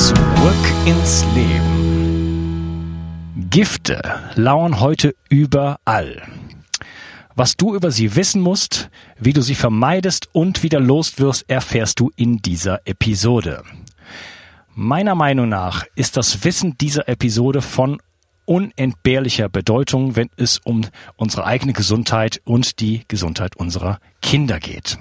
Zurück 0.00 0.64
ins 0.86 1.26
Leben. 1.34 2.96
Gifte 3.50 4.00
lauern 4.34 4.80
heute 4.80 5.14
überall. 5.28 6.22
Was 7.34 7.58
du 7.58 7.74
über 7.74 7.90
sie 7.90 8.16
wissen 8.16 8.40
musst, 8.40 8.88
wie 9.18 9.34
du 9.34 9.42
sie 9.42 9.54
vermeidest 9.54 10.30
und 10.32 10.62
wieder 10.62 10.80
loswirst, 10.80 11.44
erfährst 11.50 12.00
du 12.00 12.10
in 12.16 12.38
dieser 12.38 12.80
Episode. 12.86 13.62
Meiner 14.74 15.14
Meinung 15.14 15.50
nach 15.50 15.84
ist 15.96 16.16
das 16.16 16.44
Wissen 16.44 16.78
dieser 16.78 17.06
Episode 17.06 17.60
von 17.60 18.00
unentbehrlicher 18.46 19.50
Bedeutung, 19.50 20.16
wenn 20.16 20.30
es 20.38 20.60
um 20.64 20.86
unsere 21.16 21.44
eigene 21.44 21.74
Gesundheit 21.74 22.40
und 22.44 22.80
die 22.80 23.04
Gesundheit 23.06 23.54
unserer 23.56 24.00
Kinder 24.22 24.60
geht. 24.60 24.98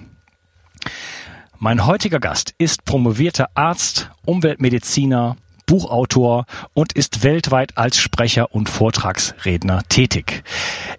Mein 1.62 1.86
heutiger 1.86 2.22
Gast 2.22 2.55
ist 2.58 2.86
promovierter 2.86 3.49
Arzt, 3.54 4.09
Umweltmediziner, 4.26 5.36
Buchautor 5.66 6.45
und 6.73 6.94
ist 6.94 7.22
weltweit 7.22 7.78
als 7.78 7.97
Sprecher 7.97 8.56
und 8.56 8.70
Vortragsredner 8.70 9.84
tätig. 9.89 10.45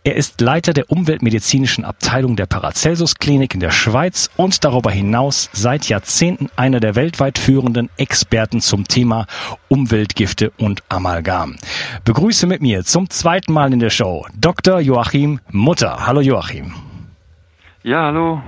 Er 0.04 0.16
ist 0.16 0.38
Leiter 0.42 0.74
der 0.74 0.90
umweltmedizinischen 0.90 1.86
Abteilung 1.86 2.36
der 2.36 2.44
Paracelsus 2.44 3.14
Klinik 3.14 3.54
in 3.54 3.60
der 3.60 3.70
Schweiz 3.70 4.28
und 4.36 4.62
darüber 4.62 4.90
hinaus 4.90 5.48
seit 5.54 5.88
Jahrzehnten 5.88 6.50
einer 6.56 6.78
der 6.78 6.94
weltweit 6.94 7.38
führenden 7.38 7.88
Experten 7.96 8.60
zum 8.60 8.86
Thema 8.86 9.24
Umweltgifte 9.68 10.50
und 10.58 10.82
Amalgam. 10.90 11.56
Begrüße 12.04 12.46
mit 12.46 12.60
mir 12.60 12.84
zum 12.84 13.08
zweiten 13.08 13.54
Mal 13.54 13.72
in 13.72 13.80
der 13.80 13.88
Show 13.88 14.26
Dr. 14.38 14.78
Joachim 14.78 15.40
Mutter. 15.50 16.06
Hallo 16.06 16.20
Joachim. 16.20 16.89
Ja, 17.82 18.04
hallo. 18.04 18.42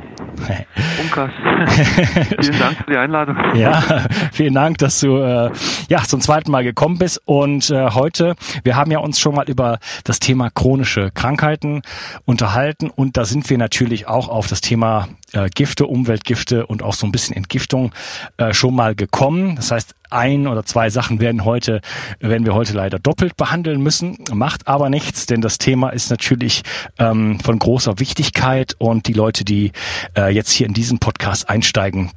Unkas. 1.00 1.30
vielen 2.40 2.58
Dank 2.58 2.76
für 2.76 2.90
die 2.90 2.96
Einladung. 2.98 3.36
Ja, 3.54 4.04
vielen 4.30 4.52
Dank, 4.52 4.76
dass 4.76 5.00
du 5.00 5.16
äh, 5.16 5.50
ja 5.88 6.02
zum 6.02 6.20
zweiten 6.20 6.50
Mal 6.50 6.64
gekommen 6.64 6.98
bist. 6.98 7.22
Und 7.24 7.70
äh, 7.70 7.90
heute, 7.92 8.34
wir 8.62 8.76
haben 8.76 8.90
ja 8.90 8.98
uns 8.98 9.18
schon 9.18 9.34
mal 9.34 9.48
über 9.48 9.78
das 10.04 10.20
Thema 10.20 10.50
chronische 10.50 11.10
Krankheiten 11.12 11.80
unterhalten 12.26 12.90
und 12.90 13.16
da 13.16 13.24
sind 13.24 13.48
wir 13.48 13.56
natürlich 13.56 14.06
auch 14.06 14.28
auf 14.28 14.48
das 14.48 14.60
Thema 14.60 15.08
äh, 15.32 15.48
Gifte, 15.48 15.86
Umweltgifte 15.86 16.66
und 16.66 16.82
auch 16.82 16.94
so 16.94 17.06
ein 17.06 17.12
bisschen 17.12 17.34
Entgiftung 17.34 17.92
äh, 18.36 18.52
schon 18.52 18.74
mal 18.74 18.94
gekommen. 18.94 19.56
Das 19.56 19.70
heißt, 19.70 19.94
ein 20.12 20.46
oder 20.46 20.64
zwei 20.64 20.90
Sachen 20.90 21.20
werden 21.20 21.44
heute, 21.44 21.80
werden 22.20 22.46
wir 22.46 22.54
heute 22.54 22.74
leider 22.74 22.98
doppelt 22.98 23.36
behandeln 23.36 23.80
müssen, 23.82 24.18
macht 24.32 24.68
aber 24.68 24.90
nichts, 24.90 25.26
denn 25.26 25.40
das 25.40 25.58
Thema 25.58 25.90
ist 25.90 26.10
natürlich 26.10 26.62
ähm, 26.98 27.38
von 27.40 27.58
großer 27.58 27.98
Wichtigkeit 27.98 28.74
und 28.78 29.06
die 29.08 29.12
Leute, 29.12 29.44
die 29.44 29.72
äh, 30.16 30.32
jetzt 30.32 30.50
hier 30.50 30.66
in 30.66 30.74
diesen 30.74 30.98
Podcast 30.98 31.48
einsteigen, 31.48 32.10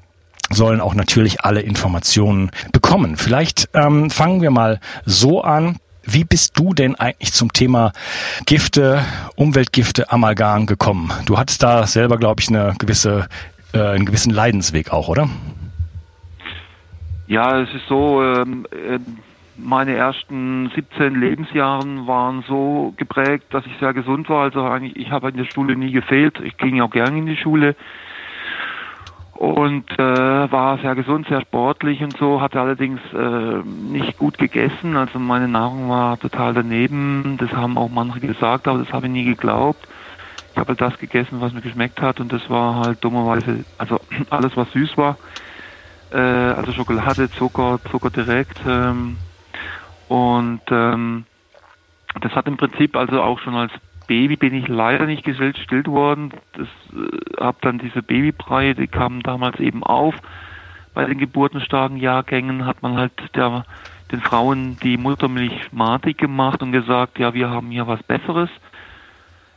sollen 0.50 0.82
auch 0.82 0.94
natürlich 0.94 1.42
alle 1.42 1.62
Informationen 1.62 2.52
bekommen. 2.72 3.18
Vielleicht 3.18 3.70
ähm, 3.74 4.10
fangen 4.10 4.42
wir 4.42 4.52
mal 4.52 4.80
so 5.06 5.42
an. 5.42 5.78
Wie 6.04 6.24
bist 6.24 6.52
du 6.60 6.76
denn 6.76 6.96
eigentlich 6.96 7.34
zum 7.34 7.52
Thema 7.52 7.92
Gifte, 8.46 9.04
Umweltgifte, 9.36 10.12
Amalgam 10.12 10.68
gekommen? 10.68 11.12
Du 11.26 11.40
hattest 11.40 11.64
da 11.64 11.88
selber, 11.88 12.18
glaube 12.18 12.42
ich, 12.42 12.50
eine 12.50 12.76
gewisse, 12.78 13.28
äh, 13.74 13.80
einen 13.80 14.06
gewissen 14.06 14.32
Leidensweg 14.32 14.92
auch, 14.92 15.08
oder? 15.08 15.30
Ja, 17.28 17.60
es 17.60 17.74
ist 17.74 17.88
so, 17.88 18.22
ähm, 18.24 18.68
äh, 18.72 19.00
meine 19.58 19.96
ersten 19.96 20.70
17 20.76 21.20
Lebensjahren 21.20 22.08
waren 22.08 22.44
so 22.48 22.94
geprägt, 22.98 23.46
dass 23.52 23.66
ich 23.66 23.76
sehr 23.80 23.94
gesund 23.94 24.30
war. 24.30 24.44
Also 24.44 24.64
eigentlich, 24.64 24.96
ich 24.98 25.12
habe 25.12 25.30
in 25.30 25.38
der 25.38 25.46
Schule 25.46 25.76
nie 25.76 25.92
gefehlt. 25.92 26.40
Ich 26.44 26.58
ging 26.58 26.82
auch 26.82 26.92
gern 26.92 27.18
in 27.18 27.26
die 27.26 27.38
Schule 27.38 27.76
und 29.34 29.90
äh, 29.98 30.52
war 30.52 30.78
sehr 30.80 30.96
gesund, 30.96 31.28
sehr 31.28 31.42
sportlich 31.42 32.02
und 32.02 32.16
so, 32.18 32.42
hatte 32.42 32.60
allerdings 32.60 33.02
äh, 33.14 33.64
nicht 33.92 34.18
gut 34.18 34.38
gegessen. 34.38 34.96
Also 34.96 35.20
meine 35.20 35.48
Nahrung 35.48 35.90
war 35.90 36.20
total 36.20 36.54
daneben. 36.54 37.38
Das 37.40 37.52
haben 37.52 37.78
auch 37.78 37.90
manche 37.90 38.20
gesagt, 38.20 38.68
aber 38.68 38.80
das 38.80 38.94
habe 38.94 39.08
ich 39.08 39.14
nie 39.14 39.26
geglaubt. 39.26 39.88
Ich 40.52 40.58
habe 40.58 40.70
halt 40.70 40.82
das 40.82 40.98
gegessen, 41.00 41.42
was 41.42 41.54
mir 41.54 41.62
geschmeckt 41.62 42.02
hat 42.02 42.20
und 42.20 42.32
das 42.32 42.50
war 42.50 42.86
halt 42.86 43.04
dummerweise, 43.04 43.66
also 43.78 44.00
alles 44.30 44.56
was 44.56 44.72
süß 44.72 44.98
war 44.98 45.18
äh, 46.16 46.54
also 46.56 46.72
Schokolade, 46.72 47.30
Zucker, 47.32 47.80
Zucker 47.92 48.10
direkt. 48.10 48.60
Ähm, 48.66 49.18
und 50.08 50.62
ähm, 50.70 51.26
das 52.22 52.32
hat 52.34 52.48
im 52.48 52.58
Prinzip 52.58 52.96
also 52.96 53.22
auch 53.22 53.40
schon 53.40 53.56
als 53.56 53.74
Baby 54.08 54.36
bin 54.36 54.54
ich 54.54 54.68
leider 54.68 55.06
nicht 55.06 55.24
gestillt 55.24 55.88
worden. 55.88 56.32
Das 56.54 56.68
äh, 56.94 57.42
habe 57.42 57.58
dann 57.62 57.80
diese 57.80 58.02
Babybrei, 58.02 58.74
die 58.74 58.88
kamen 58.88 59.22
damals 59.22 59.60
eben 59.60 59.84
auf. 59.84 60.16
Bei 60.94 61.06
den 61.06 61.18
geburtenstarken 61.18 61.98
Jahrgängen 61.98 62.66
hat 62.66 62.82
man 62.82 62.96
halt 62.96 63.12
der, 63.36 63.66
den 64.12 64.22
Frauen 64.22 64.78
die 64.82 64.98
Muttermilch 64.98 65.74
matig 65.74 66.18
gemacht 66.18 66.62
und 66.62 66.72
gesagt, 66.72 67.20
ja, 67.20 67.34
wir 67.34 67.50
haben 67.50 67.72
hier 67.72 67.88
was 67.88 68.02
Besseres. 68.04 68.50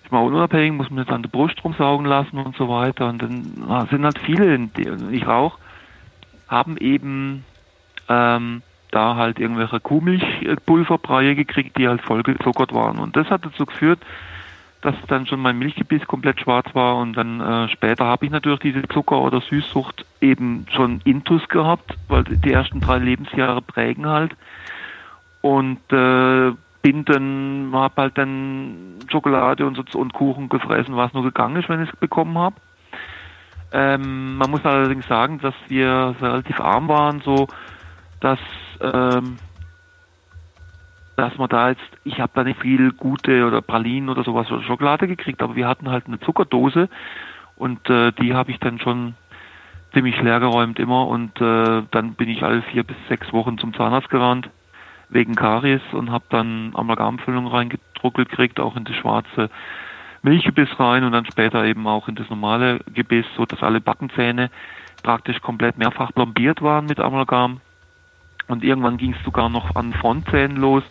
Ich 0.02 0.10
mal 0.10 0.20
unabhängig, 0.20 0.72
muss 0.72 0.90
man 0.90 1.00
jetzt 1.00 1.12
an 1.12 1.22
der 1.22 1.28
Brust 1.28 1.62
rumsaugen 1.62 2.06
lassen 2.06 2.38
und 2.38 2.56
so 2.56 2.68
weiter. 2.68 3.08
Und 3.10 3.22
dann 3.22 3.86
sind 3.90 4.04
halt 4.04 4.18
viele, 4.18 4.68
ich 5.12 5.26
auch, 5.26 5.58
haben 6.48 6.76
eben 6.76 7.44
ähm, 8.08 8.62
da 8.90 9.16
halt 9.16 9.38
irgendwelche 9.38 9.80
Kuhmilchpulverbreie 9.80 11.34
gekriegt, 11.34 11.76
die 11.76 11.88
halt 11.88 12.02
voll 12.02 12.22
gezuckert 12.22 12.72
waren. 12.72 12.98
Und 12.98 13.16
das 13.16 13.28
hat 13.28 13.44
dazu 13.44 13.66
geführt, 13.66 14.00
dass 14.80 14.94
dann 15.08 15.26
schon 15.26 15.40
mein 15.40 15.58
Milchgebiss 15.58 16.06
komplett 16.06 16.40
schwarz 16.40 16.72
war 16.74 16.96
und 16.96 17.14
dann 17.14 17.40
äh, 17.40 17.68
später 17.68 18.04
habe 18.04 18.24
ich 18.24 18.30
natürlich 18.30 18.60
diese 18.60 18.82
Zucker- 18.88 19.20
oder 19.20 19.40
Süßsucht 19.40 20.06
eben 20.20 20.66
schon 20.70 21.00
intus 21.04 21.48
gehabt, 21.48 21.96
weil 22.06 22.24
die 22.24 22.52
ersten 22.52 22.80
drei 22.80 22.98
Lebensjahre 22.98 23.60
prägen 23.60 24.06
halt. 24.06 24.36
Und 25.40 25.80
äh, 25.92 26.52
bin 26.82 27.04
dann, 27.04 27.70
habe 27.72 28.02
halt 28.02 28.18
dann 28.18 28.94
Schokolade 29.08 29.66
und, 29.66 29.94
und 29.94 30.12
Kuchen 30.12 30.48
gefressen, 30.48 30.96
was 30.96 31.12
nur 31.12 31.24
gegangen 31.24 31.56
ist, 31.56 31.68
wenn 31.68 31.82
ich 31.82 31.90
es 31.90 31.96
bekommen 31.96 32.38
habe. 32.38 32.56
Ähm, 33.72 34.36
man 34.36 34.50
muss 34.50 34.64
allerdings 34.64 35.06
sagen, 35.06 35.40
dass 35.40 35.54
wir 35.68 36.14
relativ 36.20 36.60
arm 36.60 36.88
waren, 36.88 37.20
so 37.20 37.48
dass 38.20 38.38
ähm, 38.80 39.38
dass 41.18 41.36
man 41.36 41.48
da 41.48 41.70
jetzt, 41.70 41.82
ich 42.04 42.20
habe 42.20 42.30
da 42.34 42.44
nicht 42.44 42.60
viel 42.60 42.92
gute 42.92 43.44
oder 43.44 43.60
Pralinen 43.60 44.08
oder 44.08 44.22
sowas 44.22 44.48
oder 44.52 44.62
Schokolade 44.62 45.08
gekriegt, 45.08 45.42
aber 45.42 45.56
wir 45.56 45.66
hatten 45.66 45.90
halt 45.90 46.06
eine 46.06 46.20
Zuckerdose 46.20 46.88
und 47.56 47.90
äh, 47.90 48.12
die 48.12 48.34
habe 48.34 48.52
ich 48.52 48.60
dann 48.60 48.78
schon 48.78 49.14
ziemlich 49.92 50.20
leer 50.22 50.38
geräumt 50.38 50.78
immer 50.78 51.08
und 51.08 51.40
äh, 51.40 51.82
dann 51.90 52.14
bin 52.14 52.28
ich 52.28 52.44
alle 52.44 52.62
vier 52.62 52.84
bis 52.84 52.96
sechs 53.08 53.32
Wochen 53.32 53.58
zum 53.58 53.74
Zahnarzt 53.74 54.10
gerannt 54.10 54.48
wegen 55.08 55.34
Karies 55.34 55.82
und 55.90 56.12
habe 56.12 56.24
dann 56.28 56.70
Amalgamfüllung 56.74 57.48
reingedruckt 57.48 58.16
gekriegt, 58.16 58.60
auch 58.60 58.76
in 58.76 58.84
das 58.84 58.94
schwarze 58.94 59.50
Milchgebiss 60.22 60.68
rein 60.78 61.04
und 61.04 61.12
dann 61.12 61.26
später 61.26 61.64
eben 61.64 61.86
auch 61.86 62.08
in 62.08 62.14
das 62.14 62.28
normale 62.30 62.80
Gebiss, 62.92 63.26
so 63.36 63.46
dass 63.46 63.62
alle 63.62 63.80
Backenzähne 63.80 64.50
praktisch 65.02 65.40
komplett 65.40 65.78
mehrfach 65.78 66.12
plombiert 66.12 66.62
waren 66.62 66.86
mit 66.86 67.00
Amalgam. 67.00 67.60
Und 68.48 68.64
irgendwann 68.64 68.96
ging 68.96 69.14
es 69.14 69.24
sogar 69.24 69.48
noch 69.48 69.76
an 69.76 69.92
Frontzähnen 69.92 70.56
los. 70.56 70.82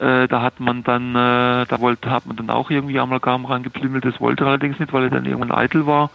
Äh, 0.00 0.26
da 0.26 0.42
hat 0.42 0.58
man 0.58 0.82
dann, 0.82 1.14
äh, 1.14 1.66
da 1.66 1.80
wollte, 1.80 2.10
hat 2.10 2.26
man 2.26 2.36
dann 2.36 2.50
auch 2.50 2.70
irgendwie 2.70 2.98
Amalgam 2.98 3.44
reingeplümmelt. 3.44 4.04
Das 4.04 4.20
wollte 4.20 4.44
allerdings 4.44 4.78
nicht, 4.80 4.92
weil 4.92 5.04
er 5.04 5.10
dann 5.10 5.24
irgendwann 5.24 5.56
eitel 5.56 5.86
war. 5.86 6.10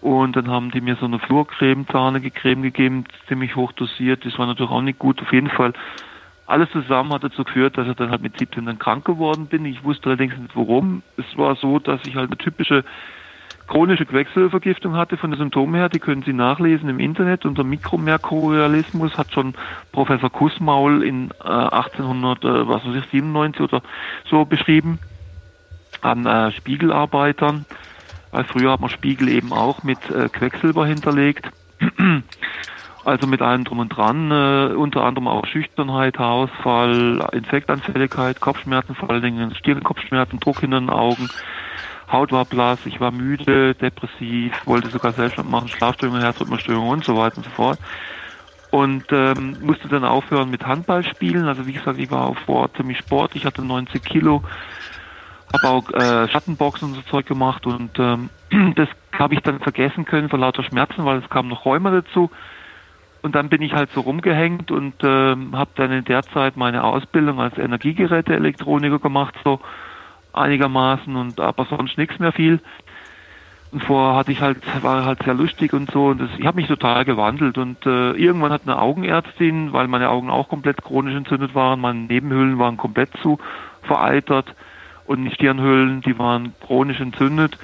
Und 0.00 0.36
dann 0.36 0.48
haben 0.48 0.70
die 0.70 0.80
mir 0.80 0.96
so 0.96 1.06
eine 1.06 1.18
Fluorcreme, 1.18 1.86
zahnige 1.88 2.30
Creme 2.30 2.62
gegeben, 2.62 3.04
ziemlich 3.28 3.56
hoch 3.56 3.72
dosiert. 3.72 4.24
Das 4.24 4.38
war 4.38 4.46
natürlich 4.46 4.70
auch 4.70 4.82
nicht 4.82 4.98
gut. 4.98 5.20
Auf 5.20 5.32
jeden 5.32 5.50
Fall 5.50 5.72
alles 6.46 6.70
zusammen 6.70 7.12
hat 7.12 7.24
dazu 7.24 7.44
geführt, 7.44 7.76
dass 7.76 7.88
ich 7.88 7.94
dann 7.94 8.10
halt 8.10 8.22
mit 8.22 8.38
17 8.38 8.66
dann 8.66 8.78
krank 8.78 9.04
geworden 9.04 9.46
bin. 9.46 9.64
Ich 9.64 9.82
wusste 9.82 10.06
allerdings 10.06 10.36
nicht 10.36 10.54
warum. 10.54 11.02
Es 11.16 11.36
war 11.36 11.56
so, 11.56 11.78
dass 11.78 12.00
ich 12.06 12.14
halt 12.14 12.30
eine 12.30 12.38
typische 12.38 12.84
chronische 13.66 14.06
Quecksilbervergiftung 14.06 14.94
hatte 14.94 15.16
von 15.16 15.30
den 15.30 15.38
Symptomen 15.38 15.74
her. 15.74 15.88
Die 15.88 15.98
können 15.98 16.22
Sie 16.22 16.32
nachlesen 16.32 16.88
im 16.88 17.00
Internet. 17.00 17.44
Unter 17.44 17.64
Mikromerkurialismus 17.64 19.18
hat 19.18 19.32
schon 19.32 19.54
Professor 19.92 20.30
Kussmaul 20.30 21.02
in 21.02 21.30
äh, 21.44 21.48
1800, 21.48 22.44
äh, 22.44 22.68
was 22.68 22.86
weiß 22.86 22.94
ich, 22.94 23.10
97 23.10 23.60
oder 23.60 23.82
so 24.30 24.44
beschrieben 24.44 25.00
an 26.00 26.26
äh, 26.26 26.52
Spiegelarbeitern. 26.52 27.64
Weil 28.30 28.44
früher 28.44 28.72
hat 28.72 28.80
man 28.80 28.90
Spiegel 28.90 29.28
eben 29.28 29.52
auch 29.52 29.82
mit 29.82 29.98
äh, 30.10 30.28
Quecksilber 30.28 30.86
hinterlegt. 30.86 31.50
Also 33.06 33.28
mit 33.28 33.40
allem 33.40 33.62
drum 33.62 33.78
und 33.78 33.90
dran, 33.90 34.32
äh, 34.32 34.74
unter 34.74 35.04
anderem 35.04 35.28
auch 35.28 35.46
Schüchternheit, 35.46 36.18
Haarausfall, 36.18 37.24
Infektanfälligkeit, 37.32 38.40
Kopfschmerzen, 38.40 38.96
vor 38.96 39.10
allen 39.10 39.22
Dingen 39.22 39.54
Stirnkopfschmerzen, 39.54 40.40
Druck 40.40 40.64
in 40.64 40.72
den 40.72 40.90
Augen, 40.90 41.28
Haut 42.10 42.32
war 42.32 42.44
blass, 42.44 42.84
ich 42.84 43.00
war 43.00 43.12
müde, 43.12 43.76
depressiv, 43.76 44.52
wollte 44.64 44.90
sogar 44.90 45.12
Selbstmord 45.12 45.48
machen, 45.48 45.68
Schlafstörungen, 45.68 46.20
Herzrhythmusstörungen 46.20 46.94
und 46.94 47.04
so 47.04 47.16
weiter 47.16 47.36
und 47.36 47.44
so 47.44 47.50
fort. 47.50 47.78
Und 48.72 49.04
ähm, 49.12 49.56
musste 49.60 49.86
dann 49.86 50.04
aufhören 50.04 50.50
mit 50.50 50.66
Handball 50.66 51.04
spielen. 51.04 51.46
Also 51.46 51.64
wie 51.64 51.74
gesagt, 51.74 52.00
ich 52.00 52.10
war 52.10 52.26
auch 52.26 52.38
vor 52.38 52.74
ziemlich 52.74 52.98
Sport, 52.98 53.36
ich 53.36 53.44
hatte 53.44 53.64
90 53.64 54.02
Kilo, 54.02 54.42
habe 55.52 55.68
auch 55.68 55.90
äh, 55.92 56.28
Schattenboxen 56.28 56.88
und 56.88 56.94
so 56.96 57.02
Zeug 57.02 57.26
gemacht 57.26 57.66
und 57.66 58.00
ähm, 58.00 58.30
das 58.74 58.88
habe 59.12 59.34
ich 59.34 59.42
dann 59.42 59.60
vergessen 59.60 60.04
können 60.06 60.28
vor 60.28 60.40
lauter 60.40 60.64
Schmerzen, 60.64 61.04
weil 61.04 61.18
es 61.18 61.30
kam 61.30 61.46
noch 61.46 61.64
Rheuma 61.64 61.92
dazu. 61.92 62.32
Und 63.26 63.34
dann 63.34 63.48
bin 63.48 63.60
ich 63.60 63.72
halt 63.72 63.90
so 63.90 64.02
rumgehängt 64.02 64.70
und 64.70 64.94
ähm, 65.02 65.58
habe 65.58 65.70
dann 65.74 65.90
in 65.90 66.04
der 66.04 66.22
Zeit 66.22 66.56
meine 66.56 66.84
Ausbildung 66.84 67.40
als 67.40 67.58
Energiegeräte-Elektroniker 67.58 69.00
gemacht, 69.00 69.34
so 69.42 69.58
einigermaßen 70.32 71.16
und 71.16 71.40
aber 71.40 71.64
sonst 71.64 71.98
nichts 71.98 72.20
mehr 72.20 72.30
viel. 72.30 72.60
Und 73.72 73.82
vorher 73.82 74.16
hatte 74.16 74.30
ich 74.30 74.40
halt, 74.40 74.58
war 74.80 75.04
halt 75.04 75.24
sehr 75.24 75.34
lustig 75.34 75.72
und 75.72 75.90
so 75.90 76.06
und 76.06 76.20
das, 76.20 76.30
ich 76.38 76.46
habe 76.46 76.60
mich 76.60 76.68
total 76.68 77.04
gewandelt 77.04 77.58
und 77.58 77.84
äh, 77.84 78.12
irgendwann 78.12 78.52
hat 78.52 78.62
eine 78.64 78.80
Augenärztin, 78.80 79.72
weil 79.72 79.88
meine 79.88 80.08
Augen 80.10 80.30
auch 80.30 80.48
komplett 80.48 80.84
chronisch 80.84 81.16
entzündet 81.16 81.56
waren, 81.56 81.80
meine 81.80 81.98
Nebenhöhlen 81.98 82.60
waren 82.60 82.76
komplett 82.76 83.10
zu 83.22 83.40
vereitert 83.82 84.54
und 85.04 85.24
die 85.24 85.34
Stirnhöhlen, 85.34 86.00
die 86.00 86.16
waren 86.16 86.54
chronisch 86.64 87.00
entzündet. 87.00 87.58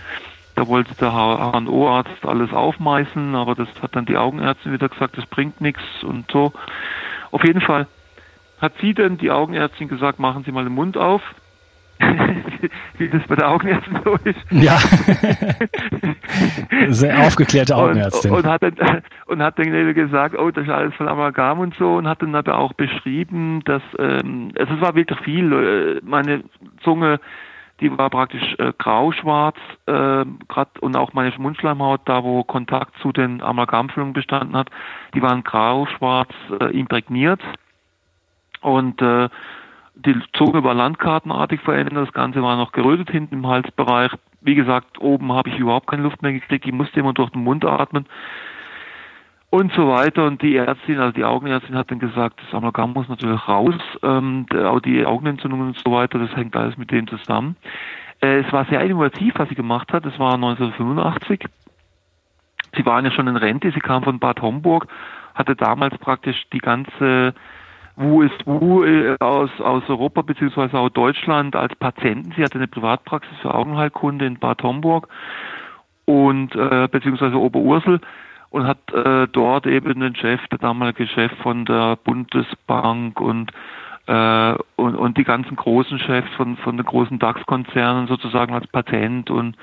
Da 0.62 0.68
wollte 0.68 0.94
der 0.94 1.10
HNO-Arzt 1.10 2.24
alles 2.24 2.52
aufmeißen, 2.52 3.34
aber 3.34 3.56
das 3.56 3.66
hat 3.82 3.96
dann 3.96 4.06
die 4.06 4.16
Augenärztin 4.16 4.72
wieder 4.72 4.88
gesagt, 4.88 5.18
das 5.18 5.26
bringt 5.26 5.60
nichts 5.60 5.82
und 6.04 6.30
so. 6.30 6.52
Auf 7.32 7.42
jeden 7.44 7.60
Fall 7.60 7.88
hat 8.60 8.72
sie 8.80 8.94
dann 8.94 9.18
die 9.18 9.32
Augenärztin 9.32 9.88
gesagt, 9.88 10.20
machen 10.20 10.44
Sie 10.44 10.52
mal 10.52 10.62
den 10.62 10.72
Mund 10.72 10.96
auf. 10.96 11.20
wie 12.98 13.08
das 13.08 13.22
bei 13.26 13.34
der 13.34 13.48
Augenärztin 13.48 13.98
so 14.04 14.16
ist. 14.22 14.38
Ja. 14.50 14.78
Sehr 16.90 17.18
aufgeklärte 17.26 17.74
Augenärztin. 17.74 18.30
Und, 18.30 18.44
und, 18.44 18.46
hat 18.46 18.62
dann, 18.62 18.74
und 19.26 19.42
hat 19.42 19.58
dann 19.58 19.94
gesagt, 19.94 20.38
oh, 20.38 20.52
das 20.52 20.62
ist 20.64 20.70
alles 20.70 20.94
voll 20.94 21.08
Amalgam 21.08 21.58
und 21.58 21.74
so 21.74 21.96
und 21.96 22.06
hat 22.06 22.22
dann 22.22 22.36
aber 22.36 22.56
auch 22.56 22.72
beschrieben, 22.74 23.62
dass, 23.64 23.82
ähm, 23.98 24.52
also 24.56 24.74
es 24.74 24.80
war 24.80 24.94
wirklich 24.94 25.18
viel, 25.22 25.52
äh, 25.52 26.00
meine 26.04 26.44
Zunge, 26.84 27.18
die 27.82 27.98
war 27.98 28.10
praktisch 28.10 28.54
äh, 28.58 28.72
grau-schwarz, 28.78 29.56
äh, 29.86 30.24
grad, 30.48 30.78
und 30.78 30.96
auch 30.96 31.12
meine 31.12 31.32
Mundschleimhaut, 31.36 32.02
da 32.04 32.22
wo 32.22 32.44
Kontakt 32.44 32.96
zu 33.00 33.12
den 33.12 33.42
Amalgamfüllungen 33.42 34.14
bestanden 34.14 34.56
hat, 34.56 34.70
die 35.14 35.22
waren 35.22 35.42
grau-schwarz 35.42 36.30
äh, 36.60 36.66
imprägniert. 36.78 37.40
Und 38.60 39.02
äh, 39.02 39.28
die 39.96 40.14
Zunge 40.34 40.62
war 40.62 40.74
landkartenartig 40.74 41.60
verändert, 41.60 42.06
das 42.06 42.14
Ganze 42.14 42.42
war 42.42 42.56
noch 42.56 42.70
gerötet 42.70 43.10
hinten 43.10 43.34
im 43.34 43.46
Halsbereich. 43.46 44.12
Wie 44.40 44.54
gesagt, 44.54 45.00
oben 45.00 45.32
habe 45.32 45.50
ich 45.50 45.58
überhaupt 45.58 45.88
keine 45.88 46.04
Luft 46.04 46.22
mehr 46.22 46.32
gekriegt, 46.32 46.64
ich 46.64 46.72
musste 46.72 47.00
immer 47.00 47.12
durch 47.12 47.30
den 47.30 47.42
Mund 47.42 47.64
atmen 47.64 48.06
und 49.52 49.70
so 49.74 49.86
weiter. 49.86 50.24
Und 50.24 50.40
die 50.40 50.56
Ärztin, 50.56 50.98
also 50.98 51.12
die 51.12 51.24
Augenärztin 51.24 51.76
hat 51.76 51.90
dann 51.90 51.98
gesagt, 51.98 52.40
das 52.40 52.54
Amalgam 52.54 52.94
muss 52.94 53.08
natürlich 53.08 53.46
raus, 53.46 53.74
ähm, 54.02 54.46
auch 54.64 54.80
die 54.80 55.04
Augenentzündungen 55.04 55.68
und 55.68 55.78
so 55.78 55.92
weiter, 55.92 56.18
das 56.18 56.34
hängt 56.34 56.56
alles 56.56 56.78
mit 56.78 56.90
dem 56.90 57.06
zusammen. 57.06 57.56
Äh, 58.22 58.40
es 58.40 58.52
war 58.52 58.64
sehr 58.64 58.80
innovativ, 58.80 59.34
was 59.36 59.50
sie 59.50 59.54
gemacht 59.54 59.92
hat, 59.92 60.06
das 60.06 60.18
war 60.18 60.34
1985. 60.34 61.44
Sie 62.74 62.86
waren 62.86 63.04
ja 63.04 63.10
schon 63.10 63.28
in 63.28 63.36
Rente, 63.36 63.70
sie 63.72 63.80
kam 63.80 64.02
von 64.02 64.18
Bad 64.18 64.40
Homburg, 64.40 64.86
hatte 65.34 65.54
damals 65.54 65.98
praktisch 65.98 66.44
die 66.50 66.60
ganze 66.60 67.34
wo 67.94 68.22
ist 68.22 68.46
wo 68.46 68.84
äh, 68.84 69.18
aus, 69.20 69.50
aus 69.60 69.82
Europa 69.86 70.22
beziehungsweise 70.22 70.78
auch 70.78 70.88
Deutschland 70.88 71.54
als 71.54 71.76
Patienten. 71.76 72.32
Sie 72.34 72.42
hatte 72.42 72.54
eine 72.54 72.68
Privatpraxis 72.68 73.36
für 73.42 73.52
Augenheilkunde 73.52 74.24
in 74.24 74.38
Bad 74.38 74.62
Homburg 74.62 75.08
und 76.06 76.56
äh, 76.56 76.88
beziehungsweise 76.90 77.38
Oberursel 77.38 78.00
und 78.52 78.66
hat 78.66 78.92
äh, 78.92 79.26
dort 79.28 79.66
eben 79.66 79.98
den 79.98 80.14
Chef, 80.14 80.40
der 80.48 80.58
damalige 80.58 81.06
Chef 81.06 81.32
von 81.42 81.64
der 81.64 81.96
Bundesbank 81.96 83.20
und 83.20 83.50
äh, 84.06 84.54
und, 84.76 84.96
und 84.96 85.16
die 85.16 85.24
ganzen 85.24 85.56
großen 85.56 85.98
Chefs 86.00 86.30
von, 86.36 86.56
von 86.58 86.76
den 86.76 86.84
großen 86.84 87.18
DAX-Konzernen 87.18 88.08
sozusagen 88.08 88.52
als 88.52 88.66
Patent 88.66 89.30
und 89.30 89.56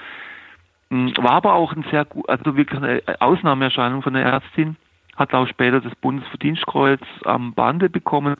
mh, 0.89 1.11
war 1.17 1.33
aber 1.33 1.53
auch 1.53 1.73
ein 1.73 1.85
sehr 1.91 2.05
gut, 2.05 2.27
also 2.29 2.55
wirklich 2.55 2.81
eine 2.81 3.01
Ausnahmeerscheinung 3.19 4.01
von 4.01 4.13
der 4.13 4.23
Ärztin 4.23 4.75
hat 5.15 5.33
auch 5.33 5.47
später 5.47 5.81
das 5.81 5.93
Bundesverdienstkreuz 5.95 7.01
am 7.25 7.53
Bande 7.53 7.89
bekommen. 7.89 8.37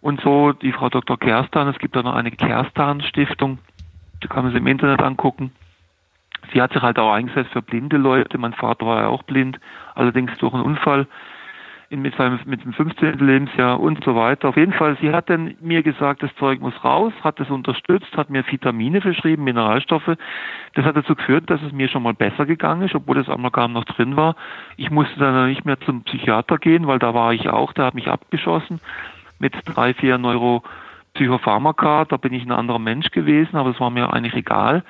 Und 0.00 0.20
so 0.20 0.52
die 0.52 0.72
Frau 0.72 0.88
Dr. 0.88 1.16
Kerstan, 1.16 1.68
es 1.68 1.78
gibt 1.78 1.94
da 1.94 2.02
noch 2.02 2.16
eine 2.16 2.32
Kerstan-Stiftung, 2.32 3.58
die 4.20 4.26
kann 4.26 4.42
man 4.42 4.52
sich 4.52 4.60
im 4.60 4.66
Internet 4.66 5.00
angucken. 5.00 5.52
Sie 6.52 6.60
hat 6.60 6.72
sich 6.72 6.82
halt 6.82 6.98
auch 6.98 7.12
eingesetzt 7.12 7.52
für 7.52 7.62
blinde 7.62 7.96
Leute. 7.96 8.38
Mein 8.38 8.52
Vater 8.52 8.86
war 8.86 9.02
ja 9.02 9.08
auch 9.08 9.22
blind, 9.22 9.58
allerdings 9.94 10.36
durch 10.38 10.54
einen 10.54 10.62
Unfall 10.62 11.06
mit, 11.96 12.16
seinem, 12.16 12.38
mit 12.46 12.64
dem 12.64 12.72
15. 12.72 13.18
Lebensjahr 13.18 13.78
und 13.78 14.02
so 14.04 14.14
weiter. 14.14 14.48
Auf 14.48 14.56
jeden 14.56 14.72
Fall, 14.72 14.96
sie 15.00 15.12
hat 15.12 15.28
dann 15.28 15.54
mir 15.60 15.82
gesagt, 15.82 16.22
das 16.22 16.34
Zeug 16.36 16.60
muss 16.60 16.72
raus, 16.82 17.12
hat 17.22 17.38
es 17.40 17.50
unterstützt, 17.50 18.16
hat 18.16 18.30
mir 18.30 18.44
Vitamine 18.50 19.00
verschrieben, 19.00 19.44
Mineralstoffe. 19.44 20.16
Das 20.74 20.84
hat 20.84 20.96
dazu 20.96 21.14
geführt, 21.14 21.50
dass 21.50 21.60
es 21.62 21.72
mir 21.72 21.88
schon 21.88 22.02
mal 22.02 22.14
besser 22.14 22.46
gegangen 22.46 22.82
ist, 22.82 22.94
obwohl 22.94 23.16
das 23.16 23.28
Amalgam 23.28 23.72
noch 23.72 23.84
drin 23.84 24.16
war. 24.16 24.36
Ich 24.76 24.90
musste 24.90 25.18
dann 25.18 25.48
nicht 25.48 25.64
mehr 25.64 25.78
zum 25.80 26.02
Psychiater 26.04 26.58
gehen, 26.58 26.86
weil 26.86 26.98
da 26.98 27.12
war 27.14 27.34
ich 27.34 27.48
auch, 27.48 27.72
der 27.72 27.86
hat 27.86 27.94
mich 27.94 28.08
abgeschossen 28.08 28.80
mit 29.38 29.54
drei, 29.66 29.92
vier 29.92 30.16
Neuropsychopharmaka. 30.16 32.06
Da 32.06 32.16
bin 32.16 32.32
ich 32.32 32.44
ein 32.44 32.52
anderer 32.52 32.78
Mensch 32.78 33.10
gewesen, 33.10 33.56
aber 33.56 33.70
es 33.70 33.80
war 33.80 33.90
mir 33.90 34.12
eigentlich 34.12 34.34
egal. 34.34 34.82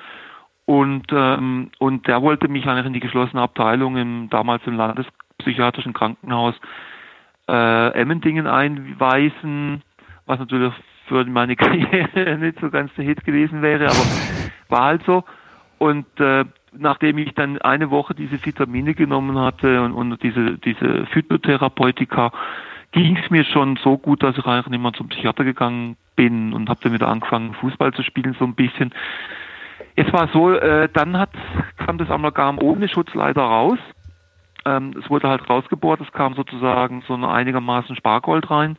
Und, 0.65 1.07
ähm, 1.11 1.71
und 1.79 2.07
der 2.07 2.21
wollte 2.21 2.47
mich 2.47 2.65
eigentlich 2.65 2.85
in 2.85 2.93
die 2.93 2.99
geschlossene 3.01 3.41
Abteilung 3.41 3.97
im 3.97 4.29
damals 4.29 4.65
im 4.65 4.77
Landespsychiatrischen 4.77 5.93
Krankenhaus 5.93 6.55
äh, 7.49 7.89
Emmendingen 7.99 8.47
einweisen, 8.47 9.81
was 10.25 10.39
natürlich 10.39 10.73
für 11.07 11.25
meine 11.25 11.55
Karriere 11.57 12.37
nicht 12.37 12.59
so 12.59 12.69
ganz 12.69 12.93
der 12.95 13.03
Hit 13.05 13.25
gewesen 13.25 13.61
wäre, 13.61 13.85
aber 13.85 14.05
war 14.69 14.85
halt 14.85 15.03
so. 15.03 15.23
Und 15.79 16.05
äh, 16.19 16.45
nachdem 16.71 17.17
ich 17.17 17.33
dann 17.33 17.61
eine 17.61 17.91
Woche 17.91 18.15
diese 18.15 18.43
Vitamine 18.43 18.93
genommen 18.93 19.37
hatte 19.37 19.81
und, 19.81 19.91
und 19.91 20.23
diese, 20.23 20.57
diese 20.59 21.05
Phytotherapeutika, 21.07 22.31
ging 22.93 23.17
es 23.17 23.29
mir 23.29 23.43
schon 23.43 23.77
so 23.77 23.97
gut, 23.97 24.23
dass 24.23 24.37
ich 24.37 24.45
eigentlich 24.45 24.67
nicht 24.67 24.81
mehr 24.81 24.93
zum 24.93 25.09
Psychiater 25.09 25.43
gegangen 25.43 25.97
bin 26.15 26.53
und 26.53 26.69
habe 26.69 26.79
dann 26.83 26.93
wieder 26.93 27.07
angefangen, 27.07 27.53
Fußball 27.55 27.91
zu 27.93 28.03
spielen, 28.03 28.35
so 28.37 28.45
ein 28.45 28.55
bisschen. 28.55 28.93
Es 29.95 30.11
war 30.11 30.27
so, 30.29 30.51
äh, 30.51 30.89
dann 30.91 31.17
hat, 31.17 31.29
kam 31.77 31.97
das 31.97 32.09
Amalgam 32.09 32.57
ohne 32.59 32.87
Schutz 32.87 33.13
leider 33.13 33.43
raus. 33.43 33.77
Ähm, 34.65 34.95
es 34.99 35.09
wurde 35.09 35.29
halt 35.29 35.49
rausgebohrt, 35.49 36.01
es 36.01 36.11
kam 36.11 36.33
sozusagen 36.33 37.03
so 37.07 37.13
ein 37.13 37.23
einigermaßen 37.23 37.95
Spargold 37.95 38.49
rein. 38.49 38.77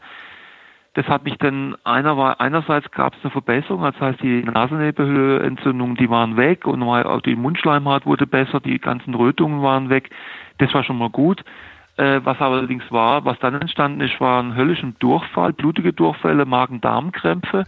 Das 0.95 1.07
hat 1.09 1.25
mich 1.25 1.37
dann 1.39 1.77
einer 1.83 2.41
einerseits 2.41 2.91
gab 2.93 3.15
es 3.15 3.25
eine 3.25 3.33
Verbesserung, 3.33 3.83
das 3.83 4.01
heißt 4.01 4.23
die 4.23 4.45
Nasennebenhöhlenentzündungen, 4.45 5.97
die 5.97 6.09
waren 6.09 6.37
weg 6.37 6.67
und 6.67 7.27
die 7.27 7.35
Mundschleimhaut 7.35 8.07
wurde 8.07 8.29
besser, 8.29 8.61
die 8.61 8.79
ganzen 8.79 9.13
Rötungen 9.15 9.61
waren 9.61 9.91
weg. 9.91 10.11
Das 10.59 10.73
war 10.73 10.85
schon 10.85 10.99
mal 10.99 11.11
gut. 11.11 11.45
Äh, 11.97 12.21
was 12.25 12.41
allerdings 12.41 12.85
war, 12.91 13.25
was 13.25 13.39
dann 13.39 13.61
entstanden 13.61 14.01
ist, 14.01 14.21
waren 14.21 14.57
höllischen 14.57 14.97
Durchfall, 14.99 15.53
blutige 15.53 15.93
Durchfälle, 15.93 16.45
Magen-Darm-Krämpfe. 16.45 17.65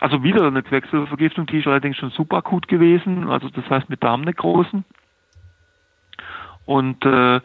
Also 0.00 0.22
wieder 0.22 0.46
eine 0.46 0.62
Quecksilbervergiftung, 0.62 1.46
die 1.46 1.58
ist 1.58 1.66
allerdings 1.66 1.96
schon 1.96 2.10
super 2.10 2.38
akut 2.38 2.68
gewesen, 2.68 3.28
also 3.28 3.48
das 3.48 3.68
heißt 3.68 3.90
mit 3.90 4.02
Darmnekrosen. 4.02 4.84
Und 6.66 7.04
äh, 7.04 7.40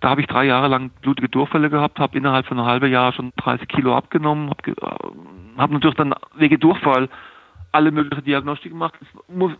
da 0.00 0.08
habe 0.08 0.22
ich 0.22 0.26
drei 0.26 0.44
Jahre 0.44 0.68
lang 0.68 0.90
blutige 1.02 1.28
Durchfälle 1.28 1.68
gehabt, 1.68 1.98
habe 1.98 2.16
innerhalb 2.16 2.46
von 2.46 2.58
einem 2.58 2.66
halben 2.66 2.90
Jahr 2.90 3.12
schon 3.12 3.32
30 3.36 3.68
Kilo 3.68 3.94
abgenommen, 3.94 4.48
habe 4.48 4.70
äh, 4.70 5.58
hab 5.58 5.70
natürlich 5.70 5.96
dann 5.96 6.14
wegen 6.36 6.58
Durchfall 6.58 7.08
alle 7.72 7.90
möglichen 7.92 8.24
Diagnostik 8.24 8.72
gemacht. 8.72 8.94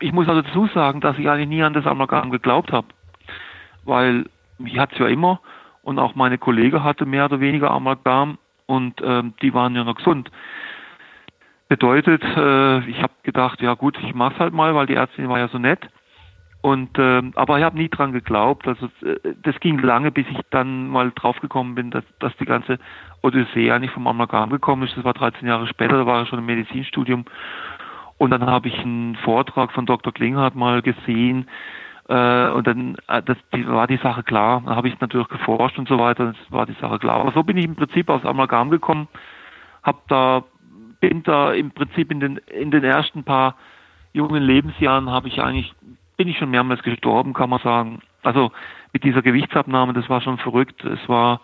Ich 0.01 0.13
muss 0.13 0.29
also 0.29 0.43
dazu 0.43 0.67
sagen, 0.69 1.01
dass 1.01 1.19
ich 1.19 1.29
eigentlich 1.29 1.49
nie 1.49 1.63
an 1.63 1.75
das 1.75 1.87
Amalgam 1.87 2.31
geglaubt 2.31 2.73
habe, 2.73 2.89
weil 3.85 4.27
ich 4.59 4.79
hatte 4.79 4.95
es 4.95 4.99
ja 5.01 5.07
immer 5.07 5.41
und 5.83 5.99
auch 5.99 6.15
meine 6.15 6.39
Kollegen 6.39 6.83
hatte 6.83 7.07
mehr 7.07 7.27
oder 7.27 7.41
weniger 7.41 7.71
Amalgam 7.71 8.39
und 8.67 9.01
ähm, 9.03 9.35
die 9.43 9.55
waren 9.55 9.75
ja 9.75 9.85
noch 9.85 9.97
gesund. 9.97 10.31
Bedeutet, 11.71 12.21
äh, 12.25 12.81
ich 12.91 13.01
habe 13.01 13.13
gedacht, 13.23 13.63
ja 13.63 13.75
gut, 13.75 13.97
ich 14.03 14.13
mach's 14.13 14.41
halt 14.41 14.53
mal, 14.53 14.75
weil 14.75 14.87
die 14.87 14.97
Ärztin 14.97 15.29
war 15.29 15.39
ja 15.39 15.47
so 15.47 15.59
nett. 15.59 15.79
Und 16.63 16.99
ähm, 16.99 17.33
aber 17.37 17.59
ich 17.59 17.65
habe 17.65 17.79
nie 17.79 17.89
dran 17.89 18.11
geglaubt. 18.11 18.67
Also 18.67 18.87
äh, 19.03 19.35
das 19.45 19.55
ging 19.61 19.79
lange, 19.79 20.11
bis 20.11 20.27
ich 20.33 20.41
dann 20.51 20.89
mal 20.89 21.13
draufgekommen 21.15 21.77
bin, 21.77 21.93
dass, 21.93 22.03
dass 22.19 22.37
die 22.39 22.45
ganze 22.45 22.81
Odyssee 23.23 23.71
eigentlich 23.71 23.93
vom 23.93 24.09
Amalgam 24.09 24.51
gekommen 24.51 24.83
ist. 24.83 24.97
Das 24.97 25.05
war 25.05 25.15
13 25.15 25.47
Jahre 25.47 25.69
später, 25.69 25.97
da 25.97 26.07
war 26.07 26.25
ich 26.25 26.29
schon 26.29 26.41
im 26.41 26.47
Medizinstudium. 26.47 27.25
Und 28.19 28.31
dann 28.31 28.45
habe 28.45 28.67
ich 28.67 28.77
einen 28.81 29.15
Vortrag 29.25 29.71
von 29.71 29.87
Dr. 29.87 30.13
Klinghardt 30.13 30.57
mal 30.57 30.83
gesehen, 30.83 31.47
Äh, 32.09 32.51
und 32.51 32.67
dann 32.67 32.97
äh, 33.07 33.23
das, 33.23 33.37
die, 33.55 33.65
war 33.69 33.87
die 33.87 33.99
Sache 33.99 34.25
klar. 34.25 34.63
Dann 34.67 34.75
habe 34.75 34.89
ich 34.89 34.99
natürlich 34.99 35.29
geforscht 35.29 35.79
und 35.79 35.87
so 35.87 35.97
weiter. 35.97 36.27
Das 36.33 36.53
war 36.53 36.67
die 36.67 36.77
Sache 36.81 36.99
klar. 36.99 37.21
Aber 37.21 37.31
so 37.31 37.45
bin 37.45 37.57
ich 37.57 37.65
im 37.65 37.77
Prinzip 37.77 38.09
aus 38.09 38.25
Amalgam 38.25 38.71
gekommen. 38.71 39.07
Hab 39.85 40.09
da 40.09 40.43
bin 41.01 41.23
im 41.55 41.71
Prinzip 41.73 42.11
in 42.11 42.21
den 42.21 42.37
in 42.37 42.71
den 42.71 42.85
ersten 42.85 43.25
paar 43.25 43.57
jungen 44.13 44.43
Lebensjahren 44.43 45.11
habe 45.11 45.29
ich 45.29 45.41
eigentlich 45.41 45.75
bin 46.17 46.29
ich 46.29 46.37
schon 46.37 46.51
mehrmals 46.51 46.83
gestorben, 46.83 47.33
kann 47.33 47.49
man 47.49 47.61
sagen. 47.61 48.03
Also 48.23 48.53
mit 48.93 49.05
dieser 49.05 49.23
Gewichtsabnahme, 49.23 49.95
das 49.95 50.11
war 50.11 50.21
schon 50.21 50.37
verrückt. 50.37 50.85
Es 50.85 51.09
war 51.09 51.41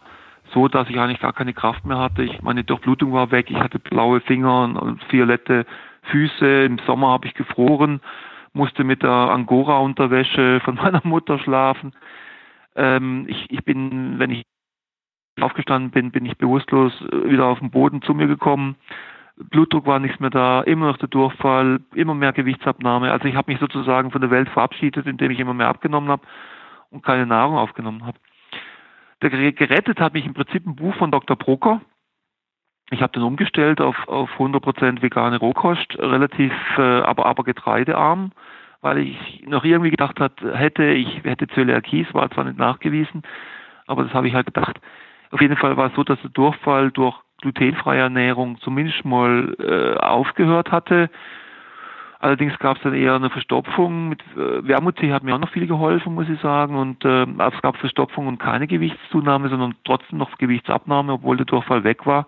so, 0.53 0.69
dass 0.69 0.91
ich 0.91 0.99
eigentlich 0.99 1.21
gar 1.21 1.33
keine 1.33 1.55
Kraft 1.55 1.87
mehr 1.87 1.99
hatte. 1.99 2.23
Ich, 2.23 2.43
meine 2.43 2.63
Durchblutung 2.63 3.13
war 3.13 3.31
weg, 3.31 3.51
ich 3.51 3.57
hatte 3.57 3.79
blaue 3.79 4.21
Finger 4.21 4.65
und 4.83 5.01
violette 5.11 5.65
Füße. 6.03 6.65
Im 6.65 6.79
Sommer 6.87 7.09
habe 7.09 7.27
ich 7.27 7.33
gefroren, 7.33 8.01
musste 8.53 8.85
mit 8.85 9.03
der 9.03 9.11
Angora-Unterwäsche 9.11 10.61
von 10.61 10.75
meiner 10.83 11.01
Mutter 11.05 11.39
schlafen. 11.39 11.95
Ähm, 12.75 13.25
ich, 13.29 13.51
ich 13.51 13.65
bin, 13.65 14.19
wenn 14.19 14.31
ich 14.31 14.43
aufgestanden 15.41 15.91
bin, 15.91 16.11
bin 16.11 16.27
ich 16.27 16.37
bewusstlos 16.37 16.93
wieder 17.11 17.47
auf 17.47 17.59
den 17.59 17.71
Boden 17.71 18.03
zu 18.03 18.15
mir 18.15 18.27
gekommen. 18.27 18.77
Blutdruck 19.37 19.87
war 19.87 19.99
nichts 19.99 20.19
mehr 20.19 20.31
da, 20.31 20.63
immer 20.63 20.87
noch 20.87 20.97
der 20.97 21.09
Durchfall, 21.09 21.81
immer 21.95 22.15
mehr 22.15 22.33
Gewichtsabnahme. 22.33 23.13
Also 23.13 23.27
ich 23.29 23.37
habe 23.37 23.51
mich 23.51 23.61
sozusagen 23.61 24.11
von 24.11 24.21
der 24.21 24.31
Welt 24.31 24.49
verabschiedet, 24.49 25.07
indem 25.07 25.31
ich 25.31 25.41
immer 25.41 25.55
mehr 25.55 25.69
abgenommen 25.69 26.09
habe 26.11 26.23
und 26.91 27.05
keine 27.05 27.27
Nahrung 27.27 27.57
aufgenommen 27.57 28.07
habe. 28.07 28.19
Der 29.23 29.31
gerettet 29.31 30.01
hat 30.01 30.15
mich 30.15 30.27
im 30.27 30.35
Prinzip 30.35 30.67
ein 30.67 30.77
Buch 30.77 30.95
von 30.97 31.11
Dr. 31.11 31.37
Broker. 31.37 31.81
Ich 32.91 33.03
habe 33.03 33.13
den 33.13 33.23
umgestellt 33.23 33.81
auf, 33.81 33.97
auf 34.09 34.31
100% 34.39 35.03
vegane 35.03 35.39
Rohkost, 35.39 35.99
relativ, 35.99 36.53
äh, 36.79 37.01
aber, 37.01 37.27
aber 37.27 37.43
getreidearm, 37.43 38.33
weil 38.81 38.99
ich 38.99 39.45
noch 39.47 39.65
irgendwie 39.65 39.91
gedacht 39.91 40.21
hat, 40.21 40.41
hätte, 40.41 40.85
ich 40.85 41.25
hätte 41.25 41.49
Zöliakie, 41.49 42.07
es 42.09 42.15
war 42.15 42.31
zwar 42.31 42.45
nicht 42.45 42.59
nachgewiesen, 42.59 43.23
aber 43.87 44.05
das 44.05 44.15
habe 44.15 44.29
ich 44.29 44.35
halt 44.35 44.47
gedacht. 44.47 44.81
Auf 45.33 45.41
jeden 45.41 45.57
Fall 45.57 45.77
war 45.77 45.89
es 45.89 45.95
so, 45.95 46.05
dass 46.05 46.21
der 46.21 46.31
Durchfall 46.31 46.93
durch 46.93 47.19
glutenfreie 47.41 48.01
Ernährung 48.01 48.59
zumindest 48.61 49.05
mal 49.05 49.55
äh, 49.59 49.99
aufgehört 49.99 50.73
hatte. 50.73 51.11
Allerdings 52.19 52.59
gab 52.59 52.79
es 52.79 52.83
dann 52.83 52.95
eher 52.95 53.15
eine 53.15 53.31
Verstopfung. 53.31 54.09
Mit 54.09 54.23
äh, 54.37 54.67
Wermuttee 54.67 55.13
hat 55.13 55.23
mir 55.23 55.35
auch 55.35 55.39
noch 55.39 55.51
viel 55.51 55.67
geholfen, 55.67 56.15
muss 56.15 56.29
ich 56.29 56.41
sagen. 56.41 56.77
Und 56.77 57.05
äh, 57.05 57.23
es 57.25 57.63
gab 57.63 57.77
Verstopfung 57.77 58.27
und 58.27 58.39
keine 58.39 58.67
Gewichtszunahme, 58.67 59.49
sondern 59.49 59.75
trotzdem 59.85 60.19
noch 60.19 60.37
Gewichtsabnahme, 60.39 61.15
obwohl 61.15 61.37
der 61.37 61.47
Durchfall 61.47 61.85
weg 61.85 62.07
war. 62.07 62.27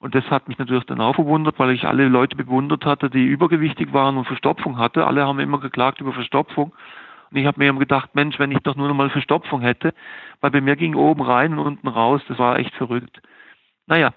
Und 0.00 0.14
das 0.14 0.28
hat 0.30 0.48
mich 0.48 0.58
natürlich 0.58 0.84
dann 0.84 1.00
auch 1.00 1.14
verwundert, 1.14 1.58
weil 1.58 1.70
ich 1.70 1.86
alle 1.86 2.08
Leute 2.08 2.36
bewundert 2.36 2.84
hatte, 2.84 3.08
die 3.08 3.24
übergewichtig 3.24 3.92
waren 3.92 4.16
und 4.16 4.26
Verstopfung 4.26 4.78
hatte. 4.78 5.06
Alle 5.06 5.26
haben 5.26 5.38
immer 5.38 5.60
geklagt 5.60 6.00
über 6.00 6.12
Verstopfung. 6.12 6.72
Und 7.30 7.36
ich 7.36 7.46
habe 7.46 7.58
mir 7.58 7.70
immer 7.70 7.80
gedacht, 7.80 8.14
Mensch, 8.14 8.38
wenn 8.38 8.52
ich 8.52 8.58
doch 8.58 8.76
nur 8.76 8.88
noch 8.88 8.94
mal 8.94 9.10
Verstopfung 9.10 9.60
hätte, 9.60 9.94
weil 10.40 10.50
bei 10.50 10.60
mir 10.60 10.76
ging 10.76 10.94
oben 10.94 11.22
rein 11.22 11.52
und 11.52 11.58
unten 11.58 11.88
raus, 11.88 12.20
das 12.28 12.38
war 12.38 12.58
echt 12.58 12.74
verrückt. 12.74 13.20
Naja, 13.86 14.12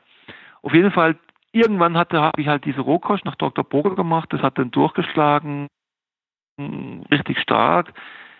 auf 0.61 0.73
jeden 0.73 0.91
Fall 0.91 1.17
irgendwann 1.51 1.97
hatte, 1.97 2.21
habe 2.21 2.41
ich 2.41 2.47
halt 2.47 2.65
diese 2.65 2.81
Rohkost 2.81 3.25
nach 3.25 3.35
Dr. 3.35 3.63
Boger 3.63 3.95
gemacht, 3.95 4.31
das 4.31 4.41
hat 4.41 4.57
dann 4.57 4.71
durchgeschlagen, 4.71 5.67
richtig 7.11 7.39
stark. 7.39 7.93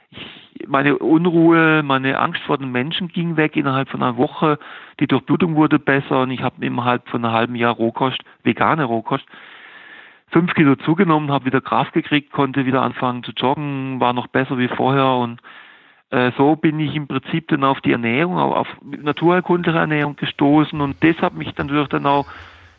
Ich, 0.09 0.67
meine 0.67 0.97
Unruhe, 0.97 1.83
meine 1.83 2.19
Angst 2.19 2.41
vor 2.43 2.57
den 2.57 2.71
Menschen 2.71 3.09
ging 3.09 3.37
weg 3.37 3.55
innerhalb 3.55 3.89
von 3.89 4.01
einer 4.01 4.17
Woche. 4.17 4.57
Die 4.99 5.07
Durchblutung 5.07 5.55
wurde 5.55 5.79
besser 5.79 6.21
und 6.21 6.31
ich 6.31 6.41
habe 6.41 6.65
innerhalb 6.65 7.07
von 7.09 7.23
einem 7.23 7.33
halben 7.33 7.55
Jahr 7.55 7.73
Rohkost, 7.73 8.19
vegane 8.43 8.85
Rohkost, 8.85 9.25
fünf 10.29 10.53
Kilo 10.53 10.75
zugenommen, 10.75 11.31
habe 11.31 11.45
wieder 11.45 11.61
Kraft 11.61 11.93
gekriegt, 11.93 12.31
konnte 12.31 12.65
wieder 12.65 12.81
anfangen 12.81 13.23
zu 13.23 13.31
joggen, 13.31 13.99
war 13.99 14.13
noch 14.13 14.27
besser 14.27 14.57
wie 14.57 14.67
vorher 14.67 15.11
und 15.15 15.41
so 16.37 16.55
bin 16.55 16.79
ich 16.79 16.95
im 16.95 17.07
Prinzip 17.07 17.49
dann 17.49 17.63
auf 17.63 17.81
die 17.81 17.91
Ernährung, 17.91 18.37
auf 18.37 18.67
naturheilkundliche 18.81 19.77
Ernährung 19.77 20.15
gestoßen 20.15 20.79
und 20.79 21.03
das 21.03 21.17
hat 21.17 21.33
mich 21.33 21.53
dann 21.55 21.67
natürlich 21.67 21.89
dann 21.89 22.05
auch 22.05 22.25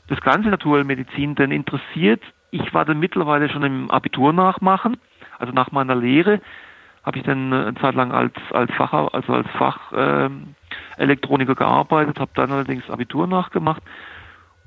das 0.09 0.21
ganze 0.23 0.49
Naturheilmedizin 0.49 1.35
dann 1.35 1.51
interessiert. 1.51 2.23
Ich 2.51 2.73
war 2.73 2.87
dann 2.87 2.99
mittlerweile 2.99 3.51
schon 3.51 3.63
im 3.63 3.91
Abitur 3.91 4.33
nachmachen, 4.33 4.97
also 5.39 5.53
nach 5.53 5.71
meiner 5.73 5.95
Lehre 5.95 6.41
habe 7.05 7.19
ich 7.19 7.25
dann 7.25 7.53
eine 7.53 7.75
Zeit 7.75 7.95
lang 7.95 8.13
als 8.13 8.35
als 8.51 8.73
Fach 8.75 8.93
also 8.93 9.33
als 9.33 9.49
Fach 9.59 9.93
ähm, 9.95 10.55
Elektroniker 10.97 11.55
gearbeitet, 11.55 12.19
habe 12.21 12.31
dann 12.35 12.51
allerdings 12.51 12.89
Abitur 12.91 13.27
nachgemacht 13.27 13.83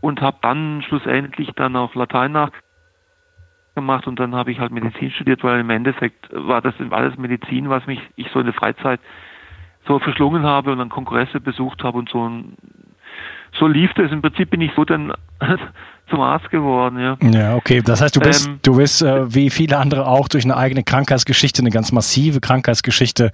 und 0.01 0.21
habe 0.21 0.37
dann 0.41 0.83
schlussendlich 0.83 1.51
dann 1.55 1.75
auch 1.75 1.95
Latein 1.95 2.31
nachgemacht 2.31 2.70
und 4.07 4.19
dann 4.19 4.35
habe 4.35 4.51
ich 4.51 4.59
halt 4.59 4.71
Medizin 4.71 5.11
studiert, 5.11 5.43
weil 5.43 5.59
im 5.59 5.69
Endeffekt 5.69 6.29
war 6.31 6.61
das 6.61 6.73
alles 6.89 7.17
Medizin, 7.17 7.69
was 7.69 7.85
mich 7.87 7.99
ich 8.15 8.27
so 8.33 8.39
in 8.39 8.45
der 8.45 8.53
Freizeit 8.53 8.99
so 9.87 9.99
verschlungen 9.99 10.43
habe 10.43 10.71
und 10.71 10.79
dann 10.79 10.89
Kongresse 10.89 11.39
besucht 11.39 11.83
habe 11.83 11.97
und 11.97 12.09
so 12.09 12.27
ein 12.27 12.57
so 13.59 13.67
lief 13.67 13.91
das. 13.95 14.11
Im 14.11 14.21
Prinzip 14.21 14.49
bin 14.49 14.61
ich 14.61 14.71
so 14.75 14.85
dann 14.85 15.13
zum 16.09 16.21
Arzt 16.21 16.49
geworden, 16.49 16.99
ja. 16.99 17.17
Ja, 17.21 17.55
okay. 17.55 17.81
Das 17.83 18.01
heißt, 18.01 18.15
du 18.15 18.19
bist, 18.19 18.47
ähm, 18.47 18.59
du 18.63 18.75
bist 18.75 19.01
äh, 19.01 19.33
wie 19.33 19.49
viele 19.49 19.77
andere 19.77 20.07
auch 20.07 20.27
durch 20.27 20.43
eine 20.43 20.57
eigene 20.57 20.83
Krankheitsgeschichte, 20.83 21.61
eine 21.61 21.69
ganz 21.69 21.91
massive 21.91 22.41
Krankheitsgeschichte 22.41 23.31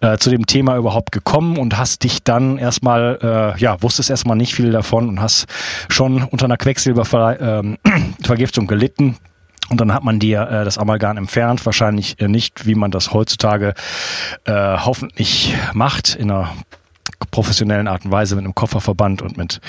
äh, 0.00 0.18
zu 0.18 0.30
dem 0.30 0.46
Thema 0.46 0.76
überhaupt 0.76 1.12
gekommen 1.12 1.58
und 1.58 1.78
hast 1.78 2.04
dich 2.04 2.22
dann 2.22 2.58
erstmal, 2.58 3.18
äh, 3.22 3.60
ja, 3.60 3.82
wusstest 3.82 4.10
erstmal 4.10 4.36
nicht 4.36 4.54
viel 4.54 4.72
davon 4.72 5.08
und 5.08 5.20
hast 5.20 5.46
schon 5.88 6.22
unter 6.22 6.46
einer 6.46 6.56
Quecksilbervergiftung 6.56 8.64
ähm, 8.64 8.68
gelitten. 8.68 9.16
Und 9.70 9.80
dann 9.80 9.92
hat 9.92 10.04
man 10.04 10.18
dir 10.18 10.42
äh, 10.42 10.64
das 10.64 10.78
Amalgam 10.78 11.16
entfernt, 11.16 11.64
wahrscheinlich 11.66 12.20
äh, 12.20 12.28
nicht, 12.28 12.66
wie 12.66 12.74
man 12.74 12.90
das 12.90 13.12
heutzutage 13.12 13.74
äh, 14.44 14.52
hoffentlich 14.52 15.54
macht, 15.74 16.14
in 16.14 16.30
einer 16.30 16.50
professionellen 17.30 17.88
Art 17.88 18.04
und 18.04 18.10
Weise 18.10 18.36
mit 18.36 18.44
einem 18.44 18.54
Kofferverband 18.54 19.22
und 19.22 19.36
mit, 19.36 19.60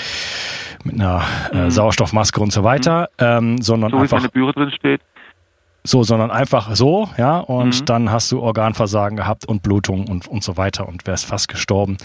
mit 0.84 0.96
einer 0.96 1.24
äh, 1.52 1.66
mhm. 1.66 1.72
Sauerstoffmaske 1.72 2.40
und 2.40 2.54
so 2.54 2.64
weiter, 2.64 3.10
mhm. 3.20 3.26
ähm, 3.26 3.62
sondern 3.62 3.92
so, 3.92 3.98
einfach. 3.98 4.18
Wie 4.18 4.22
eine 4.22 4.30
Büro 4.30 4.52
drin 4.52 4.72
steht. 4.72 5.02
So, 5.84 6.04
sondern 6.04 6.30
einfach 6.30 6.76
so, 6.76 7.10
ja, 7.18 7.40
und 7.40 7.82
mhm. 7.82 7.86
dann 7.86 8.12
hast 8.12 8.32
du 8.32 8.42
Organversagen 8.42 9.16
gehabt 9.16 9.46
und 9.46 9.64
Blutung 9.64 10.08
und, 10.08 10.28
und 10.28 10.44
so 10.44 10.58
weiter 10.58 10.88
und 10.88 11.08
wärst 11.08 11.26
fast 11.26 11.48
gestorben 11.48 11.98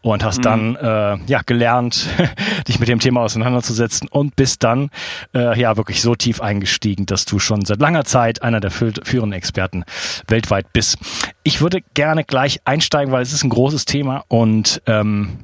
und 0.00 0.24
hast 0.24 0.38
mhm. 0.38 0.42
dann 0.42 0.76
äh, 0.76 1.18
ja 1.26 1.40
gelernt, 1.46 2.08
dich 2.68 2.80
mit 2.80 2.88
dem 2.88 2.98
Thema 2.98 3.20
auseinanderzusetzen 3.20 4.08
und 4.08 4.34
bist 4.34 4.64
dann 4.64 4.90
äh, 5.34 5.58
ja 5.58 5.76
wirklich 5.76 6.02
so 6.02 6.16
tief 6.16 6.40
eingestiegen, 6.40 7.06
dass 7.06 7.24
du 7.24 7.38
schon 7.38 7.64
seit 7.64 7.80
langer 7.80 8.04
Zeit 8.04 8.42
einer 8.42 8.58
der 8.58 8.72
führenden 8.72 9.32
Experten 9.32 9.84
weltweit 10.26 10.72
bist. 10.72 10.98
Ich 11.44 11.60
würde 11.60 11.78
gerne 11.94 12.24
gleich 12.24 12.60
einsteigen, 12.64 13.12
weil 13.12 13.22
es 13.22 13.32
ist 13.32 13.44
ein 13.44 13.50
großes 13.50 13.84
Thema 13.84 14.24
und 14.26 14.82
ähm, 14.86 15.38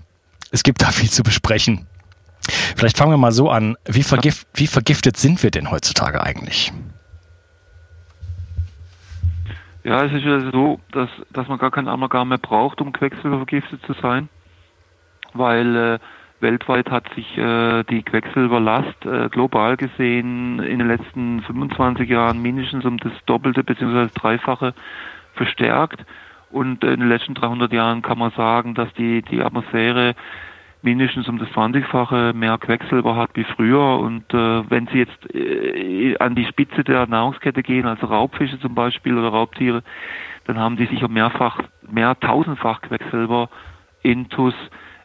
es 0.51 0.65
gibt 0.65 0.83
da 0.83 0.91
viel 0.91 1.11
zu 1.11 1.23
besprechen. 1.23 1.87
Vielleicht 2.77 2.97
fangen 2.97 3.13
wir 3.13 3.19
mal 3.19 3.33
so 3.33 3.51
an. 3.51 3.77
Wie, 3.85 4.03
vergift, 4.03 4.47
wie 4.55 4.67
vergiftet 4.67 5.17
sind 5.17 5.43
wir 5.43 5.51
denn 5.51 5.71
heutzutage 5.71 6.23
eigentlich? 6.23 6.73
Ja, 9.89 10.05
es 10.05 10.13
ist 10.13 10.25
ja 10.27 10.41
so, 10.53 10.81
dass, 10.93 11.09
dass 11.31 11.49
man 11.49 11.57
gar 11.57 11.71
kein 11.71 11.89
Amalgam 11.89 12.29
mehr 12.29 12.37
braucht, 12.37 12.83
um 12.83 12.93
quecksilbervergiftet 12.93 13.81
zu 13.87 13.95
sein, 13.95 14.29
weil 15.33 15.77
äh, 15.77 15.99
weltweit 16.41 16.91
hat 16.91 17.09
sich 17.15 17.39
äh, 17.39 17.85
die 17.85 18.03
Quecksilberlast 18.03 19.07
äh, 19.07 19.31
global 19.31 19.79
gesehen 19.79 20.59
in 20.59 20.79
den 20.81 20.89
letzten 20.89 21.41
25 21.41 22.07
Jahren 22.07 22.43
mindestens 22.43 22.85
um 22.85 22.99
das 22.99 23.15
Doppelte 23.25 23.65
bzw. 23.65 24.09
Dreifache 24.15 24.75
verstärkt. 25.33 26.05
Und 26.51 26.85
in 26.85 27.01
den 27.01 27.09
letzten 27.09 27.33
300 27.33 27.73
Jahren 27.73 28.03
kann 28.03 28.19
man 28.19 28.33
sagen, 28.33 28.75
dass 28.75 28.93
die, 28.93 29.23
die 29.23 29.41
Atmosphäre 29.41 30.15
mindestens 30.83 31.29
um 31.29 31.39
das 31.39 31.49
20-fache 31.49 32.33
mehr 32.33 32.59
Quecksilber 32.59 33.17
hat 33.17 33.31
wie 33.35 33.45
früher. 33.45 33.99
Und 33.99 34.33
äh, 34.33 34.71
wenn 34.71 34.87
Sie 34.89 34.99
jetzt 34.99 35.35
äh, 35.35 36.17
an 36.19 36.35
die 36.35 36.45
Spitze 36.45 36.85
der 36.85 37.07
Nahrungskette 37.07 37.63
gehen, 37.63 37.87
also 37.87 38.07
Raubfische 38.07 38.61
zum 38.61 38.75
Beispiel 38.75 39.17
oder 39.17 39.29
Raubtiere, 39.29 39.83
dann 40.47 40.59
haben 40.59 40.77
die 40.77 40.87
sicher 40.87 41.09
mehrfach, 41.09 41.61
mehr 41.91 42.19
tausendfach 42.19 42.81
Quecksilber 42.83 43.49
intus 44.03 44.55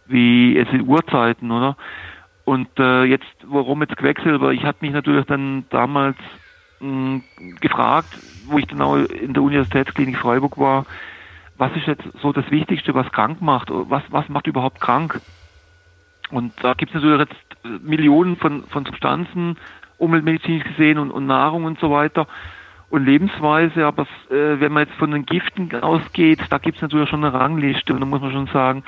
wie 0.06 0.58
es 0.58 0.70
in 0.70 0.88
Urzeiten, 0.88 1.52
oder? 1.52 1.78
Und 2.46 2.68
äh, 2.78 3.06
jetzt, 3.06 3.26
warum 3.46 3.82
jetzt 3.82 3.96
Quecksilber? 3.98 4.52
Ich 4.52 4.64
hatte 4.64 4.84
mich 4.84 4.94
natürlich 4.94 5.26
dann 5.26 5.66
damals 5.70 6.18
mh, 6.80 7.22
gefragt, 7.62 8.10
wo 8.48 8.58
ich 8.58 8.68
dann 8.68 8.82
auch 8.82 8.98
in 8.98 9.34
der 9.34 9.44
Universitätsklinik 9.44 10.18
Freiburg 10.18 10.58
war, 10.58 10.86
was 11.58 11.74
ist 11.76 11.88
jetzt 11.88 12.04
so 12.22 12.34
das 12.34 12.50
Wichtigste, 12.52 12.94
was 12.94 13.12
krank 13.12 13.42
macht? 13.42 13.70
Was, 13.72 14.04
was 14.10 14.28
macht 14.28 14.48
überhaupt 14.48 14.82
krank? 14.82 15.22
Und 16.34 16.52
da 16.64 16.74
gibt 16.74 16.94
es 16.94 17.02
natürlich 17.02 17.30
jetzt 17.30 17.84
Millionen 17.84 18.38
von, 18.38 18.64
von 18.64 18.86
Substanzen, 18.86 19.56
umweltmedizinisch 20.00 20.64
gesehen 20.64 20.98
und, 20.98 21.12
und 21.12 21.28
Nahrung 21.28 21.66
und 21.66 21.80
so 21.80 21.92
weiter. 21.92 22.28
Und 22.90 23.06
Lebensweise, 23.06 23.86
aber 23.86 24.04
äh, 24.32 24.60
wenn 24.60 24.72
man 24.72 24.88
jetzt 24.88 24.98
von 24.98 25.12
den 25.12 25.26
Giften 25.28 25.72
ausgeht, 25.82 26.40
da 26.50 26.58
gibt 26.58 26.78
es 26.78 26.82
natürlich 26.82 27.10
schon 27.10 27.24
eine 27.24 27.34
Rangliste. 27.34 27.94
Und 27.94 28.00
da 28.00 28.08
muss 28.08 28.22
man 28.22 28.32
schon 28.32 28.48
sagen, 28.48 28.84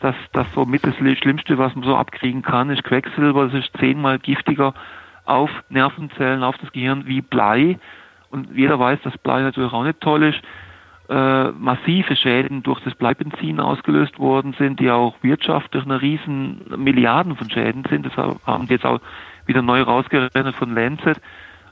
dass 0.00 0.16
das 0.32 0.46
so 0.54 0.64
mit 0.64 0.84
das 0.86 0.96
Schlimmste, 0.96 1.58
was 1.58 1.74
man 1.74 1.84
so 1.84 1.96
abkriegen 1.96 2.40
kann, 2.40 2.70
ist 2.70 2.82
Quecksilber, 2.84 3.46
das 3.48 3.62
ist 3.62 3.76
zehnmal 3.78 4.18
giftiger 4.18 4.72
auf 5.26 5.50
Nervenzellen, 5.68 6.42
auf 6.42 6.56
das 6.58 6.72
Gehirn 6.72 7.06
wie 7.06 7.20
Blei. 7.20 7.78
Und 8.30 8.48
jeder 8.54 8.78
weiß, 8.78 9.00
dass 9.02 9.18
Blei 9.18 9.42
natürlich 9.42 9.72
auch 9.72 9.84
nicht 9.84 10.00
toll 10.00 10.22
ist 10.22 10.40
äh, 11.10 11.50
massive 11.50 12.14
Schäden 12.14 12.62
durch 12.62 12.80
das 12.84 12.94
Bleibenzin 12.94 13.58
ausgelöst 13.58 14.18
worden 14.20 14.54
sind, 14.56 14.78
die 14.78 14.90
auch 14.90 15.16
wirtschaftlich 15.22 15.84
eine 15.84 16.00
riesen 16.00 16.60
Milliarden 16.76 17.36
von 17.36 17.50
Schäden 17.50 17.84
sind. 17.90 18.06
Das 18.06 18.16
haben 18.16 18.66
sie 18.68 18.74
jetzt 18.74 18.86
auch 18.86 19.00
wieder 19.44 19.60
neu 19.60 19.82
rausgerechnet 19.82 20.54
von 20.54 20.72
Lancet. 20.72 21.20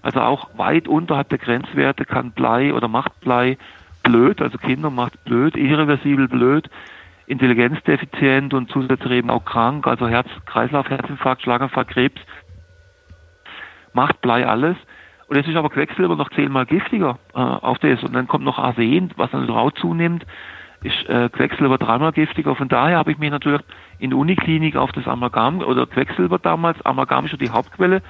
Also 0.02 0.20
auch 0.20 0.50
weit 0.58 0.88
unterhalb 0.88 1.28
der 1.28 1.38
Grenzwerte 1.38 2.04
kann 2.04 2.32
Blei 2.32 2.74
oder 2.74 2.88
macht 2.88 3.20
Blei 3.20 3.58
blöd, 4.02 4.42
also 4.42 4.58
Kinder 4.58 4.90
macht 4.90 5.22
blöd, 5.24 5.56
irreversibel 5.56 6.26
blöd, 6.26 6.68
intelligenzdefizient 7.26 8.54
und 8.54 8.70
zusätzlich 8.70 9.12
eben 9.12 9.30
auch 9.30 9.44
krank, 9.44 9.86
also 9.86 10.08
Herz, 10.08 10.28
Kreislauf, 10.46 10.88
Herzinfarkt, 10.88 11.42
Schlaganfall, 11.42 11.84
Krebs, 11.84 12.20
macht 13.92 14.20
Blei 14.20 14.46
alles. 14.46 14.76
Und 15.28 15.36
jetzt 15.36 15.48
ist 15.48 15.56
aber 15.56 15.70
Quecksilber 15.70 16.16
noch 16.16 16.30
zehnmal 16.30 16.66
giftiger 16.66 17.18
äh, 17.34 17.38
auf 17.38 17.78
das. 17.78 18.02
Und 18.02 18.14
dann 18.14 18.26
kommt 18.26 18.44
noch 18.44 18.58
Arsen, 18.58 19.12
was 19.16 19.30
dann 19.30 19.48
rau 19.48 19.70
zunimmt, 19.70 20.26
ist 20.82 21.08
äh, 21.08 21.28
Quecksilber 21.28 21.76
dreimal 21.76 22.12
giftiger. 22.12 22.56
Von 22.56 22.68
daher 22.68 22.96
habe 22.96 23.12
ich 23.12 23.18
mich 23.18 23.30
natürlich 23.30 23.60
in 23.98 24.10
der 24.10 24.18
Uniklinik 24.18 24.76
auf 24.76 24.92
das 24.92 25.06
Amalgam 25.06 25.60
oder 25.60 25.86
Quecksilber 25.86 26.38
damals, 26.38 26.84
Amalgam 26.86 27.24
ist 27.24 27.32
schon 27.32 27.40
die 27.40 27.50
Hauptquelle 27.50 28.02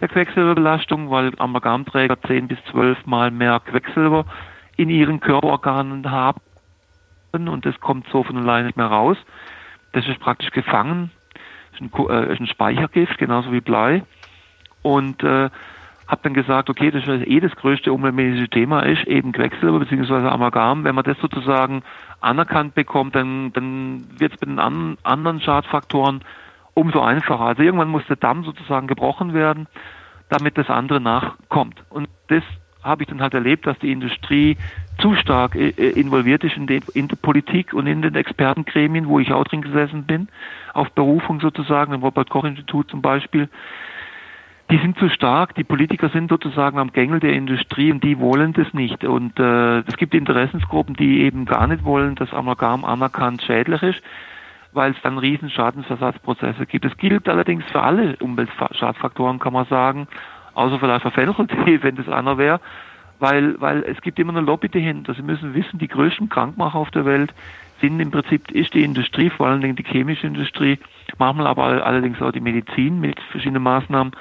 der 0.00 0.08
Quecksilberbelastung, 0.08 1.10
weil 1.10 1.32
Amalgamträger 1.38 2.20
zehn 2.22 2.48
bis 2.48 2.58
zwölf 2.70 3.04
Mal 3.06 3.30
mehr 3.30 3.60
Quecksilber 3.60 4.24
in 4.76 4.90
ihren 4.90 5.20
Körperorganen 5.20 6.10
haben 6.10 6.40
und 7.32 7.66
das 7.66 7.78
kommt 7.80 8.06
so 8.10 8.22
von 8.22 8.36
alleine 8.36 8.66
nicht 8.66 8.76
mehr 8.76 8.86
raus. 8.86 9.16
Das 9.92 10.06
ist 10.06 10.20
praktisch 10.20 10.50
gefangen, 10.50 11.10
ist 11.72 11.80
ein, 11.80 11.90
äh, 12.08 12.32
ist 12.32 12.40
ein 12.40 12.46
Speichergift, 12.46 13.18
genauso 13.18 13.52
wie 13.52 13.60
Blei. 13.60 14.02
Und 14.82 15.22
äh, 15.22 15.50
habe 16.08 16.22
dann 16.22 16.34
gesagt, 16.34 16.70
okay, 16.70 16.90
das 16.90 17.06
ist 17.06 17.26
eh 17.26 17.38
das 17.38 17.54
größte 17.54 17.92
umweltmedizinische 17.92 18.48
Thema 18.48 18.80
ist, 18.80 19.06
eben 19.06 19.32
Quecksilber 19.32 19.78
bzw. 19.78 20.26
Amalgam. 20.28 20.82
Wenn 20.84 20.94
man 20.94 21.04
das 21.04 21.18
sozusagen 21.18 21.82
anerkannt 22.20 22.74
bekommt, 22.74 23.14
dann, 23.14 23.52
dann 23.52 24.04
wird 24.18 24.32
es 24.32 24.40
bei 24.40 24.46
den 24.46 24.58
an, 24.58 24.96
anderen 25.02 25.40
Schadfaktoren 25.40 26.22
umso 26.72 27.00
einfacher. 27.00 27.44
Also 27.44 27.62
irgendwann 27.62 27.90
muss 27.90 28.06
der 28.06 28.16
Damm 28.16 28.42
sozusagen 28.44 28.86
gebrochen 28.86 29.34
werden, 29.34 29.66
damit 30.30 30.56
das 30.56 30.70
andere 30.70 31.00
nachkommt. 31.00 31.82
Und 31.90 32.08
das 32.28 32.42
habe 32.82 33.02
ich 33.02 33.08
dann 33.08 33.20
halt 33.20 33.34
erlebt, 33.34 33.66
dass 33.66 33.78
die 33.78 33.92
Industrie 33.92 34.56
zu 34.98 35.14
stark 35.14 35.56
äh, 35.56 35.68
involviert 35.68 36.42
ist 36.42 36.56
in, 36.56 36.66
die, 36.66 36.80
in 36.94 37.08
die 37.08 37.16
Politik 37.16 37.74
und 37.74 37.86
in 37.86 38.00
den 38.00 38.14
Expertengremien, 38.14 39.08
wo 39.08 39.18
ich 39.20 39.32
auch 39.32 39.44
drin 39.44 39.62
gesessen 39.62 40.04
bin, 40.04 40.28
auf 40.72 40.90
Berufung 40.92 41.40
sozusagen, 41.40 41.92
im 41.92 42.02
Robert-Koch-Institut 42.02 42.90
zum 42.90 43.02
Beispiel 43.02 43.50
die 44.70 44.78
sind 44.78 44.98
zu 44.98 45.08
stark, 45.08 45.54
die 45.54 45.64
Politiker 45.64 46.10
sind 46.10 46.28
sozusagen 46.28 46.78
am 46.78 46.92
Gängel 46.92 47.20
der 47.20 47.32
Industrie 47.32 47.90
und 47.90 48.04
die 48.04 48.18
wollen 48.18 48.52
das 48.52 48.72
nicht. 48.74 49.02
Und 49.02 49.38
äh, 49.38 49.78
es 49.80 49.96
gibt 49.96 50.14
Interessensgruppen, 50.14 50.94
die 50.94 51.22
eben 51.22 51.46
gar 51.46 51.66
nicht 51.66 51.84
wollen, 51.84 52.16
dass 52.16 52.34
Amalgam 52.34 52.84
anerkannt 52.84 53.42
schädlich 53.42 53.82
ist, 53.82 54.02
weil 54.72 54.92
es 54.92 54.98
dann 55.02 55.16
riesen 55.16 55.48
Schadensersatzprozesse 55.48 56.66
gibt. 56.66 56.84
Es 56.84 56.96
gilt 56.98 57.28
allerdings 57.28 57.64
für 57.72 57.82
alle 57.82 58.16
Umweltschadfaktoren, 58.16 59.38
kann 59.38 59.54
man 59.54 59.64
sagen, 59.66 60.06
außer 60.52 60.78
vielleicht 60.78 61.02
für 61.02 61.12
Fenchel, 61.12 61.48
wenn 61.82 61.96
das 61.96 62.08
einer 62.08 62.36
wäre, 62.36 62.60
weil, 63.20 63.58
weil 63.60 63.84
es 63.84 64.00
gibt 64.02 64.18
immer 64.18 64.36
eine 64.36 64.46
Lobby 64.46 64.68
dahinter. 64.68 65.14
Sie 65.14 65.22
müssen 65.22 65.54
wissen, 65.54 65.78
die 65.78 65.88
größten 65.88 66.28
Krankmacher 66.28 66.78
auf 66.78 66.90
der 66.90 67.06
Welt 67.06 67.32
sind 67.80 68.00
im 68.00 68.10
Prinzip, 68.10 68.50
ist 68.50 68.74
die 68.74 68.84
Industrie, 68.84 69.30
vor 69.30 69.46
allen 69.46 69.62
Dingen 69.62 69.76
die 69.76 69.84
chemische 69.84 70.26
Industrie, 70.26 70.78
manchmal 71.16 71.46
aber 71.46 71.86
allerdings 71.86 72.20
auch 72.20 72.32
die 72.32 72.40
Medizin 72.40 73.00
mit 73.00 73.18
verschiedenen 73.30 73.62
Maßnahmen 73.62 74.12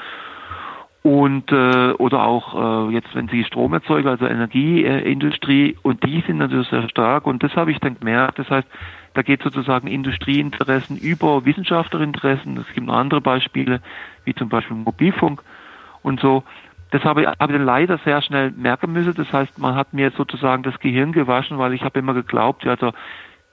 und 1.08 1.54
äh, 1.54 1.94
oder 1.94 2.24
auch 2.24 2.90
äh, 2.90 2.94
jetzt, 2.94 3.16
wenn 3.16 3.30
sie 3.30 3.46
Strom 3.46 3.72
erzeugen, 3.72 4.10
also 4.10 4.26
Energieindustrie, 4.26 5.70
äh, 5.70 5.76
und 5.82 6.04
die 6.04 6.22
sind 6.28 6.40
natürlich 6.40 6.68
sehr 6.68 6.90
stark 6.90 7.26
und 7.26 7.42
das 7.44 7.56
habe 7.56 7.72
ich 7.72 7.80
dann 7.80 7.98
gemerkt. 7.98 8.40
Das 8.40 8.50
heißt, 8.50 8.68
da 9.14 9.22
geht 9.22 9.42
sozusagen 9.42 9.88
Industrieinteressen 9.88 10.98
über 10.98 11.46
Wissenschaftlerinteressen. 11.46 12.58
Es 12.58 12.74
gibt 12.74 12.88
noch 12.88 12.96
andere 12.96 13.22
Beispiele, 13.22 13.80
wie 14.26 14.36
zum 14.36 14.50
Beispiel 14.50 14.76
Mobilfunk 14.76 15.42
und 16.04 16.20
so. 16.20 16.44
Das 16.92 17.06
habe 17.06 17.22
ich, 17.22 17.28
habe 17.28 17.54
ich 17.54 17.58
dann 17.58 17.66
leider 17.66 18.00
sehr 18.00 18.22
schnell 18.22 18.52
merken 18.52 18.92
müssen. 18.92 19.14
Das 19.14 19.32
heißt, 19.32 19.58
man 19.60 19.76
hat 19.76 19.94
mir 19.94 20.12
sozusagen 20.12 20.64
das 20.64 20.78
Gehirn 20.82 21.14
gewaschen, 21.14 21.58
weil 21.58 21.72
ich 21.72 21.84
habe 21.84 22.00
immer 22.00 22.16
geglaubt, 22.16 22.66
ja, 22.66 22.72
also 22.72 22.92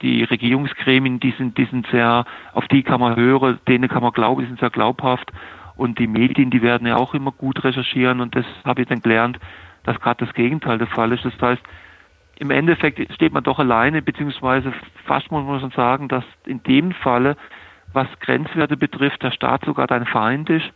die 0.01 0.25
Regierungsgremien, 0.25 1.21
die 1.21 1.33
sind, 1.37 1.57
die 1.57 1.65
sind 1.65 1.87
sehr, 1.87 2.25
auf 2.51 2.67
die 2.67 2.83
kann 2.83 2.99
man 2.99 3.15
hören, 3.15 3.59
denen 3.65 3.87
kann 3.87 4.03
man 4.03 4.11
glauben, 4.11 4.41
die 4.41 4.47
sind 4.47 4.59
sehr 4.59 4.71
glaubhaft. 4.71 5.31
Und 5.75 5.99
die 5.99 6.07
Medien, 6.07 6.49
die 6.49 6.61
werden 6.61 6.87
ja 6.87 6.95
auch 6.95 7.13
immer 7.13 7.31
gut 7.31 7.63
recherchieren 7.63 8.21
und 8.21 8.35
das 8.35 8.45
habe 8.63 8.81
ich 8.81 8.87
dann 8.87 9.01
gelernt, 9.01 9.39
dass 9.83 9.99
gerade 9.99 10.25
das 10.25 10.33
Gegenteil 10.33 10.77
der 10.77 10.87
Fall 10.87 11.11
ist. 11.11 11.25
Das 11.25 11.33
heißt, 11.39 11.61
im 12.37 12.51
Endeffekt 12.51 13.13
steht 13.13 13.33
man 13.33 13.43
doch 13.43 13.59
alleine, 13.59 14.01
beziehungsweise 14.01 14.73
fast 15.05 15.31
muss 15.31 15.45
man 15.45 15.59
schon 15.59 15.71
sagen, 15.71 16.07
dass 16.07 16.23
in 16.45 16.61
dem 16.63 16.91
Falle, 16.91 17.37
was 17.93 18.07
Grenzwerte 18.19 18.75
betrifft, 18.77 19.23
der 19.23 19.31
Staat 19.31 19.63
sogar 19.65 19.87
dein 19.87 20.05
Feind 20.05 20.49
ist 20.49 20.69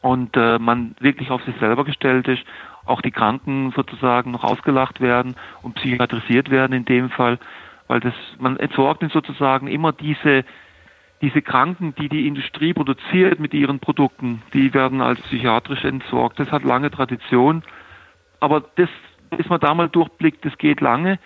und 0.00 0.36
äh, 0.36 0.58
man 0.58 0.94
wirklich 1.00 1.30
auf 1.30 1.42
sich 1.44 1.54
selber 1.58 1.84
gestellt 1.84 2.26
ist, 2.28 2.42
auch 2.86 3.02
die 3.02 3.10
Kranken 3.10 3.72
sozusagen 3.76 4.30
noch 4.30 4.44
ausgelacht 4.44 5.00
werden 5.00 5.36
und 5.62 5.74
psychiatrisiert 5.74 6.50
werden 6.50 6.72
in 6.72 6.84
dem 6.86 7.10
Fall, 7.10 7.38
weil 7.86 8.00
das 8.00 8.14
man 8.38 8.56
entsorgt 8.56 9.04
sozusagen 9.12 9.66
immer 9.66 9.92
diese 9.92 10.44
diese 11.22 11.42
Kranken, 11.42 11.94
die 11.96 12.08
die 12.08 12.26
Industrie 12.26 12.72
produziert 12.72 13.40
mit 13.40 13.52
ihren 13.52 13.78
Produkten, 13.78 14.42
die 14.54 14.72
werden 14.72 15.02
als 15.02 15.20
psychiatrisch 15.20 15.84
entsorgt. 15.84 16.38
Das 16.38 16.50
hat 16.50 16.64
lange 16.64 16.90
Tradition. 16.90 17.62
Aber 18.40 18.64
das, 18.76 18.88
bis 19.36 19.48
man 19.48 19.60
da 19.60 19.74
mal 19.74 19.88
durchblickt, 19.88 20.44
das 20.44 20.56
geht 20.56 20.80
lange. 20.80 21.18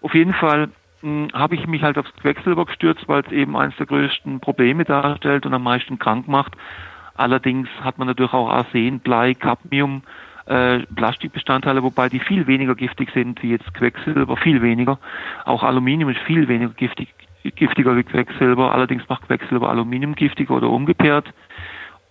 Auf 0.00 0.14
jeden 0.14 0.32
Fall 0.32 0.68
hm, 1.00 1.28
habe 1.32 1.56
ich 1.56 1.66
mich 1.66 1.82
halt 1.82 1.98
aufs 1.98 2.14
Quecksilber 2.16 2.66
gestürzt, 2.66 3.08
weil 3.08 3.22
es 3.26 3.32
eben 3.32 3.56
eines 3.56 3.76
der 3.76 3.86
größten 3.86 4.38
Probleme 4.38 4.84
darstellt 4.84 5.44
und 5.44 5.54
am 5.54 5.64
meisten 5.64 5.98
krank 5.98 6.28
macht. 6.28 6.52
Allerdings 7.16 7.68
hat 7.82 7.98
man 7.98 8.06
natürlich 8.06 8.32
auch 8.32 8.48
Arsen, 8.48 9.00
Blei, 9.00 9.34
Cadmium, 9.34 10.02
äh, 10.46 10.80
Plastikbestandteile, 10.94 11.82
wobei 11.82 12.08
die 12.08 12.20
viel 12.20 12.46
weniger 12.46 12.76
giftig 12.76 13.10
sind 13.12 13.42
wie 13.42 13.50
jetzt 13.50 13.74
Quecksilber, 13.74 14.36
viel 14.36 14.62
weniger. 14.62 14.98
Auch 15.44 15.64
Aluminium 15.64 16.10
ist 16.10 16.20
viel 16.20 16.46
weniger 16.46 16.72
giftig 16.72 17.08
giftiger 17.50 17.96
wie 17.96 18.04
Quecksilber. 18.04 18.72
Allerdings 18.72 19.08
macht 19.08 19.26
Quecksilber 19.26 19.68
Aluminium 19.68 20.14
giftiger 20.14 20.54
oder 20.54 20.70
umgekehrt. 20.70 21.32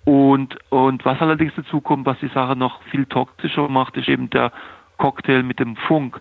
Und, 0.04 0.58
und 0.70 1.06
was 1.06 1.22
allerdings 1.22 1.54
dazu 1.56 1.80
kommt, 1.80 2.06
was 2.06 2.20
die 2.20 2.28
Sache 2.30 2.56
noch 2.56 2.82
viel 2.84 3.06
toxischer 3.06 3.68
macht, 3.70 3.98
ist 3.98 4.10
eben 4.10 4.30
der 4.30 4.52
Cocktail 4.98 5.44
mit 5.44 5.60
dem 5.60 5.76
Funk. 5.76 6.20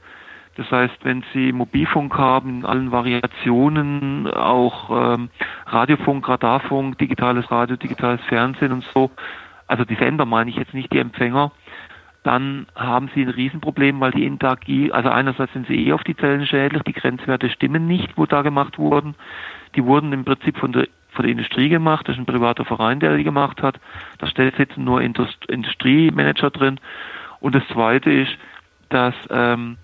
Das 0.56 0.70
heißt, 0.70 1.04
wenn 1.04 1.24
Sie 1.32 1.52
Mobilfunk 1.52 2.18
haben, 2.18 2.60
in 2.60 2.66
allen 2.66 2.92
Variationen, 2.92 4.26
auch 4.30 5.14
ähm, 5.14 5.30
Radiofunk, 5.66 6.28
Radarfunk, 6.28 6.98
digitales 6.98 7.50
Radio, 7.50 7.76
digitales 7.76 8.20
Fernsehen 8.28 8.72
und 8.72 8.84
so, 8.92 9.10
also 9.66 9.84
die 9.84 9.94
Sender 9.94 10.26
meine 10.26 10.50
ich 10.50 10.56
jetzt 10.56 10.74
nicht 10.74 10.92
die 10.92 10.98
Empfänger, 10.98 11.52
dann 12.22 12.66
haben 12.74 13.10
sie 13.14 13.22
ein 13.22 13.30
Riesenproblem, 13.30 14.00
weil 14.00 14.10
die 14.10 14.24
Energie, 14.24 14.92
also 14.92 15.08
einerseits 15.08 15.52
sind 15.54 15.66
sie 15.66 15.86
eh 15.86 15.92
auf 15.92 16.04
die 16.04 16.16
Zellen 16.16 16.46
schädlich, 16.46 16.82
die 16.82 16.92
Grenzwerte 16.92 17.48
stimmen 17.48 17.86
nicht, 17.86 18.16
wo 18.16 18.26
da 18.26 18.42
gemacht 18.42 18.78
wurden. 18.78 19.14
Die 19.74 19.84
wurden 19.84 20.12
im 20.12 20.24
Prinzip 20.24 20.58
von 20.58 20.72
der, 20.72 20.88
von 21.12 21.22
der 21.22 21.32
Industrie 21.32 21.70
gemacht, 21.70 22.06
das 22.06 22.16
ist 22.16 22.20
ein 22.20 22.26
privater 22.26 22.64
Verein, 22.64 23.00
der 23.00 23.16
die 23.16 23.24
gemacht 23.24 23.62
hat. 23.62 23.80
Da 24.18 24.26
sitzen 24.26 24.84
nur 24.84 25.00
Industriemanager 25.00 26.50
drin. 26.50 26.78
Und 27.40 27.54
das 27.54 27.66
Zweite 27.68 28.12
ist, 28.12 28.36
dass, 28.90 29.14
ähm, 29.30 29.78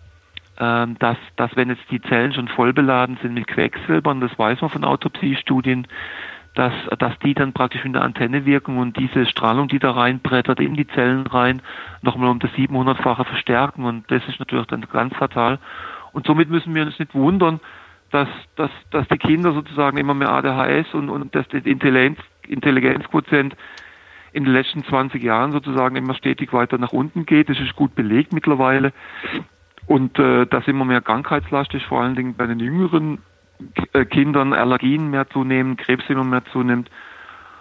ähm, 0.59 0.99
dass, 0.99 1.17
dass 1.37 1.57
wenn 1.57 1.71
jetzt 1.71 1.91
die 1.91 2.03
Zellen 2.03 2.35
schon 2.35 2.49
voll 2.49 2.75
beladen 2.75 3.19
sind 3.23 3.33
mit 3.33 3.47
Quecksilber, 3.47 4.11
und 4.11 4.21
das 4.21 4.39
weiß 4.39 4.61
man 4.61 4.71
von 4.71 4.85
Autopsiestudien, 4.85 5.87
dass, 6.57 6.73
dass 6.99 7.19
die 7.21 7.35
dann 7.35 7.53
praktisch 7.53 7.85
in 7.85 7.93
der 7.93 8.03
Antenne 8.03 8.47
wirken 8.47 8.79
und 8.79 8.97
diese 8.97 9.27
Strahlung, 9.27 9.69
die 9.69 9.79
da 9.79 9.91
reinbrettert, 9.91 10.59
in 10.59 10.75
die 10.75 10.87
Zellen 10.89 11.27
rein, 11.27 11.61
nochmal 12.01 12.31
um 12.31 12.39
das 12.39 12.51
700-fache 12.53 13.25
verstärken 13.25 13.85
und 13.85 14.11
das 14.11 14.27
ist 14.27 14.41
natürlich 14.41 14.67
dann 14.67 14.81
ganz 14.91 15.15
fatal. 15.15 15.59
Und 16.13 16.27
somit 16.27 16.49
müssen 16.49 16.75
wir 16.75 16.83
uns 16.83 16.99
nicht 16.99 17.15
wundern, 17.15 17.61
dass, 18.11 18.29
dass, 18.57 18.71
dass 18.91 19.07
die 19.09 19.19
Kinder 19.19 19.53
sozusagen 19.53 19.99
immer 19.99 20.15
mehr 20.15 20.31
ADHS 20.31 20.95
und, 20.95 21.11
und 21.11 21.35
dass 21.35 21.47
der 21.49 21.65
Intelligenz, 21.67 22.19
Intelligenzquotient 22.49 23.55
in 24.33 24.45
den 24.45 24.53
letzten 24.55 24.83
20 24.83 25.23
Jahren 25.23 25.53
sozusagen 25.53 25.97
immer 25.97 26.15
stetig 26.15 26.55
weiter 26.55 26.79
nach 26.79 26.93
unten 26.93 27.27
geht. 27.27 27.51
Das 27.51 27.61
ist 27.61 27.77
gut 27.77 27.95
belegt 27.95 28.33
mittlerweile. 28.33 28.93
Und 29.87 30.19
äh, 30.19 30.47
dass 30.47 30.67
immer 30.69 30.85
mehr 30.85 31.03
Krankheitslast 31.03 31.75
ist, 31.75 31.85
vor 31.85 32.01
allen 32.01 32.15
Dingen 32.15 32.35
bei 32.35 32.47
den 32.47 32.61
Jüngeren 32.61 33.19
Kindern 34.11 34.53
Allergien 34.53 35.11
mehr 35.11 35.29
zunehmen, 35.29 35.77
Krebs 35.77 36.05
immer 36.09 36.25
mehr 36.25 36.45
zunimmt, 36.53 36.91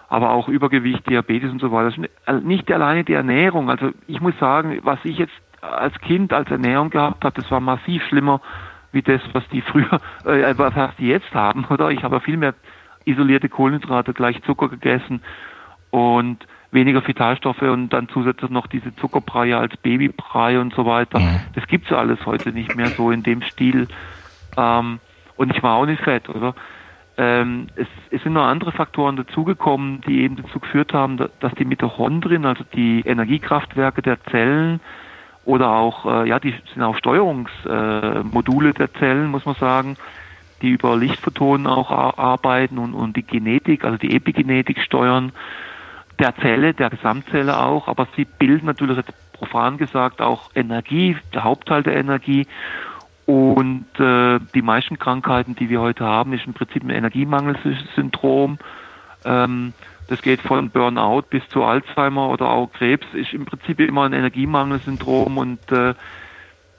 aber 0.10 0.32
auch 0.32 0.48
Übergewicht, 0.48 1.10
Diabetes 1.10 1.52
und 1.52 1.62
so 1.62 1.72
weiter. 1.72 1.94
Nicht 2.42 2.72
alleine 2.72 3.04
die 3.04 3.14
Ernährung. 3.14 3.70
Also 3.70 3.92
ich 4.08 4.22
muss 4.22 4.38
sagen, 4.40 4.80
was 4.84 5.00
ich 5.04 5.18
jetzt 5.18 5.34
als 5.62 6.00
Kind 6.02 6.34
als 6.34 6.50
Ernährung 6.52 6.90
gehabt 6.90 7.24
habe, 7.24 7.42
das 7.42 7.50
war 7.52 7.60
massiv 7.60 8.04
schlimmer 8.04 8.42
wie 8.92 9.02
das, 9.02 9.22
was 9.34 9.48
die 9.50 9.62
früher, 9.62 10.00
äh, 10.26 10.58
was 10.58 10.96
die 10.98 11.08
jetzt 11.08 11.34
haben, 11.34 11.66
oder? 11.70 11.92
Ich 11.92 12.04
habe 12.04 12.20
viel 12.22 12.38
mehr 12.38 12.56
isolierte 13.04 13.50
Kohlenhydrate, 13.50 14.14
gleich 14.14 14.42
Zucker 14.44 14.70
gegessen 14.70 15.22
und 15.92 16.48
weniger 16.72 17.06
Vitalstoffe 17.08 17.62
und 17.62 17.90
dann 17.90 18.10
zusätzlich 18.10 18.50
noch 18.50 18.68
diese 18.68 18.96
Zuckerbrei 18.96 19.56
als 19.56 19.78
Babybrei 19.78 20.60
und 20.60 20.74
so 20.74 20.86
weiter. 20.86 21.20
Mhm. 21.20 21.40
Das 21.54 21.68
gibt's 21.68 21.90
ja 21.90 21.98
alles 21.98 22.26
heute 22.26 22.52
nicht 22.52 22.76
mehr 22.76 22.88
so 22.88 23.12
in 23.12 23.24
dem 23.24 23.42
Stil. 23.44 23.88
Ähm, 24.58 25.00
und 25.38 25.56
ich 25.56 25.62
war 25.64 25.76
auch 25.76 25.86
nicht 25.86 26.02
fett, 26.02 26.30
oder? 26.30 26.56
Ähm, 27.18 27.68
es, 27.76 27.88
es, 28.12 28.24
sind 28.24 28.34
noch 28.34 28.46
andere 28.46 28.74
Faktoren 28.74 29.16
dazugekommen, 29.16 30.02
die 30.02 30.22
eben 30.24 30.36
dazu 30.36 30.60
geführt 30.60 30.92
haben, 30.92 31.18
dass 31.18 31.54
die 31.56 31.64
Mitochondrien, 31.64 32.46
also 32.46 32.66
die 32.74 33.02
Energiekraftwerke 33.06 34.02
der 34.02 34.22
Zellen 34.26 34.82
oder 35.46 35.72
auch, 35.72 36.06
äh, 36.06 36.28
ja, 36.28 36.40
die 36.40 36.54
sind 36.74 36.84
auch 36.84 36.98
Steuerungsmodule 36.98 38.70
äh, 38.70 38.74
der 38.74 38.94
Zellen, 38.96 39.28
muss 39.28 39.46
man 39.46 39.56
sagen, 39.56 39.96
die 40.62 40.72
über 40.72 40.98
Lichtphotonen 40.98 41.68
auch 41.68 41.92
arbeiten 41.92 42.78
und, 42.78 42.94
und 42.94 43.16
die 43.16 43.24
Genetik, 43.24 43.86
also 43.86 43.98
die 43.98 44.14
Epigenetik 44.14 44.82
steuern 44.82 45.32
der 46.20 46.36
Zelle, 46.38 46.74
der 46.74 46.90
Gesamtzelle 46.90 47.60
auch, 47.60 47.88
aber 47.88 48.08
sie 48.16 48.26
bilden 48.26 48.66
natürlich 48.66 48.98
jetzt 48.98 49.14
profan 49.34 49.78
gesagt 49.78 50.22
auch 50.22 50.50
Energie, 50.56 51.18
der 51.34 51.44
Hauptteil 51.44 51.84
der 51.84 51.98
Energie. 51.98 52.48
Und 53.26 53.88
äh, 54.00 54.40
die 54.54 54.62
meisten 54.62 55.00
Krankheiten, 55.00 55.56
die 55.56 55.70
wir 55.70 55.82
heute 55.82 56.06
haben, 56.06 56.34
ist 56.34 56.46
im 56.46 56.54
Prinzip 56.54 56.84
ein 56.84 56.92
Energiemangelsyndrom. 56.92 58.60
Ähm, 59.26 59.74
das 60.08 60.22
geht 60.22 60.42
von 60.42 60.70
Burnout 60.70 61.24
bis 61.30 61.48
zu 61.50 61.64
Alzheimer 61.64 62.30
oder 62.30 62.50
auch 62.50 62.72
Krebs, 62.72 63.08
ist 63.14 63.34
im 63.34 63.46
Prinzip 63.46 63.80
immer 63.80 64.04
ein 64.04 64.14
Energiemangelsyndrom 64.14 65.38
und 65.40 65.72
äh, 65.72 65.96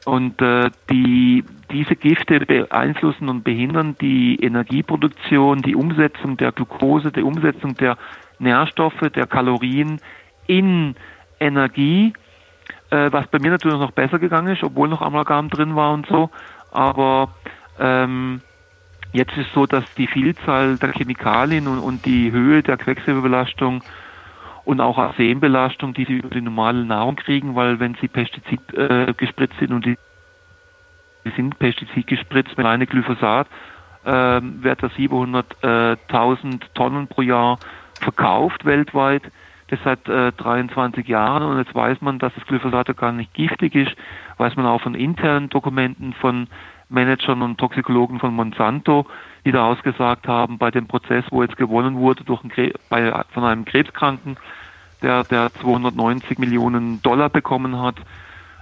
und 0.04 0.40
äh, 0.40 0.70
die, 0.88 1.42
diese 1.72 1.96
Gifte 1.96 2.38
beeinflussen 2.38 3.28
und 3.28 3.42
behindern 3.42 3.96
die 4.00 4.37
Energieproduktion, 4.40 5.62
die 5.62 5.74
Umsetzung 5.74 6.37
der 6.37 6.52
Glucose, 6.52 7.11
die 7.11 7.22
Umsetzung 7.22 7.76
der 7.76 7.98
Nährstoffe, 8.38 9.11
der 9.16 9.26
Kalorien 9.26 10.00
in 10.46 10.94
Energie, 11.40 12.12
äh, 12.90 13.11
was 13.12 13.27
bei 13.29 13.38
mir 13.38 13.51
natürlich 13.51 13.79
noch 13.79 13.90
besser 13.92 14.18
gegangen 14.18 14.55
ist, 14.55 14.62
obwohl 14.62 14.88
noch 14.88 15.03
Amalgam 15.03 15.51
drin 15.51 15.77
war 15.77 15.92
und 15.92 16.07
so. 16.07 16.31
Aber 16.70 17.29
ähm, 17.79 18.40
jetzt 19.12 19.37
ist 19.37 19.53
so, 19.55 19.66
dass 19.66 19.85
die 19.94 20.07
Vielzahl 20.07 20.77
der 20.77 20.92
Chemikalien 20.92 21.66
und, 21.66 21.79
und 21.79 22.05
die 22.05 22.31
Höhe 22.33 22.62
der 22.62 22.77
Quecksilberbelastung 22.77 23.83
und 24.64 24.81
auch 24.81 24.99
Arsenbelastung, 24.99 25.94
die 25.94 26.05
sie 26.05 26.18
über 26.18 26.31
die 26.31 26.40
normale 26.40 26.85
Nahrung 26.85 27.16
kriegen, 27.16 27.55
weil 27.55 27.79
wenn 27.79 27.94
sie 28.01 28.09
Pestizid 28.09 28.61
äh, 28.75 29.14
gespritzt 29.16 29.59
sind 29.61 29.72
und 29.72 29.87
die, 29.87 29.96
sind 31.37 31.59
Pestizid 31.59 32.07
gespritzt 32.07 32.57
mit 32.57 32.66
reine 32.66 32.87
Glyphosat, 32.87 33.46
äh, 34.05 34.40
wird 34.42 34.83
da 34.83 34.88
700.000 34.88 36.61
Tonnen 36.75 37.07
pro 37.07 37.22
Jahr 37.22 37.59
verkauft 38.01 38.64
weltweit. 38.64 39.22
Das 39.68 39.81
seit 39.83 40.09
äh, 40.09 40.33
23 40.33 41.09
Jahren 41.09 41.42
und 41.42 41.59
jetzt 41.59 41.74
weiß 41.74 42.00
man, 42.00 42.18
dass 42.18 42.33
das 42.35 42.46
Glyphosat 42.46 42.96
gar 42.96 43.12
nicht 43.12 43.35
giftig 43.35 43.74
ist, 43.74 43.96
weiß 44.38 44.55
man 44.57 44.66
auch 44.66 44.81
von 44.81 44.94
internen 44.94 45.48
Dokumenten 45.48 46.12
von 46.12 46.46
Managern 46.88 47.42
und 47.42 47.59
Toxikologen 47.59 48.20
von 48.20 48.33
Monsanto, 48.35 49.07
die 49.44 49.50
da 49.50 49.66
ausgesagt 49.66 50.29
haben, 50.29 50.59
bei 50.59 50.70
dem 50.70 50.87
Prozess, 50.87 51.24
wo 51.31 51.42
jetzt 51.42 51.57
gewonnen 51.57 51.96
wurde 51.96 52.22
durch 52.22 52.44
ein 52.44 52.72
bei, 52.88 53.24
von 53.31 53.44
einem 53.44 53.64
Krebskranken, 53.64 54.37
der, 55.02 55.24
der 55.24 55.52
290 55.55 56.38
Millionen 56.38 57.02
Dollar 57.02 57.29
bekommen 57.29 57.81
hat, 57.81 57.96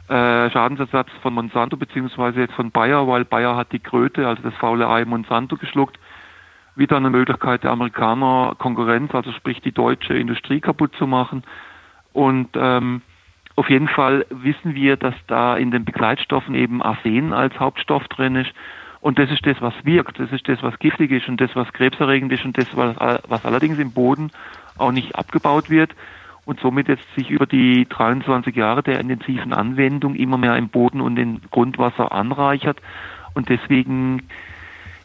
äh, 0.08 0.50
Schadensersatz 0.50 1.10
von 1.22 1.34
Monsanto 1.34 1.76
beziehungsweise 1.76 2.40
jetzt 2.40 2.54
von 2.54 2.70
Bayer, 2.70 3.06
weil 3.08 3.24
Bayer 3.24 3.56
hat 3.56 3.72
die 3.72 3.78
Kröte, 3.78 4.26
also 4.26 4.42
das 4.42 4.54
faule 4.54 4.88
Ei 4.88 5.04
Monsanto 5.04 5.56
geschluckt 5.56 5.98
wieder 6.76 6.96
eine 6.96 7.10
Möglichkeit 7.10 7.64
der 7.64 7.70
Amerikaner 7.70 8.54
Konkurrenz, 8.58 9.14
also 9.14 9.32
sprich 9.32 9.60
die 9.60 9.72
deutsche 9.72 10.14
Industrie 10.14 10.60
kaputt 10.60 10.94
zu 10.96 11.06
machen. 11.06 11.44
Und 12.12 12.48
ähm, 12.54 13.02
auf 13.56 13.70
jeden 13.70 13.88
Fall 13.88 14.26
wissen 14.30 14.74
wir, 14.74 14.96
dass 14.96 15.14
da 15.26 15.56
in 15.56 15.70
den 15.70 15.84
Begleitstoffen 15.84 16.54
eben 16.54 16.82
Arsen 16.82 17.32
als 17.32 17.58
Hauptstoff 17.60 18.06
drin 18.08 18.36
ist. 18.36 18.52
Und 19.00 19.18
das 19.18 19.30
ist 19.30 19.46
das, 19.46 19.60
was 19.60 19.74
wirkt, 19.84 20.18
das 20.18 20.32
ist 20.32 20.48
das, 20.48 20.62
was 20.62 20.78
giftig 20.78 21.10
ist 21.10 21.28
und 21.28 21.40
das, 21.40 21.54
was 21.54 21.72
krebserregend 21.72 22.32
ist 22.32 22.44
und 22.44 22.56
das, 22.56 22.74
was, 22.74 22.96
was 23.28 23.44
allerdings 23.44 23.78
im 23.78 23.92
Boden 23.92 24.30
auch 24.78 24.92
nicht 24.92 25.14
abgebaut 25.14 25.68
wird 25.68 25.94
und 26.46 26.60
somit 26.60 26.88
jetzt 26.88 27.04
sich 27.14 27.30
über 27.30 27.46
die 27.46 27.86
23 27.88 28.54
Jahre 28.56 28.82
der 28.82 29.00
intensiven 29.00 29.52
Anwendung 29.52 30.14
immer 30.14 30.38
mehr 30.38 30.56
im 30.56 30.68
Boden 30.68 31.00
und 31.00 31.18
im 31.18 31.40
Grundwasser 31.50 32.12
anreichert. 32.12 32.80
Und 33.34 33.48
deswegen 33.48 34.22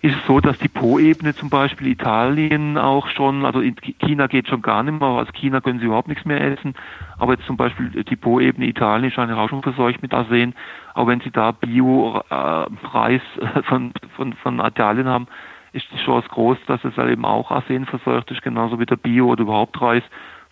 ist 0.02 0.16
es 0.16 0.28
so, 0.28 0.40
dass 0.40 0.58
die 0.60 0.70
Po-Ebene 0.70 1.36
zum 1.36 1.50
Beispiel 1.50 1.88
Italien 1.88 2.78
auch 2.78 3.08
schon, 3.10 3.46
also 3.46 3.60
in 3.60 3.76
China 4.00 4.28
geht 4.28 4.48
schon 4.48 4.62
gar 4.62 4.82
nicht 4.82 4.98
mehr, 4.98 5.10
aus 5.10 5.28
China 5.34 5.60
können 5.60 5.80
sie 5.80 5.86
überhaupt 5.86 6.08
nichts 6.08 6.24
mehr 6.24 6.40
essen, 6.40 6.74
aber 7.18 7.34
jetzt 7.34 7.46
zum 7.46 7.58
Beispiel 7.58 7.90
die 8.04 8.16
Po-Ebene 8.16 8.68
Italien 8.68 9.12
scheint 9.12 9.32
auch 9.32 9.50
schon 9.50 9.62
verseucht 9.62 10.02
mit 10.02 10.14
Arsen, 10.14 10.56
aber 10.94 11.12
wenn 11.12 11.20
sie 11.20 11.32
da 11.32 11.52
Bio-Reis 11.52 13.22
äh, 13.42 13.64
von, 13.64 13.92
von, 14.16 14.34
von 14.34 14.60
Italien 14.60 15.08
haben, 15.08 15.28
ist 15.74 15.86
die 15.92 16.04
Chance 16.04 16.30
groß, 16.30 16.58
dass 16.66 16.84
es 16.86 16.96
halt 16.96 17.12
eben 17.12 17.26
auch 17.26 17.52
Arsen 17.52 17.86
verseucht 17.86 18.32
ist, 18.32 18.42
genauso 18.42 18.80
wie 18.80 18.86
der 18.86 18.96
Bio- 18.96 19.28
oder 19.28 19.42
überhaupt 19.42 19.82
Reis 19.82 20.04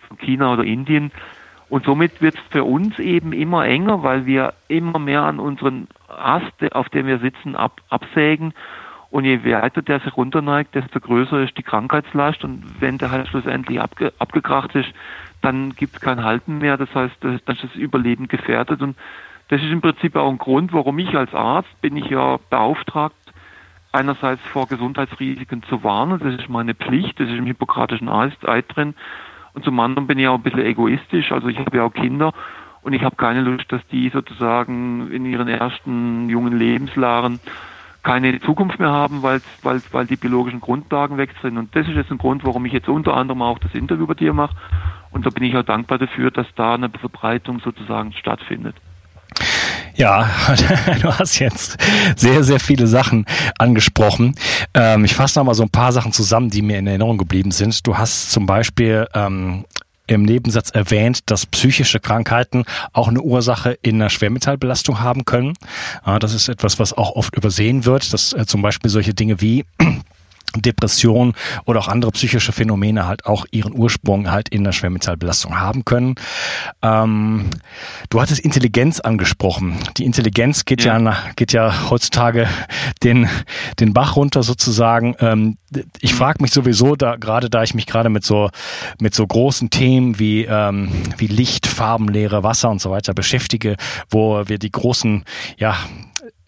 von 0.07 0.17
China 0.17 0.53
oder 0.53 0.63
Indien. 0.65 1.11
Und 1.69 1.85
somit 1.85 2.21
wird 2.21 2.35
es 2.35 2.41
für 2.49 2.63
uns 2.63 2.97
eben 2.99 3.33
immer 3.33 3.65
enger, 3.65 4.03
weil 4.03 4.25
wir 4.25 4.53
immer 4.67 4.99
mehr 4.99 5.23
an 5.23 5.39
unseren 5.39 5.87
Ast, 6.07 6.53
auf 6.73 6.87
dem 6.89 7.07
wir 7.07 7.19
sitzen, 7.19 7.55
ab, 7.55 7.81
absägen 7.89 8.53
und 9.09 9.25
je 9.25 9.43
weiter 9.45 9.81
der 9.81 9.99
sich 10.01 10.15
runterneigt, 10.17 10.75
desto 10.75 10.99
größer 10.99 11.41
ist 11.41 11.57
die 11.57 11.63
Krankheitslast. 11.63 12.43
Und 12.43 12.63
wenn 12.81 12.97
der 12.97 13.11
halt 13.11 13.27
schlussendlich 13.27 13.79
abge 13.79 14.11
abgekracht 14.19 14.75
ist, 14.75 14.89
dann 15.41 15.73
gibt 15.75 15.95
es 15.95 16.01
kein 16.01 16.23
Halten 16.23 16.57
mehr. 16.57 16.77
Das 16.77 16.93
heißt, 16.93 17.15
dann 17.21 17.35
ist 17.35 17.47
das 17.47 17.75
Überleben 17.75 18.27
gefährdet. 18.27 18.81
Und 18.81 18.97
das 19.47 19.61
ist 19.61 19.71
im 19.71 19.81
Prinzip 19.81 20.15
auch 20.15 20.29
ein 20.29 20.37
Grund, 20.37 20.73
warum 20.73 20.99
ich 20.99 21.15
als 21.15 21.33
Arzt 21.33 21.81
bin 21.81 21.95
ich 21.95 22.09
ja 22.09 22.37
beauftragt, 22.49 23.15
einerseits 23.93 24.41
vor 24.47 24.67
Gesundheitsrisiken 24.67 25.63
zu 25.63 25.83
warnen. 25.83 26.19
Das 26.19 26.33
ist 26.33 26.49
meine 26.49 26.75
Pflicht. 26.75 27.19
Das 27.19 27.29
ist 27.29 27.37
im 27.37 27.45
hippokratischen 27.45 28.09
Eid 28.09 28.65
drin. 28.67 28.93
Und 29.53 29.63
zum 29.63 29.79
anderen 29.79 30.05
bin 30.05 30.19
ich 30.19 30.27
auch 30.27 30.35
ein 30.35 30.43
bisschen 30.43 30.65
egoistisch. 30.65 31.31
Also 31.31 31.47
ich 31.47 31.57
habe 31.57 31.77
ja 31.77 31.83
auch 31.83 31.93
Kinder. 31.93 32.33
Und 32.81 32.93
ich 32.93 33.03
habe 33.03 33.15
keine 33.15 33.41
Lust, 33.41 33.71
dass 33.71 33.85
die 33.87 34.09
sozusagen 34.09 35.09
in 35.11 35.25
ihren 35.25 35.47
ersten 35.47 36.29
jungen 36.29 36.57
Lebensjahren 36.57 37.39
keine 38.07 38.39
Zukunft 38.39 38.79
mehr 38.79 38.89
haben, 38.89 39.21
weil, 39.21 39.41
weil, 39.63 39.81
weil 39.91 40.05
die 40.05 40.15
biologischen 40.15 40.61
Grundlagen 40.61 41.17
weg 41.17 41.31
sind. 41.41 41.57
Und 41.57 41.75
das 41.75 41.87
ist 41.89 41.95
jetzt 41.95 42.09
ein 42.09 42.17
Grund, 42.17 42.45
warum 42.45 42.65
ich 42.65 42.71
jetzt 42.71 42.87
unter 42.87 43.13
anderem 43.15 43.41
auch 43.41 43.59
das 43.59 43.73
Interview 43.73 44.07
bei 44.07 44.13
dir 44.13 44.31
mache. 44.31 44.55
Und 45.11 45.25
da 45.25 45.29
bin 45.29 45.43
ich 45.43 45.53
auch 45.57 45.63
dankbar 45.63 45.97
dafür, 45.97 46.31
dass 46.31 46.47
da 46.55 46.75
eine 46.75 46.89
Verbreitung 46.89 47.59
sozusagen 47.59 48.13
stattfindet. 48.13 48.75
Ja, 49.95 50.29
du 51.01 51.11
hast 51.19 51.39
jetzt 51.39 51.77
sehr, 52.15 52.45
sehr 52.45 52.61
viele 52.61 52.87
Sachen 52.87 53.25
angesprochen. 53.57 54.35
Ähm, 54.73 55.03
ich 55.03 55.13
fasse 55.13 55.39
noch 55.39 55.45
mal 55.45 55.53
so 55.53 55.63
ein 55.63 55.69
paar 55.69 55.91
Sachen 55.91 56.13
zusammen, 56.13 56.49
die 56.49 56.61
mir 56.61 56.79
in 56.79 56.87
Erinnerung 56.87 57.17
geblieben 57.17 57.51
sind. 57.51 57.85
Du 57.85 57.97
hast 57.97 58.31
zum 58.31 58.45
Beispiel 58.45 59.05
ähm, 59.15 59.65
im 60.07 60.23
Nebensatz 60.23 60.69
erwähnt, 60.71 61.29
dass 61.29 61.45
psychische 61.45 61.99
Krankheiten 61.99 62.63
auch 62.93 63.07
eine 63.07 63.21
Ursache 63.21 63.77
in 63.81 63.95
einer 63.95 64.09
Schwermetallbelastung 64.09 65.01
haben 65.01 65.25
können. 65.25 65.53
Das 66.19 66.33
ist 66.33 66.47
etwas, 66.47 66.79
was 66.79 66.93
auch 66.93 67.15
oft 67.15 67.35
übersehen 67.35 67.85
wird, 67.85 68.13
dass 68.13 68.33
äh, 68.33 68.45
zum 68.45 68.61
Beispiel 68.61 68.89
solche 68.89 69.13
Dinge 69.13 69.41
wie 69.41 69.65
Depression 70.55 71.33
oder 71.65 71.79
auch 71.79 71.87
andere 71.87 72.11
psychische 72.11 72.51
Phänomene 72.51 73.07
halt 73.07 73.25
auch 73.25 73.45
ihren 73.51 73.73
Ursprung 73.73 74.31
halt 74.31 74.49
in 74.49 74.63
der 74.63 74.71
Schwermetallbelastung 74.71 75.59
haben 75.59 75.85
können. 75.85 76.15
Ähm, 76.81 77.49
du 78.09 78.21
hattest 78.21 78.39
Intelligenz 78.39 78.99
angesprochen. 78.99 79.77
Die 79.97 80.05
Intelligenz 80.05 80.65
geht 80.65 80.83
ja, 80.83 80.97
ja 80.99 81.17
geht 81.35 81.53
ja 81.53 81.89
heutzutage 81.89 82.47
den 83.03 83.29
den 83.79 83.93
Bach 83.93 84.15
runter 84.15 84.43
sozusagen. 84.43 85.15
Ähm, 85.19 85.57
ich 85.99 86.13
mhm. 86.13 86.17
frage 86.17 86.41
mich 86.41 86.51
sowieso 86.51 86.95
da 86.95 87.15
gerade 87.15 87.49
da 87.49 87.63
ich 87.63 87.73
mich 87.73 87.85
gerade 87.85 88.09
mit 88.09 88.23
so 88.23 88.49
mit 88.99 89.13
so 89.13 89.27
großen 89.27 89.69
Themen 89.69 90.17
wie 90.19 90.45
ähm, 90.45 90.89
wie 91.17 91.27
Licht, 91.27 91.67
Farbenlehre, 91.67 92.43
Wasser 92.43 92.69
und 92.69 92.81
so 92.81 92.89
weiter 92.89 93.13
beschäftige, 93.13 93.75
wo 94.09 94.47
wir 94.47 94.57
die 94.59 94.71
großen 94.71 95.25
ja 95.57 95.75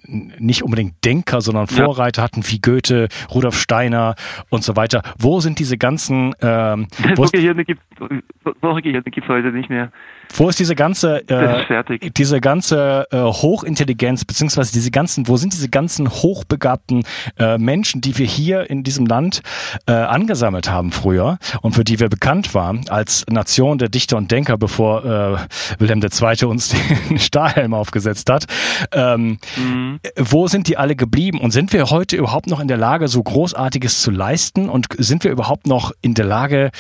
nicht 0.10 0.64
unbedingt 0.64 1.04
Denker, 1.06 1.42
sondern 1.42 1.68
Vorreiter 1.68 2.22
ja. 2.22 2.24
hatten 2.24 2.44
wie 2.46 2.60
Goethe, 2.60 3.08
Rudolf 3.34 3.58
Steiner 3.58 4.16
und 4.50 4.64
so 4.64 4.76
weiter. 4.76 5.02
Wo 5.18 5.40
sind 5.40 5.60
diese 5.60 5.78
ganzen 5.78 6.34
ähm, 6.42 6.88
solche 7.16 7.38
Gehirne 7.38 7.66
gibt 7.66 7.82
es 7.98 9.28
heute 9.28 9.52
nicht 9.52 9.70
mehr. 9.70 9.92
Wo 10.34 10.48
ist 10.50 10.60
diese 10.60 10.76
ganze, 10.76 11.28
äh, 11.28 12.10
diese 12.16 12.40
ganze 12.40 13.08
äh, 13.12 13.18
Hochintelligenz, 13.18 14.26
beziehungsweise 14.26 14.72
diese 14.72 14.92
ganzen, 14.92 15.28
wo 15.28 15.38
sind 15.38 15.54
diese 15.54 15.70
ganzen 15.70 16.10
hochbegabten 16.10 17.04
äh, 17.38 17.58
Menschen, 17.58 18.02
die 18.02 18.18
wir 18.18 18.26
hier 18.26 18.70
in 18.70 18.84
diesem 18.84 19.06
Land 19.06 19.42
äh, 19.88 19.92
angesammelt 19.92 20.70
haben 20.70 20.92
früher 20.92 21.38
und 21.62 21.74
für 21.74 21.84
die 21.84 22.00
wir 22.00 22.10
bekannt 22.10 22.54
waren 22.54 22.88
als 22.90 23.26
Nation 23.30 23.78
der 23.78 23.90
Dichter 23.90 24.18
und 24.18 24.32
Denker, 24.32 24.58
bevor 24.58 25.06
äh, 25.06 25.38
Wilhelm 25.80 26.02
II. 26.02 26.46
uns 26.46 26.70
den 27.10 27.20
Stahlhelm 27.20 27.74
aufgesetzt 27.74 28.30
hat. 28.30 28.46
Ähm, 28.92 29.40
mhm. 29.58 30.00
Wo 30.16 30.48
sind 30.48 30.68
die 30.68 30.78
alle 30.78 30.96
geblieben 30.96 31.40
und 31.42 31.52
sind 31.52 31.74
wir 31.74 31.90
heute 31.90 32.16
überhaupt 32.16 32.48
noch 32.48 32.60
in 32.60 32.68
der 32.68 32.78
Lage, 32.78 33.08
so 33.08 33.22
Großartiges 33.24 34.02
zu 34.02 34.12
leisten 34.12 34.70
und 34.70 34.88
sind 34.98 35.24
wir 35.24 35.32
überhaupt 35.32 35.68
noch 35.68 35.92
in 36.02 36.14
der 36.14 36.26
Lage, 36.26 36.72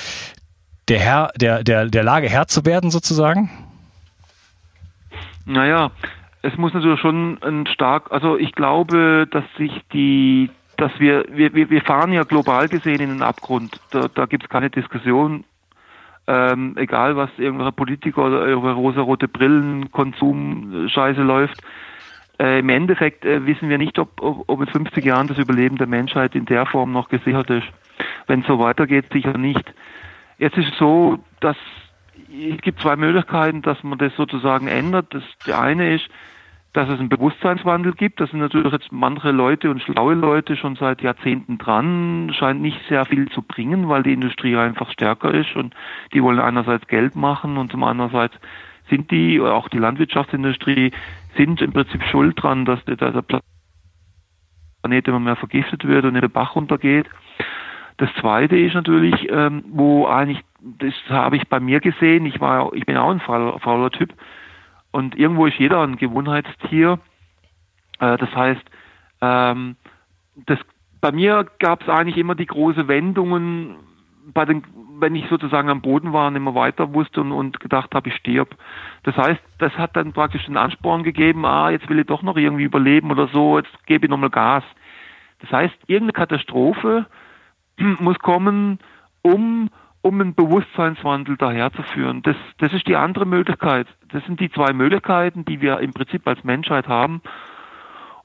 der 0.89 0.99
Herr, 0.99 1.32
der, 1.39 1.63
der, 1.63 1.86
der 1.86 2.04
Lage 2.04 2.28
Herr 2.28 2.47
zu 2.47 2.65
werden 2.65 2.91
sozusagen? 2.91 3.49
Naja, 5.45 5.91
es 6.41 6.58
muss 6.58 6.73
natürlich 6.73 6.99
schon 6.99 7.38
ein 7.43 7.67
stark, 7.67 8.12
also 8.12 8.38
ich 8.38 8.54
glaube, 8.54 9.28
dass 9.30 9.43
sich 9.58 9.71
die, 9.93 10.49
dass 10.78 10.91
wir, 10.99 11.25
wir, 11.30 11.54
wir 11.69 11.82
fahren 11.82 12.13
ja 12.13 12.23
global 12.23 12.67
gesehen 12.67 13.02
in 13.02 13.10
den 13.10 13.21
Abgrund. 13.21 13.80
Da, 13.91 14.08
da 14.13 14.25
gibt 14.25 14.43
es 14.43 14.49
keine 14.49 14.69
Diskussion. 14.69 15.43
Ähm, 16.28 16.75
egal 16.78 17.15
was 17.15 17.30
irgendwelche 17.38 17.71
Politiker 17.71 18.25
oder 18.25 18.54
rosa-rote 18.54 19.28
Brillen, 19.28 19.91
Konsum, 19.91 20.88
Scheiße 20.88 21.21
läuft. 21.21 21.60
Äh, 22.39 22.60
Im 22.60 22.69
Endeffekt 22.69 23.25
äh, 23.25 23.45
wissen 23.45 23.67
wir 23.67 23.80
nicht, 23.80 23.97
ob, 23.97 24.21
ob, 24.21 24.43
ob 24.47 24.62
in 24.62 24.67
50 24.67 25.04
Jahren 25.04 25.28
das 25.28 25.39
Überleben 25.39 25.78
der 25.78 25.88
Menschheit 25.88 26.36
in 26.36 26.45
der 26.45 26.67
Form 26.67 26.91
noch 26.91 27.10
gesichert 27.10 27.49
ist. 27.49 27.67
Wenn 28.28 28.41
es 28.41 28.47
so 28.47 28.60
weitergeht, 28.60 29.06
sicher 29.12 29.38
nicht. 29.38 29.73
Jetzt 30.39 30.58
ist 30.58 30.71
es 30.71 30.78
so, 30.78 31.19
dass 31.41 31.58
es 32.32 32.62
gibt 32.62 32.80
zwei 32.80 32.95
Möglichkeiten, 32.95 33.62
dass 33.62 33.84
man 33.84 33.99
das 33.99 34.15
sozusagen 34.15 34.67
ändert. 34.67 35.13
Das, 35.13 35.23
der 35.45 35.60
eine 35.60 35.95
ist, 35.95 36.10
dass 36.73 36.88
es 36.88 36.99
einen 36.99 37.10
Bewusstseinswandel 37.10 37.93
gibt. 37.93 38.21
Das 38.21 38.30
sind 38.30 38.39
natürlich 38.39 38.71
jetzt 38.71 38.91
manche 38.91 39.32
Leute 39.32 39.69
und 39.69 39.82
schlaue 39.82 40.13
Leute 40.13 40.56
schon 40.56 40.75
seit 40.75 41.02
Jahrzehnten 41.02 41.58
dran. 41.58 42.32
Scheint 42.34 42.62
nicht 42.62 42.80
sehr 42.88 43.06
viel 43.06 43.28
zu 43.30 43.41
bringen, 43.41 43.89
weil 43.89 44.04
die 44.04 44.13
Industrie 44.13 44.56
einfach 44.56 44.91
stärker 44.91 45.34
ist 45.34 45.56
und 45.56 45.75
die 46.13 46.23
wollen 46.23 46.39
einerseits 46.39 46.88
Geld 46.88 47.15
machen 47.15 47.58
und 47.58 47.71
zum 47.71 47.84
andererseits 47.84 48.36
sind 48.89 49.12
die, 49.12 49.41
auch 49.41 49.67
die 49.67 49.78
Landwirtschaftsindustrie, 49.78 50.91
sind 51.36 51.62
im 51.62 51.73
Prinzip 51.73 52.04
schuld 52.04 52.41
dran, 52.41 52.65
dass 52.65 52.84
der 52.86 53.23
Planet 54.82 55.08
immer 55.08 55.19
mehr 55.19 55.36
vergiftet 55.36 55.86
wird 55.86 56.06
und 56.06 56.15
in 56.15 56.21
den 56.21 56.32
Bach 56.32 56.56
runtergeht. 56.56 57.08
Das 57.99 58.09
zweite 58.21 58.57
ist 58.57 58.75
natürlich, 58.75 59.29
ähm, 59.29 59.65
wo 59.67 60.07
eigentlich, 60.07 60.41
das 60.62 60.93
habe 61.09 61.35
ich 61.35 61.49
bei 61.49 61.59
mir 61.59 61.81
gesehen, 61.81 62.25
ich 62.25 62.39
war, 62.39 62.71
ich 62.73 62.85
bin 62.85 62.95
auch 62.95 63.12
ein 63.12 63.19
fauler, 63.19 63.59
fauler 63.59 63.91
Typ 63.91 64.13
und 64.91 65.17
irgendwo 65.17 65.47
ist 65.47 65.59
jeder 65.59 65.81
ein 65.81 65.97
Gewohnheitstier. 65.97 66.99
Äh, 67.99 68.17
das 68.17 68.33
heißt, 68.33 68.62
ähm, 69.19 69.75
das, 70.45 70.59
bei 71.01 71.12
mir 71.12 71.45
gab 71.59 71.81
es 71.81 71.89
eigentlich 71.89 72.15
immer 72.15 72.35
die 72.35 72.45
große 72.45 72.88
Wendungen, 72.88 73.75
bei 74.33 74.45
den, 74.45 74.63
wenn 74.97 75.15
ich 75.15 75.27
sozusagen 75.27 75.69
am 75.69 75.81
Boden 75.81 76.13
war 76.13 76.27
und 76.27 76.38
immer 76.38 76.55
weiter 76.55 76.93
wusste 76.93 77.19
und, 77.19 77.33
und 77.33 77.59
gedacht 77.59 77.93
habe, 77.93 78.07
ich 78.07 78.15
stirb. 78.15 78.55
Das 79.03 79.17
heißt, 79.17 79.41
das 79.57 79.77
hat 79.77 79.97
dann 79.97 80.13
praktisch 80.13 80.45
den 80.45 80.55
Ansporn 80.55 81.03
gegeben, 81.03 81.45
ah, 81.45 81.69
jetzt 81.69 81.89
will 81.89 81.99
ich 81.99 82.07
doch 82.07 82.21
noch 82.21 82.38
irgendwie 82.38 82.63
überleben 82.63 83.12
oder 83.12 83.27
so, 83.27 83.57
jetzt 83.57 83.85
gebe 83.88 84.05
ich 84.05 84.09
nochmal 84.09 84.29
Gas. 84.29 84.63
Das 85.39 85.51
heißt, 85.51 85.75
irgendeine 85.88 86.13
Katastrophe, 86.13 87.05
muss 87.99 88.19
kommen, 88.19 88.79
um, 89.21 89.69
um 90.01 90.21
einen 90.21 90.35
Bewusstseinswandel 90.35 91.37
daherzuführen. 91.37 92.21
Das, 92.23 92.35
das 92.57 92.73
ist 92.73 92.87
die 92.87 92.95
andere 92.95 93.25
Möglichkeit. 93.25 93.87
Das 94.11 94.23
sind 94.25 94.39
die 94.39 94.51
zwei 94.51 94.73
Möglichkeiten, 94.73 95.45
die 95.45 95.61
wir 95.61 95.79
im 95.79 95.93
Prinzip 95.93 96.27
als 96.27 96.43
Menschheit 96.43 96.87
haben, 96.87 97.21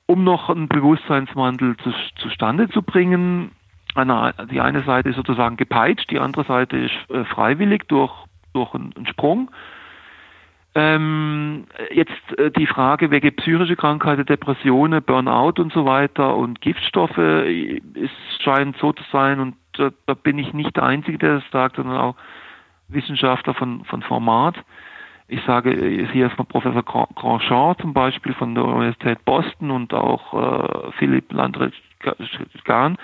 um 0.07 0.25
noch 0.25 0.51
einen 0.51 0.69
Bewusstseinswandel 0.69 1.77
zu, 1.79 1.93
zustande 2.17 2.69
zu 2.69 2.83
bringen. 2.83 3.51
Eine, 3.95 4.35
die 4.51 4.61
eine 4.61 4.83
Seite 4.83 5.11
ist 5.11 5.17
sozusagen 5.17 5.57
gepeitscht, 5.57 6.11
die 6.11 6.19
andere 6.19 6.45
Seite 6.45 6.77
ist 6.77 7.11
äh, 7.11 7.25
freiwillig 7.25 7.85
durch, 7.89 8.13
durch 8.53 8.75
einen, 8.75 8.93
einen 8.97 9.07
Sprung. 9.07 9.51
Ähm, 10.75 11.67
jetzt 11.95 12.39
äh, 12.39 12.51
die 12.51 12.67
Frage, 12.67 13.11
welche 13.11 13.33
psychische 13.33 13.77
Krankheiten, 13.77 14.27
Depressionen, 14.27 15.03
Burnout 15.03 15.61
und 15.61 15.73
so 15.73 15.85
weiter 15.85 16.37
und 16.37 16.61
Giftstoffe, 16.61 17.19
äh, 17.19 17.81
es 17.95 18.11
scheint 18.43 18.77
so 18.79 18.93
zu 18.93 19.05
sein 19.13 19.41
und 19.41 19.55
äh, 19.79 19.91
da 20.07 20.15
bin 20.15 20.39
ich 20.39 20.53
nicht 20.53 20.77
der 20.77 20.85
Einzige, 20.85 21.19
der 21.19 21.37
das 21.37 21.51
sagt, 21.51 21.77
sondern 21.77 21.97
auch 21.97 22.17
Wissenschaftler 22.89 23.55
von, 23.55 23.85
von 23.85 24.03
Format. 24.03 24.57
Ich 25.27 25.43
sage 25.45 25.73
äh, 25.73 26.07
hier 26.13 26.31
von 26.31 26.47
Professor 26.47 26.83
Grandchamp 26.83 27.81
zum 27.81 27.95
Beispiel 27.95 28.35
von 28.35 28.55
der 28.55 28.65
Universität 28.65 29.25
Boston 29.25 29.71
und 29.71 29.95
auch 29.95 30.35
äh, 30.35 30.93
Philipp 30.99 31.33
Landret-Gahn, 31.33 32.99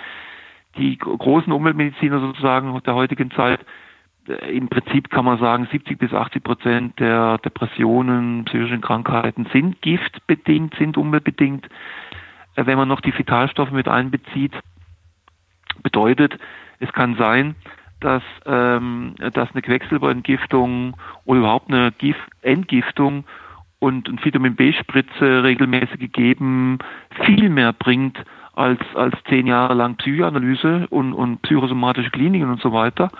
die 0.76 0.98
großen 0.98 1.52
Umweltmediziner 1.52 2.20
sozusagen 2.20 2.78
der 2.84 2.94
heutigen 2.94 3.30
Zeit, 3.30 3.60
im 4.26 4.68
Prinzip 4.68 5.10
kann 5.10 5.24
man 5.24 5.38
sagen, 5.38 5.68
70 5.70 5.98
bis 5.98 6.12
80 6.12 6.42
Prozent 6.42 7.00
der 7.00 7.38
Depressionen, 7.38 8.44
psychischen 8.44 8.80
Krankheiten 8.80 9.46
sind 9.52 9.80
giftbedingt, 9.82 10.74
sind 10.76 10.96
umweltbedingt. 10.96 11.66
Äh, 12.56 12.66
wenn 12.66 12.78
man 12.78 12.88
noch 12.88 13.00
die 13.00 13.16
Vitalstoffe 13.16 13.72
mit 13.72 13.88
einbezieht, 13.88 14.52
bedeutet, 15.82 16.38
es 16.78 16.92
kann 16.92 17.16
sein, 17.16 17.54
dass, 18.00 18.22
ähm, 18.46 19.14
dass 19.18 19.50
eine 19.52 19.62
Quecksilberentgiftung 19.62 20.96
oder 21.24 21.40
überhaupt 21.40 21.70
eine 21.70 21.92
Gif 21.92 22.16
Entgiftung 22.42 23.24
und 23.78 24.08
ein 24.08 24.22
Vitamin 24.22 24.56
B-Spritze 24.56 25.42
regelmäßig 25.42 25.98
gegeben 25.98 26.78
viel 27.24 27.48
mehr 27.48 27.72
bringt 27.72 28.18
als, 28.54 28.80
als 28.94 29.14
zehn 29.28 29.46
Jahre 29.46 29.74
lang 29.74 29.96
Psychoanalyse 29.96 30.86
und, 30.90 31.12
und 31.12 31.42
psychosomatische 31.42 32.10
Kliniken 32.10 32.50
und 32.50 32.60
so 32.60 32.72
weiter. 32.72 33.10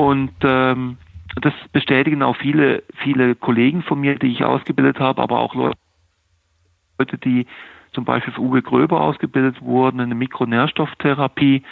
Und 0.00 0.32
ähm, 0.44 0.96
das 1.42 1.52
bestätigen 1.72 2.22
auch 2.22 2.36
viele, 2.36 2.84
viele 3.02 3.34
Kollegen 3.34 3.82
von 3.82 4.00
mir, 4.00 4.18
die 4.18 4.32
ich 4.32 4.42
ausgebildet 4.42 4.98
habe, 4.98 5.20
aber 5.20 5.40
auch 5.40 5.54
Leute, 5.54 7.18
die 7.18 7.46
zum 7.92 8.06
Beispiel 8.06 8.32
für 8.32 8.40
Uwe 8.40 8.62
Gröber 8.62 9.02
ausgebildet 9.02 9.60
wurden 9.60 10.00
in 10.00 10.08
der 10.08 10.16
Mikronährstofftherapie, 10.16 11.64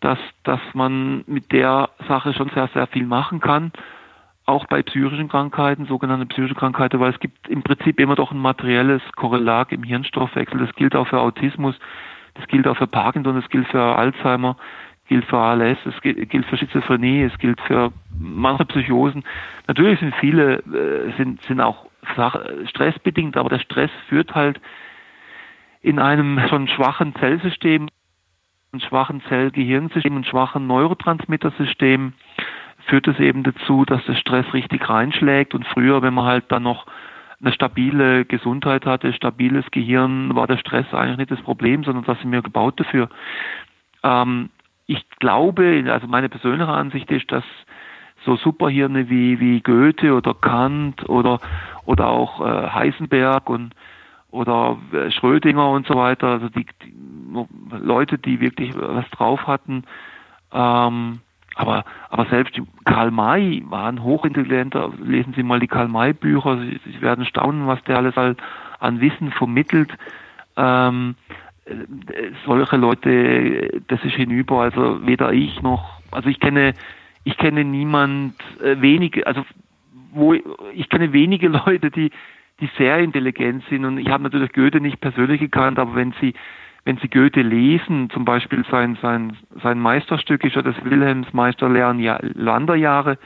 dass, 0.00 0.18
dass 0.44 0.60
man 0.72 1.24
mit 1.26 1.52
der 1.52 1.90
Sache 2.08 2.32
schon 2.32 2.48
sehr, 2.54 2.70
sehr 2.72 2.86
viel 2.86 3.04
machen 3.04 3.40
kann. 3.40 3.70
Auch 4.46 4.64
bei 4.64 4.82
psychischen 4.82 5.28
Krankheiten, 5.28 5.84
sogenannte 5.84 6.24
psychische 6.24 6.54
Krankheiten, 6.54 7.00
weil 7.00 7.12
es 7.12 7.20
gibt 7.20 7.48
im 7.48 7.62
Prinzip 7.62 8.00
immer 8.00 8.14
doch 8.14 8.32
ein 8.32 8.38
materielles 8.38 9.02
Korrelat 9.14 9.72
im 9.72 9.82
Hirnstoffwechsel. 9.82 10.58
Das 10.58 10.74
gilt 10.74 10.96
auch 10.96 11.08
für 11.08 11.20
Autismus, 11.20 11.78
das 12.32 12.46
gilt 12.46 12.66
auch 12.66 12.78
für 12.78 12.86
Parkinson, 12.86 13.38
das 13.38 13.50
gilt 13.50 13.68
für 13.68 13.82
Alzheimer 13.82 14.56
gilt 15.08 15.24
für 15.24 15.38
ALS, 15.38 15.78
es 15.84 16.00
gilt 16.00 16.46
für 16.46 16.56
Schizophrenie, 16.56 17.22
es 17.22 17.36
gilt 17.38 17.60
für 17.62 17.92
manche 18.18 18.64
Psychosen. 18.66 19.24
Natürlich 19.66 19.98
sind 20.00 20.14
viele, 20.16 20.58
äh, 20.58 21.16
sind, 21.16 21.42
sind 21.42 21.60
auch 21.60 21.86
stressbedingt, 22.66 23.36
aber 23.36 23.48
der 23.48 23.58
Stress 23.58 23.90
führt 24.08 24.34
halt 24.34 24.60
in 25.82 25.98
einem 25.98 26.40
schon 26.48 26.68
schwachen 26.68 27.14
Zellsystem, 27.16 27.88
einem 28.72 28.80
schwachen 28.80 29.22
Zellgehirnsystem, 29.28 30.12
einem 30.12 30.24
schwachen 30.24 30.66
Neurotransmittersystem, 30.66 32.12
führt 32.86 33.08
es 33.08 33.18
eben 33.18 33.42
dazu, 33.42 33.84
dass 33.84 34.04
der 34.06 34.14
Stress 34.14 34.52
richtig 34.54 34.88
reinschlägt 34.88 35.54
und 35.54 35.66
früher, 35.66 36.02
wenn 36.02 36.14
man 36.14 36.24
halt 36.24 36.44
dann 36.48 36.62
noch 36.62 36.86
eine 37.40 37.52
stabile 37.52 38.24
Gesundheit 38.24 38.84
hatte, 38.86 39.12
stabiles 39.12 39.70
Gehirn, 39.70 40.34
war 40.34 40.46
der 40.46 40.56
Stress 40.56 40.92
eigentlich 40.92 41.18
nicht 41.18 41.30
das 41.30 41.42
Problem, 41.42 41.84
sondern 41.84 42.04
das 42.04 42.20
sind 42.20 42.32
wir 42.32 42.42
gebaut 42.42 42.80
dafür. 42.80 43.08
Ähm, 44.02 44.50
ich 44.88 45.06
glaube, 45.20 45.84
also 45.88 46.08
meine 46.08 46.28
persönliche 46.28 46.72
Ansicht 46.72 47.10
ist, 47.10 47.30
dass 47.30 47.44
so 48.24 48.36
Superhirne 48.36 49.08
wie, 49.08 49.38
wie 49.38 49.60
Goethe 49.60 50.14
oder 50.14 50.34
Kant 50.34 51.08
oder, 51.08 51.38
oder 51.84 52.08
auch 52.08 52.40
äh, 52.40 52.70
Heisenberg 52.70 53.48
und 53.48 53.74
oder 54.30 54.78
äh, 54.92 55.10
Schrödinger 55.10 55.70
und 55.70 55.86
so 55.86 55.94
weiter, 55.94 56.28
also 56.28 56.48
die, 56.48 56.66
die 56.82 56.94
Leute, 57.70 58.18
die 58.18 58.40
wirklich 58.40 58.74
was 58.74 59.08
drauf 59.10 59.46
hatten, 59.46 59.84
ähm, 60.52 61.20
aber, 61.54 61.84
aber 62.08 62.26
selbst 62.26 62.60
Karl 62.84 63.10
May 63.10 63.62
war 63.68 63.88
ein 63.88 64.02
hochintelligenter, 64.02 64.92
lesen 65.02 65.34
Sie 65.34 65.42
mal 65.42 65.60
die 65.60 65.66
Karl 65.66 65.88
May 65.88 66.12
Bücher, 66.12 66.58
Sie, 66.58 66.80
Sie 66.84 67.00
werden 67.02 67.26
staunen, 67.26 67.66
was 67.66 67.82
der 67.84 67.98
alles 67.98 68.16
an 68.16 69.00
Wissen 69.00 69.32
vermittelt. 69.32 69.90
Ähm, 70.56 71.14
solche 72.44 72.76
Leute, 72.76 73.82
das 73.88 74.02
ist 74.04 74.14
hinüber, 74.14 74.62
also 74.62 75.06
weder 75.06 75.32
ich 75.32 75.60
noch, 75.62 76.00
also 76.10 76.28
ich 76.28 76.40
kenne, 76.40 76.74
ich 77.24 77.36
kenne 77.36 77.64
niemand, 77.64 78.34
äh, 78.62 78.80
wenige, 78.80 79.26
also 79.26 79.44
wo 80.12 80.34
ich 80.34 80.88
kenne 80.88 81.12
wenige 81.12 81.48
Leute, 81.66 81.90
die, 81.90 82.10
die 82.60 82.68
sehr 82.78 82.98
intelligent 82.98 83.64
sind 83.68 83.84
und 83.84 83.98
ich 83.98 84.08
habe 84.08 84.22
natürlich 84.22 84.52
Goethe 84.52 84.80
nicht 84.80 85.00
persönlich 85.00 85.40
gekannt, 85.40 85.78
aber 85.78 85.94
wenn 85.94 86.12
Sie, 86.20 86.34
wenn 86.84 86.98
Sie 86.98 87.08
Goethe 87.08 87.42
lesen, 87.42 88.10
zum 88.10 88.24
Beispiel 88.24 88.64
sein, 88.70 88.96
sein, 89.02 89.36
sein 89.62 89.78
Meisterstück 89.78 90.44
ist 90.44 90.56
ja 90.56 90.62
das 90.62 90.76
Wilhelms 90.84 91.32
Meisterlehren 91.32 92.00
Landerjahre, 92.34 93.18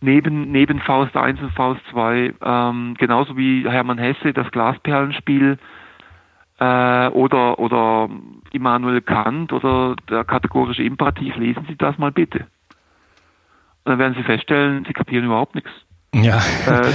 neben, 0.00 0.50
neben 0.50 0.80
Faust 0.80 1.16
1 1.16 1.40
und 1.40 1.52
Faust 1.52 1.80
2, 1.90 2.34
ähm, 2.40 2.94
genauso 2.98 3.36
wie 3.36 3.68
Hermann 3.68 3.98
Hesse 3.98 4.32
das 4.32 4.50
Glasperlenspiel, 4.50 5.58
äh, 6.58 7.08
oder, 7.08 7.58
oder 7.58 8.08
Immanuel 8.52 9.00
Kant 9.00 9.52
oder 9.52 9.96
der 10.08 10.24
kategorische 10.24 10.82
Imperativ, 10.82 11.36
lesen 11.36 11.64
Sie 11.68 11.76
das 11.76 11.98
mal 11.98 12.12
bitte. 12.12 12.46
Und 13.84 13.92
dann 13.92 13.98
werden 13.98 14.14
Sie 14.14 14.22
feststellen, 14.22 14.84
Sie 14.86 14.92
kapieren 14.92 15.24
überhaupt 15.24 15.54
nichts. 15.54 15.70
Ja. 16.14 16.38
Äh, 16.66 16.92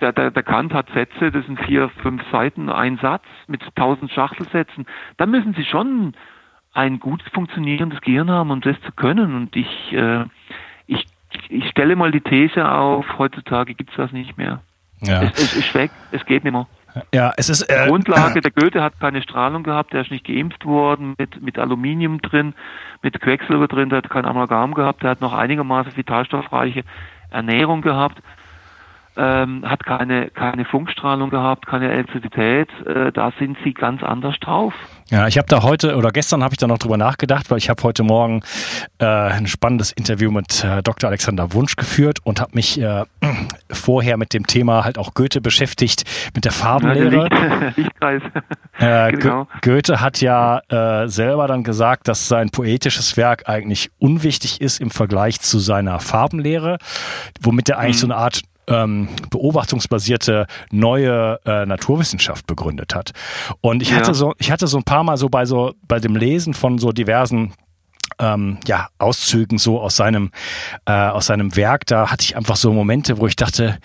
der, 0.00 0.12
der, 0.12 0.30
der 0.30 0.42
Kant 0.42 0.74
hat 0.74 0.88
Sätze, 0.92 1.30
das 1.30 1.46
sind 1.46 1.60
vier, 1.60 1.88
fünf 2.02 2.22
Seiten, 2.32 2.68
ein 2.68 2.98
Satz 2.98 3.24
mit 3.46 3.62
tausend 3.76 4.10
Schachtelsätzen. 4.10 4.86
Da 5.16 5.26
müssen 5.26 5.54
Sie 5.54 5.64
schon 5.64 6.14
ein 6.72 7.00
gut 7.00 7.22
funktionierendes 7.32 8.00
Gehirn 8.00 8.30
haben, 8.30 8.50
um 8.50 8.60
das 8.60 8.80
zu 8.82 8.92
können. 8.92 9.34
Und 9.34 9.54
ich, 9.54 9.92
äh, 9.92 10.24
ich 10.86 11.06
ich 11.48 11.68
stelle 11.68 11.96
mal 11.96 12.10
die 12.10 12.20
These 12.20 12.68
auf, 12.68 13.06
heutzutage 13.18 13.74
gibt 13.74 13.90
es 13.90 13.96
das 13.96 14.12
nicht 14.12 14.36
mehr. 14.36 14.60
Ja. 15.00 15.22
Es, 15.22 15.38
es 15.38 15.56
ist 15.56 15.74
weg, 15.74 15.90
es 16.12 16.24
geht 16.26 16.44
nicht 16.44 16.52
mehr. 16.52 16.66
Ja, 17.14 17.32
es 17.36 17.48
ist 17.48 17.62
äh, 17.62 17.86
Grundlage. 17.88 18.40
Der 18.40 18.50
Goethe 18.50 18.82
hat 18.82 19.00
keine 19.00 19.22
Strahlung 19.22 19.62
gehabt, 19.62 19.92
der 19.92 20.02
ist 20.02 20.10
nicht 20.10 20.26
geimpft 20.26 20.64
worden 20.64 21.14
mit 21.18 21.42
mit 21.42 21.58
Aluminium 21.58 22.20
drin, 22.20 22.54
mit 23.02 23.20
Quecksilber 23.20 23.68
drin, 23.68 23.88
der 23.88 23.98
hat 23.98 24.10
kein 24.10 24.24
Amalgam 24.24 24.74
gehabt, 24.74 25.02
der 25.02 25.10
hat 25.10 25.20
noch 25.20 25.32
einigermaßen 25.32 25.96
vitalstoffreiche 25.96 26.84
Ernährung 27.30 27.80
gehabt 27.82 28.22
ähm, 29.16 29.62
hat 29.68 29.84
keine, 29.84 30.30
keine 30.30 30.64
Funkstrahlung 30.64 31.30
gehabt, 31.30 31.66
keine 31.66 31.90
Elektrizität. 31.90 32.68
Äh, 32.86 33.12
da 33.12 33.32
sind 33.38 33.56
sie 33.64 33.74
ganz 33.74 34.02
anders 34.02 34.38
drauf. 34.40 34.74
Ja, 35.10 35.26
ich 35.26 35.36
habe 35.36 35.46
da 35.46 35.62
heute 35.62 35.96
oder 35.96 36.10
gestern 36.10 36.42
habe 36.42 36.54
ich 36.54 36.58
da 36.58 36.66
noch 36.66 36.78
drüber 36.78 36.96
nachgedacht, 36.96 37.50
weil 37.50 37.58
ich 37.58 37.68
habe 37.68 37.82
heute 37.82 38.02
Morgen 38.02 38.40
äh, 38.98 39.04
ein 39.04 39.46
spannendes 39.46 39.92
Interview 39.92 40.30
mit 40.30 40.64
äh, 40.64 40.82
Dr. 40.82 41.08
Alexander 41.08 41.52
Wunsch 41.52 41.76
geführt 41.76 42.20
und 42.24 42.40
habe 42.40 42.52
mich 42.54 42.80
äh, 42.80 43.04
vorher 43.70 44.16
mit 44.16 44.32
dem 44.32 44.46
Thema 44.46 44.84
halt 44.84 44.96
auch 44.96 45.12
Goethe 45.12 45.42
beschäftigt, 45.42 46.04
mit 46.34 46.46
der 46.46 46.52
Farbenlehre. 46.52 47.28
Ja, 47.30 47.72
Lichtkreis. 47.76 48.22
Äh, 48.78 49.12
genau. 49.18 49.46
Goethe 49.60 50.00
hat 50.00 50.22
ja 50.22 50.60
äh, 50.70 51.08
selber 51.08 51.46
dann 51.46 51.62
gesagt, 51.62 52.08
dass 52.08 52.28
sein 52.28 52.48
poetisches 52.48 53.18
Werk 53.18 53.50
eigentlich 53.50 53.90
unwichtig 53.98 54.62
ist 54.62 54.80
im 54.80 54.90
Vergleich 54.90 55.40
zu 55.40 55.58
seiner 55.58 56.00
Farbenlehre, 56.00 56.78
womit 57.40 57.68
er 57.68 57.78
eigentlich 57.78 57.96
mhm. 57.96 58.00
so 58.00 58.06
eine 58.06 58.16
Art 58.16 58.42
ähm, 58.66 59.08
beobachtungsbasierte 59.30 60.46
neue 60.70 61.40
äh, 61.44 61.66
Naturwissenschaft 61.66 62.46
begründet 62.46 62.94
hat. 62.94 63.12
Und 63.60 63.82
ich 63.82 63.90
ja. 63.90 63.96
hatte 63.96 64.14
so, 64.14 64.34
ich 64.38 64.50
hatte 64.50 64.66
so 64.66 64.78
ein 64.78 64.84
paar 64.84 65.04
Mal 65.04 65.16
so 65.16 65.28
bei 65.28 65.44
so 65.44 65.74
bei 65.86 65.98
dem 65.98 66.16
Lesen 66.16 66.54
von 66.54 66.78
so 66.78 66.92
diversen 66.92 67.52
ähm, 68.18 68.58
ja, 68.66 68.88
Auszügen 68.98 69.58
so 69.58 69.80
aus 69.80 69.96
seinem 69.96 70.30
äh, 70.86 70.92
aus 70.92 71.26
seinem 71.26 71.56
Werk, 71.56 71.86
da 71.86 72.10
hatte 72.10 72.24
ich 72.24 72.36
einfach 72.36 72.56
so 72.56 72.72
Momente, 72.72 73.18
wo 73.18 73.26
ich 73.26 73.36
dachte, 73.36 73.78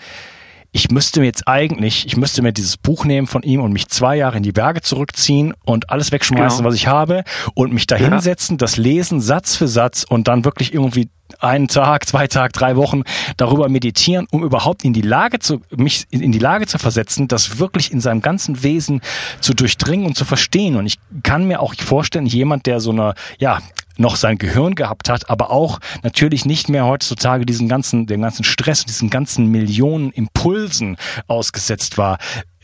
ich 0.70 0.90
müsste 0.90 1.20
mir 1.20 1.26
jetzt 1.26 1.48
eigentlich, 1.48 2.06
ich 2.06 2.16
müsste 2.16 2.42
mir 2.42 2.52
dieses 2.52 2.76
Buch 2.76 3.04
nehmen 3.04 3.26
von 3.26 3.42
ihm 3.42 3.62
und 3.62 3.72
mich 3.72 3.88
zwei 3.88 4.16
Jahre 4.16 4.36
in 4.36 4.42
die 4.42 4.52
Berge 4.52 4.82
zurückziehen 4.82 5.54
und 5.64 5.90
alles 5.90 6.12
wegschmeißen, 6.12 6.58
genau. 6.58 6.68
was 6.68 6.74
ich 6.74 6.86
habe 6.86 7.24
und 7.54 7.72
mich 7.72 7.86
da 7.86 7.96
hinsetzen, 7.96 8.54
ja. 8.54 8.58
das 8.58 8.76
lesen 8.76 9.20
Satz 9.20 9.56
für 9.56 9.66
Satz 9.66 10.04
und 10.06 10.28
dann 10.28 10.44
wirklich 10.44 10.74
irgendwie 10.74 11.08
einen 11.40 11.68
Tag, 11.68 12.06
zwei 12.06 12.26
Tage, 12.26 12.52
drei 12.52 12.76
Wochen 12.76 13.02
darüber 13.36 13.68
meditieren, 13.68 14.26
um 14.30 14.42
überhaupt 14.42 14.84
in 14.84 14.92
die 14.92 15.02
Lage 15.02 15.38
zu, 15.38 15.60
mich 15.76 16.06
in 16.10 16.32
die 16.32 16.38
Lage 16.38 16.66
zu 16.66 16.78
versetzen, 16.78 17.28
das 17.28 17.58
wirklich 17.58 17.92
in 17.92 18.00
seinem 18.00 18.22
ganzen 18.22 18.62
Wesen 18.62 19.00
zu 19.40 19.54
durchdringen 19.54 20.06
und 20.06 20.16
zu 20.16 20.24
verstehen. 20.24 20.76
Und 20.76 20.86
ich 20.86 20.98
kann 21.22 21.46
mir 21.46 21.60
auch 21.60 21.74
vorstellen, 21.74 22.26
jemand, 22.26 22.66
der 22.66 22.80
so 22.80 22.90
eine, 22.90 23.14
ja, 23.38 23.58
noch 23.98 24.16
sein 24.16 24.38
Gehirn 24.38 24.74
gehabt 24.74 25.08
hat, 25.08 25.28
aber 25.28 25.50
auch 25.50 25.80
natürlich 26.02 26.44
nicht 26.44 26.68
mehr 26.68 26.86
heutzutage 26.86 27.44
diesen 27.44 27.68
ganzen, 27.68 28.06
den 28.06 28.22
ganzen 28.22 28.44
Stress, 28.44 28.84
diesen 28.84 29.10
ganzen 29.10 29.46
Millionen 29.50 30.10
Impulsen 30.10 30.96
ausgesetzt 31.26 31.98
war, 31.98 32.18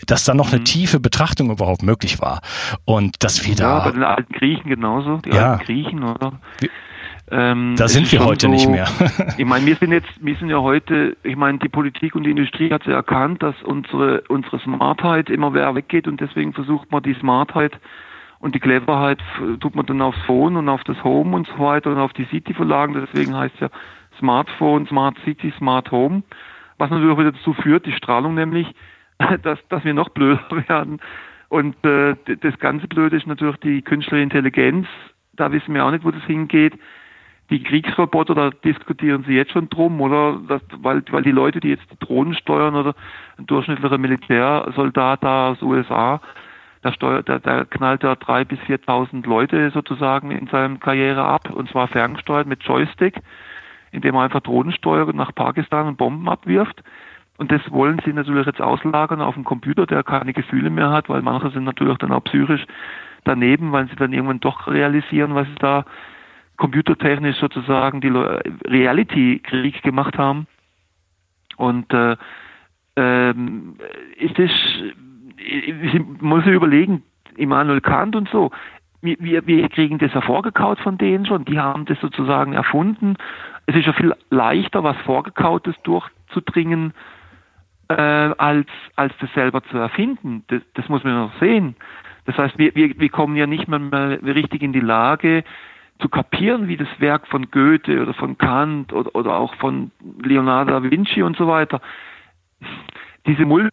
dass 0.07 0.25
da 0.25 0.35
noch 0.35 0.51
eine 0.51 0.61
mhm. 0.61 0.65
tiefe 0.65 1.01
Betrachtung 1.01 1.51
überhaupt 1.51 1.83
möglich 1.83 2.21
war. 2.21 2.41
Und 2.85 3.23
dass 3.23 3.47
wir 3.47 3.55
da. 3.55 3.79
Ja, 3.79 3.85
bei 3.85 3.91
den 3.93 4.03
alten 4.03 4.33
Griechen 4.33 4.69
genauso, 4.69 5.19
die 5.19 5.31
ja, 5.31 5.53
alten 5.53 5.65
Griechen, 5.65 6.05
oder? 6.05 6.41
Wir, 6.61 6.71
ähm, 7.31 7.75
da 7.77 7.89
sind 7.89 8.11
wir 8.13 8.25
heute 8.25 8.47
so, 8.47 8.53
nicht 8.53 8.69
mehr. 8.69 8.87
ich 9.39 9.45
meine, 9.47 9.65
wir 9.67 9.77
sind 9.77 9.93
jetzt, 9.93 10.13
wir 10.21 10.37
sind 10.37 10.51
ja 10.51 10.61
heute, 10.61 11.17
ich 11.23 11.37
meine, 11.37 11.59
die 11.59 11.69
Politik 11.69 12.15
und 12.15 12.25
die 12.25 12.31
Industrie 12.31 12.71
hat 12.71 12.85
ja 12.87 12.95
erkannt, 12.95 13.43
dass 13.43 13.55
unsere, 13.63 14.23
unsere 14.29 14.59
Smartheit 14.61 15.31
immer 15.31 15.51
mehr 15.51 15.75
weggeht 15.75 16.07
und 16.07 16.21
deswegen 16.21 16.53
versucht 16.53 16.93
man 16.93 17.03
die 17.03 17.15
Smartheit 17.15 17.79
und 18.41 18.55
die 18.55 18.61
Cleverheit 18.61 19.21
tut 19.61 19.75
man 19.75 19.87
dann 19.87 20.03
aufs 20.03 20.21
Phone 20.27 20.57
und 20.57 20.69
auf 20.69 20.85
das 20.85 21.03
Home 21.03 21.35
und 21.35 21.47
so 21.47 21.59
weiter 21.59 21.91
und 21.91 21.99
auf 21.99 22.13
die 22.13 22.27
City-Verlagen. 22.27 22.93
Deswegen 22.93 23.35
heißt 23.35 23.55
es 23.55 23.61
ja 23.61 23.69
Smartphone, 24.19 24.87
Smart 24.87 25.17
City, 25.25 25.51
Smart 25.57 25.91
Home. 25.91 26.23
Was 26.77 26.91
natürlich 26.91 27.15
auch 27.15 27.19
wieder 27.19 27.33
dazu 27.33 27.55
führt, 27.55 27.87
die 27.87 27.93
Strahlung 27.93 28.35
nämlich, 28.35 28.67
dass, 29.43 29.59
dass 29.71 29.83
wir 29.85 29.95
noch 29.95 30.11
blöder 30.11 30.45
werden. 30.69 31.01
Und 31.49 31.83
äh, 31.87 32.17
das 32.41 32.59
ganze 32.59 32.87
Blöde 32.87 33.17
ist 33.17 33.27
natürlich 33.27 33.57
die 33.59 33.81
künstliche 33.81 34.23
Intelligenz. 34.23 34.89
Da 35.33 35.51
wissen 35.51 35.73
wir 35.73 35.85
auch 35.85 35.91
nicht, 35.91 36.05
wo 36.05 36.11
das 36.11 36.25
hingeht. 36.25 36.75
Die 37.51 37.63
Kriegsroboter, 37.63 38.35
da 38.35 38.51
diskutieren 38.51 39.25
sie 39.27 39.35
jetzt 39.35 39.53
schon 39.53 39.69
drum, 39.69 40.01
oder? 40.01 40.41
Das, 40.49 40.63
weil, 40.79 41.03
weil 41.11 41.23
die 41.23 41.31
Leute, 41.31 41.61
die 41.61 41.69
jetzt 41.69 41.85
die 41.91 41.99
Drohnen 41.99 42.35
steuern 42.35 42.75
oder 42.75 42.95
ein 43.39 43.47
durchschnittlicher 43.47 43.99
Militärsoldat 43.99 45.23
da 45.23 45.51
aus 45.51 45.63
USA, 45.63 46.21
da, 46.81 46.93
steuert, 46.93 47.29
da, 47.29 47.39
da 47.39 47.65
knallt 47.65 48.03
er 48.03 48.17
drei 48.17 48.45
bis 48.45 48.59
4.000 48.61 49.27
Leute 49.27 49.71
sozusagen 49.71 50.31
in 50.31 50.47
seinem 50.49 50.81
Karriere 50.81 51.25
ab 51.25 51.51
und 51.51 51.69
zwar 51.71 51.89
ferngesteuert 51.89 52.47
mit 52.47 52.63
Joystick, 52.63 53.21
indem 53.91 54.15
er 54.15 54.23
einfach 54.23 54.41
Drohnen 54.41 54.73
steuert 54.73 55.15
nach 55.15 55.35
Pakistan 55.35 55.87
und 55.87 55.97
Bomben 55.97 56.29
abwirft. 56.29 56.83
Und 57.37 57.51
das 57.51 57.61
wollen 57.71 58.01
sie 58.05 58.13
natürlich 58.13 58.47
jetzt 58.47 58.61
auslagern 58.61 59.21
auf 59.21 59.35
einen 59.35 59.45
Computer, 59.45 59.87
der 59.87 60.03
keine 60.03 60.33
Gefühle 60.33 60.71
mehr 60.71 60.91
hat, 60.91 61.09
weil 61.09 61.23
manche 61.23 61.51
sind 61.51 61.65
natürlich 61.65 61.99
dann 61.99 62.13
auch 62.13 62.25
psychisch 62.25 62.65
daneben, 63.25 63.73
weil 63.73 63.89
sie 63.89 63.97
dann 63.97 64.13
irgendwann 64.13 64.41
doch 64.41 64.69
realisieren, 64.69 65.35
was 65.35 65.49
sie 65.49 65.57
da 65.59 65.85
computertechnisch 66.57 67.37
sozusagen 67.39 68.01
die 68.01 68.09
Reality-Krieg 68.09 69.83
gemacht 69.83 70.19
haben. 70.19 70.47
Und 71.57 71.93
äh, 71.93 72.17
ähm, 72.97 73.77
ist 74.17 74.39
das 74.39 74.51
ich 75.37 76.01
muss 76.21 76.47
überlegen, 76.47 77.03
Immanuel 77.37 77.81
Kant 77.81 78.17
und 78.17 78.29
so, 78.29 78.51
wir, 79.03 79.47
wir 79.47 79.69
kriegen 79.69 79.99
das 79.99 80.15
ja 80.15 80.23
vorgekaut 80.23 80.79
von 80.81 80.97
denen 80.97 81.27
schon, 81.27 81.45
die 81.45 81.59
haben 81.59 81.85
das 81.85 82.01
sozusagen 82.01 82.55
erfunden. 82.55 83.17
Es 83.67 83.77
ist 83.77 83.87
ja 83.87 83.93
viel 83.93 84.15
leichter, 84.31 84.83
was 84.83 84.97
Vorgekautes 84.99 85.75
durchzudringen, 85.83 86.95
äh, 87.89 87.95
als, 87.95 88.69
als 88.97 89.13
das 89.21 89.33
selber 89.35 89.63
zu 89.65 89.77
erfinden. 89.77 90.45
Das, 90.49 90.63
das 90.73 90.89
muss 90.89 91.05
man 91.05 91.15
noch 91.15 91.39
sehen. 91.39 91.77
Das 92.25 92.39
heißt, 92.39 92.57
wir, 92.57 92.75
wir, 92.75 92.99
wir 92.99 93.11
kommen 93.11 93.37
ja 93.37 93.47
nicht 93.47 93.69
mehr, 93.69 93.79
mehr 93.79 94.19
richtig 94.23 94.63
in 94.63 94.73
die 94.73 94.81
Lage, 94.81 95.45
zu 96.01 96.09
kapieren, 96.09 96.69
wie 96.69 96.77
das 96.77 96.89
Werk 96.99 97.27
von 97.29 97.51
Goethe 97.51 98.03
oder 98.03 98.15
von 98.15 98.37
Kant 98.37 98.93
oder, 98.93 99.15
oder 99.15 99.37
auch 99.37 99.55
von 99.57 99.91
Leonardo 100.23 100.73
da 100.73 100.83
Vinci 100.83 101.23
und 101.23 101.37
so 101.37 101.47
weiter, 101.47 101.81
diese 103.27 103.45
Multi 103.45 103.71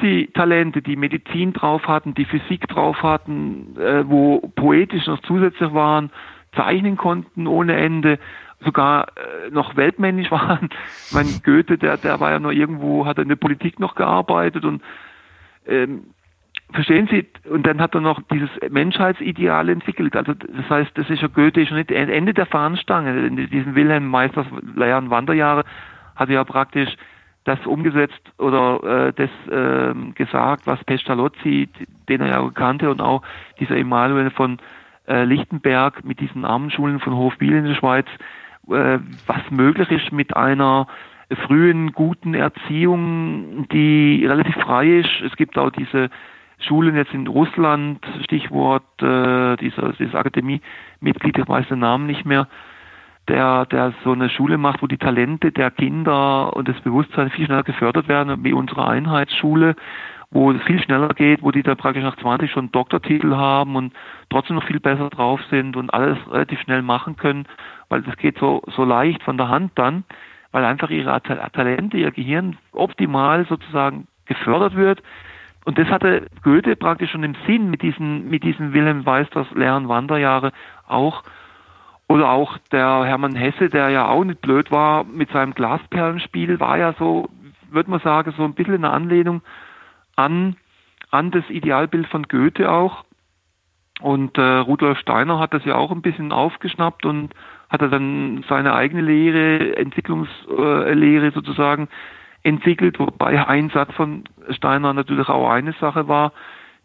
die 0.00 0.96
Medizin 0.96 1.52
drauf 1.52 1.86
hatten, 1.86 2.14
die 2.14 2.24
Physik 2.24 2.66
drauf 2.68 3.02
hatten, 3.02 3.76
äh, 3.78 4.08
wo 4.08 4.40
poetisch 4.56 5.06
noch 5.06 5.20
zusätzlich 5.22 5.72
waren, 5.74 6.10
zeichnen 6.56 6.96
konnten 6.96 7.46
ohne 7.46 7.76
Ende, 7.76 8.18
sogar 8.64 9.08
äh, 9.08 9.50
noch 9.50 9.76
weltmännisch 9.76 10.30
waren. 10.32 10.70
mein 11.12 11.40
Goethe, 11.44 11.78
der, 11.78 11.98
der 11.98 12.20
war 12.20 12.30
ja 12.30 12.38
noch 12.38 12.52
irgendwo, 12.52 13.06
hat 13.06 13.18
in 13.18 13.28
der 13.28 13.36
Politik 13.36 13.78
noch 13.78 13.94
gearbeitet 13.94 14.64
und 14.64 14.82
ähm, 15.66 16.06
verstehen 16.72 17.08
Sie, 17.10 17.26
und 17.48 17.66
dann 17.66 17.80
hat 17.80 17.94
er 17.94 18.00
noch 18.00 18.20
dieses 18.32 18.50
Menschheitsideal 18.70 19.68
entwickelt. 19.68 20.16
Also 20.16 20.34
das 20.34 20.68
heißt, 20.68 20.90
das 20.94 21.08
ist 21.10 21.22
ja 21.22 21.28
Goethe 21.28 21.66
schon 21.66 21.76
nicht 21.76 21.90
Ende 21.90 22.34
der 22.34 22.46
Fahnenstange. 22.46 23.26
In 23.26 23.36
diesen 23.36 23.74
Wilhelm 23.74 24.06
Meisters 24.06 24.46
Lehren 24.76 25.10
Wanderjahre 25.10 25.64
hat 26.16 26.28
er 26.28 26.34
ja 26.34 26.44
praktisch 26.44 26.96
das 27.44 27.64
umgesetzt 27.66 28.20
oder 28.38 29.08
äh, 29.08 29.12
das 29.12 29.30
äh, 29.50 29.94
gesagt, 30.14 30.66
was 30.66 30.82
Pestalozzi, 30.84 31.68
den 32.08 32.20
er 32.20 32.28
ja 32.28 32.50
kannte, 32.54 32.90
und 32.90 33.00
auch 33.00 33.22
dieser 33.58 33.76
Emanuel 33.76 34.30
von 34.30 34.58
äh, 35.08 35.24
Lichtenberg 35.24 36.04
mit 36.04 36.20
diesen 36.20 36.44
Armenschulen 36.44 37.00
von 37.00 37.16
Hofbiel 37.16 37.54
in 37.54 37.64
der 37.64 37.74
Schweiz, 37.74 38.06
äh, 38.68 38.98
was 39.26 39.50
möglich 39.50 39.90
ist 39.90 40.12
mit 40.12 40.36
einer 40.36 40.86
frühen 41.46 41.92
guten 41.92 42.34
Erziehung, 42.34 43.66
die 43.72 44.24
relativ 44.26 44.54
frei 44.56 44.98
ist. 44.98 45.20
Es 45.24 45.34
gibt 45.36 45.56
auch 45.58 45.70
diese 45.70 46.10
Schulen 46.64 46.96
jetzt 46.96 47.12
in 47.12 47.26
Russland, 47.26 48.04
Stichwort 48.24 48.84
äh, 49.00 49.56
dieser, 49.56 49.92
dieser 49.92 50.18
Akademie-Mitglied, 50.18 51.38
ich 51.38 51.48
weiß 51.48 51.68
den 51.68 51.80
Namen 51.80 52.06
nicht 52.06 52.24
mehr, 52.24 52.48
der, 53.28 53.66
der 53.66 53.92
so 54.04 54.12
eine 54.12 54.30
Schule 54.30 54.58
macht, 54.58 54.82
wo 54.82 54.86
die 54.86 54.98
Talente 54.98 55.52
der 55.52 55.70
Kinder 55.70 56.54
und 56.56 56.68
das 56.68 56.80
Bewusstsein 56.80 57.30
viel 57.30 57.46
schneller 57.46 57.62
gefördert 57.62 58.08
werden, 58.08 58.42
wie 58.44 58.52
unsere 58.52 58.86
Einheitsschule, 58.86 59.76
wo 60.30 60.50
es 60.50 60.62
viel 60.62 60.82
schneller 60.82 61.10
geht, 61.10 61.42
wo 61.42 61.50
die 61.50 61.62
da 61.62 61.74
praktisch 61.74 62.02
nach 62.02 62.16
20 62.16 62.50
schon 62.50 62.72
Doktortitel 62.72 63.36
haben 63.36 63.76
und 63.76 63.92
trotzdem 64.30 64.56
noch 64.56 64.66
viel 64.66 64.80
besser 64.80 65.10
drauf 65.10 65.40
sind 65.50 65.76
und 65.76 65.92
alles 65.92 66.18
relativ 66.30 66.60
schnell 66.60 66.82
machen 66.82 67.16
können, 67.16 67.46
weil 67.88 68.02
das 68.02 68.16
geht 68.16 68.38
so, 68.38 68.62
so 68.74 68.84
leicht 68.84 69.22
von 69.22 69.36
der 69.36 69.48
Hand 69.48 69.72
dann, 69.76 70.04
weil 70.50 70.64
einfach 70.64 70.90
ihre 70.90 71.20
Talente, 71.22 71.98
ihr 71.98 72.10
Gehirn 72.10 72.56
optimal 72.72 73.46
sozusagen 73.46 74.08
gefördert 74.26 74.74
wird. 74.74 75.02
Und 75.64 75.78
das 75.78 75.88
hatte 75.88 76.26
Goethe 76.42 76.76
praktisch 76.76 77.10
schon 77.10 77.22
im 77.22 77.36
Sinn 77.46 77.70
mit 77.70 77.82
diesen, 77.82 78.28
mit 78.28 78.42
diesen 78.42 78.72
Wilhelm 78.72 79.06
Weisters 79.06 79.46
leeren 79.52 79.88
Wanderjahre 79.88 80.52
auch 80.86 81.22
oder 82.08 82.30
auch 82.30 82.58
der 82.70 83.04
Hermann 83.04 83.36
Hesse, 83.36 83.68
der 83.68 83.88
ja 83.88 84.08
auch 84.08 84.24
nicht 84.24 84.42
blöd 84.42 84.70
war 84.70 85.04
mit 85.04 85.30
seinem 85.30 85.54
Glasperlenspiel, 85.54 86.60
war 86.60 86.76
ja 86.76 86.94
so, 86.98 87.28
würde 87.70 87.90
man 87.90 88.00
sagen, 88.00 88.34
so 88.36 88.44
ein 88.44 88.54
bisschen 88.54 88.84
eine 88.84 88.90
Anlehnung 88.90 89.40
an, 90.16 90.56
an 91.10 91.30
das 91.30 91.48
Idealbild 91.48 92.06
von 92.08 92.24
Goethe 92.24 92.70
auch. 92.70 93.04
Und 94.00 94.36
äh, 94.36 94.42
Rudolf 94.42 94.98
Steiner 94.98 95.38
hat 95.38 95.54
das 95.54 95.64
ja 95.64 95.76
auch 95.76 95.92
ein 95.92 96.02
bisschen 96.02 96.32
aufgeschnappt 96.32 97.06
und 97.06 97.32
hat 97.70 97.80
er 97.80 97.88
dann 97.88 98.44
seine 98.48 98.74
eigene 98.74 99.00
Lehre, 99.00 99.76
Entwicklungslehre 99.76 101.30
sozusagen 101.30 101.88
entwickelt, 102.42 102.98
wobei 102.98 103.46
ein 103.46 103.70
Satz 103.70 103.92
von 103.94 104.24
Steiner 104.50 104.92
natürlich 104.92 105.28
auch 105.28 105.50
eine 105.50 105.72
Sache 105.74 106.08
war, 106.08 106.32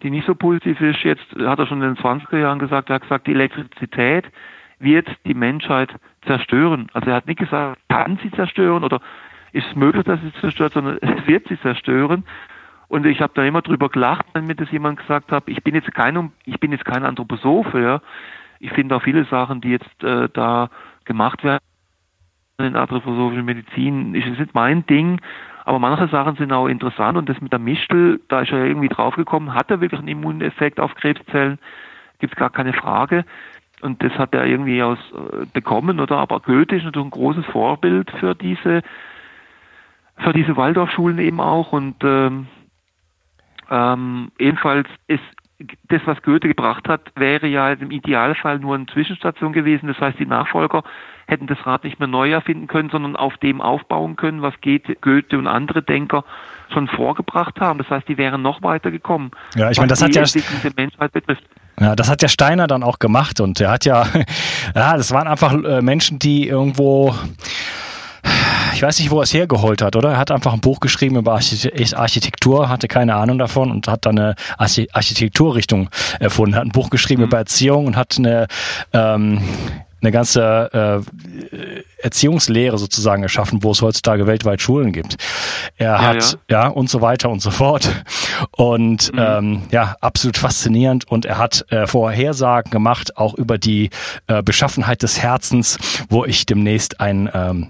die 0.04 0.12
nicht 0.12 0.28
so 0.28 0.36
positiv 0.36 0.80
ist. 0.82 1.00
Jetzt 1.04 1.26
hat 1.40 1.60
er 1.60 1.68
schon 1.68 1.82
in 1.82 1.96
den 1.96 2.04
20er 2.04 2.38
Jahren 2.38 2.60
gesagt, 2.60 2.90
er 2.90 2.96
hat 2.96 3.02
gesagt, 3.04 3.28
die 3.28 3.32
Elektrizität 3.32 4.26
wird 4.80 5.08
die 5.26 5.34
Menschheit 5.34 5.94
zerstören. 6.26 6.88
Also 6.94 7.10
er 7.10 7.16
hat 7.16 7.28
nicht 7.28 7.40
gesagt, 7.40 7.80
kann 7.90 8.20
sie 8.22 8.32
zerstören 8.32 8.84
oder 8.84 9.02
ist 9.54 9.68
es 9.68 9.76
möglich, 9.76 10.04
dass 10.04 10.22
sie 10.22 10.34
zerstört, 10.34 10.74
sondern 10.74 10.98
es 11.02 11.26
wird 11.28 11.48
sie 11.48 11.60
zerstören. 11.62 12.26
Und 12.90 13.06
ich 13.06 13.20
habe 13.22 13.34
da 13.36 13.44
immer 13.44 13.62
drüber 13.62 13.90
gelacht, 13.90 14.26
wenn 14.34 14.46
mir 14.46 14.56
das 14.56 14.72
jemand 14.72 15.00
gesagt 15.00 15.32
hat, 15.32 15.44
ich 15.48 15.62
bin 15.64 15.76
jetzt 15.76 15.94
kein, 15.94 16.32
ich 16.46 16.60
bin 16.60 16.72
jetzt 16.72 16.86
kein 16.86 17.04
Anthroposoph, 17.04 17.74
ja. 17.74 18.02
Ich 18.60 18.72
finde 18.72 18.96
auch 18.96 19.04
viele 19.04 19.26
Sachen, 19.26 19.62
die 19.62 19.72
jetzt 19.72 20.04
äh, 20.04 20.30
da 20.32 20.70
gemacht 21.04 21.44
werden 21.44 21.60
in 22.66 22.76
anthroposophischen 22.76 23.46
Medizin, 23.46 24.16
ist 24.16 24.28
es 24.28 24.40
nicht 24.40 24.56
mein 24.56 24.86
Ding, 24.88 25.22
aber 25.66 25.78
manche 25.78 26.08
Sachen 26.08 26.36
sind 26.38 26.52
auch 26.52 26.68
interessant 26.68 27.18
und 27.18 27.30
das 27.30 27.40
mit 27.40 27.52
der 27.52 27.60
Mischtel, 27.60 28.20
da 28.30 28.42
ist 28.42 28.52
er 28.52 28.66
irgendwie 28.66 28.90
draufgekommen, 28.90 29.54
hat 29.54 29.70
er 29.70 29.80
wirklich 29.80 30.00
einen 30.00 30.08
Immuneffekt 30.08 30.80
auf 30.80 30.96
Krebszellen, 30.96 31.60
gibt 32.20 32.34
es 32.34 32.40
gar 32.40 32.50
keine 32.50 32.74
Frage. 32.74 33.26
Und 33.82 34.02
das 34.02 34.12
hat 34.14 34.34
er 34.34 34.46
irgendwie 34.46 34.82
aus 34.82 34.98
äh, 35.14 35.46
bekommen, 35.54 36.00
oder? 36.00 36.18
Aber 36.18 36.40
Goethe 36.40 36.78
ist 36.78 36.84
natürlich 36.84 37.08
ein 37.08 37.12
großes 37.12 37.46
Vorbild 37.46 38.10
für 38.20 38.34
diese 38.34 38.82
für 40.18 40.34
diese 40.34 40.58
Waldorfschulen 40.58 41.20
eben 41.20 41.40
auch 41.40 41.74
und 41.74 42.04
ähm, 42.04 42.48
ähm, 43.70 44.32
ebenfalls 44.40 44.88
ist 45.06 45.22
das, 45.90 46.02
was 46.06 46.24
Goethe 46.24 46.48
gebracht 46.48 46.90
hat, 46.90 47.12
wäre 47.16 47.46
ja 47.46 47.72
im 47.72 47.92
Idealfall 47.92 48.58
nur 48.58 48.74
eine 48.74 48.88
Zwischenstation 48.88 49.54
gewesen. 49.54 49.88
Das 49.88 50.00
heißt, 50.00 50.18
die 50.18 50.26
Nachfolger 50.26 50.84
hätten 51.28 51.48
das 51.48 51.58
Rad 51.66 51.84
nicht 51.84 52.00
mehr 52.00 52.08
neu 52.08 52.32
erfinden 52.32 52.68
können, 52.68 52.90
sondern 52.90 53.16
auf 53.16 53.38
dem 53.38 53.62
aufbauen 53.62 54.16
können, 54.16 54.42
was 54.42 54.54
Goethe 54.62 55.38
und 55.38 55.48
andere 55.48 55.84
Denker 55.84 56.24
schon 56.74 56.88
vorgebracht 56.88 57.60
haben. 57.60 57.80
Das 57.80 57.90
heißt, 57.90 58.08
die 58.08 58.18
wären 58.18 58.42
noch 58.42 58.64
weiter 58.64 58.92
gekommen. 58.92 59.32
Ja, 59.56 59.70
ich 59.70 59.78
meine, 59.78 59.90
das 59.90 60.02
hat 60.02 60.16
ja 60.16 60.24
Menschheit 60.76 61.12
betrifft. 61.12 61.44
Ja, 61.80 61.96
das 61.96 62.10
hat 62.10 62.22
ja 62.22 62.28
Steiner 62.28 62.66
dann 62.66 62.82
auch 62.82 62.98
gemacht 62.98 63.40
und 63.40 63.60
er 63.60 63.72
hat 63.72 63.86
ja, 63.86 64.08
ja, 64.76 64.98
das 64.98 65.12
waren 65.12 65.28
einfach 65.28 65.54
äh, 65.54 65.82
Menschen, 65.82 66.18
die 66.18 66.48
irgendwo 66.48 67.14
ich 68.74 68.84
weiß 68.84 69.00
nicht, 69.00 69.10
wo 69.10 69.20
er 69.20 69.24
es 69.24 69.34
hergeholt 69.34 69.82
hat, 69.82 69.96
oder? 69.96 70.12
Er 70.12 70.18
hat 70.18 70.30
einfach 70.30 70.54
ein 70.54 70.60
Buch 70.60 70.80
geschrieben 70.80 71.16
über 71.16 71.34
Architektur, 71.34 72.70
hatte 72.70 72.88
keine 72.88 73.16
Ahnung 73.16 73.40
davon 73.40 73.72
und 73.72 73.88
hat 73.88 74.06
dann 74.06 74.20
eine 74.20 74.36
Architekturrichtung 74.58 75.90
erfunden, 76.20 76.56
hat 76.56 76.64
ein 76.64 76.72
Buch 76.72 76.92
geschrieben 76.92 77.22
mhm. 77.22 77.28
über 77.28 77.38
Erziehung 77.38 77.88
und 77.88 77.96
hat 77.96 78.16
eine 78.20 78.46
ähm, 78.94 79.42
eine 80.02 80.12
ganze 80.12 81.04
äh, 81.52 81.82
Erziehungslehre 82.02 82.78
sozusagen 82.78 83.24
erschaffen, 83.24 83.64
wo 83.64 83.72
es 83.72 83.82
heutzutage 83.82 84.28
weltweit 84.28 84.62
Schulen 84.62 84.92
gibt. 84.92 85.18
Er 85.78 85.94
ja, 85.94 86.02
hat, 86.02 86.40
ja. 86.50 86.64
ja. 86.64 86.68
und 86.68 86.90
so 86.90 87.02
weiter 87.02 87.30
und 87.30 87.42
so 87.42 87.52
fort. 87.52 87.90
Und 88.52 89.12
mhm. 89.14 89.20
ähm, 89.20 89.62
ja, 89.72 89.96
absolut 90.02 90.38
faszinierend. 90.38 91.08
Und 91.10 91.26
er 91.26 91.38
hat 91.38 91.66
äh, 91.70 91.88
Vorhersagen 91.88 92.72
gemacht, 92.72 93.18
auch 93.18 93.34
über 93.34 93.58
die 93.58 93.90
äh, 94.28 94.44
Beschaffenheit 94.44 95.02
des 95.02 95.20
Herzens, 95.20 95.78
wo 96.10 96.26
ich 96.26 96.46
demnächst 96.46 97.00
ein 97.00 97.30
ähm, 97.34 97.68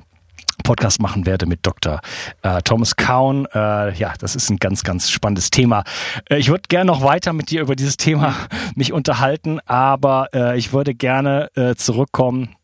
Podcast 0.64 1.01
machen 1.01 1.26
werde 1.26 1.45
mit 1.45 1.66
Dr. 1.66 2.01
Äh, 2.41 2.62
Thomas 2.62 2.95
Kaun. 2.95 3.47
Äh, 3.53 3.93
ja, 3.93 4.14
das 4.20 4.36
ist 4.36 4.49
ein 4.49 4.58
ganz, 4.58 4.84
ganz 4.84 5.10
spannendes 5.10 5.49
Thema. 5.49 5.84
Äh, 6.30 6.38
ich 6.38 6.49
würde 6.49 6.64
gerne 6.68 6.86
noch 6.86 7.03
weiter 7.03 7.34
mit 7.34 7.51
dir 7.51 7.62
über 7.62 7.76
dieses 7.76 7.97
Thema 7.97 8.36
mich 8.76 8.93
unterhalten, 8.93 9.60
aber 9.66 10.28
äh, 10.34 10.58
ich 10.58 10.74
würde 10.74 10.93
gerne 10.93 11.49
äh, 11.55 11.76
zurückkommen 11.76 12.55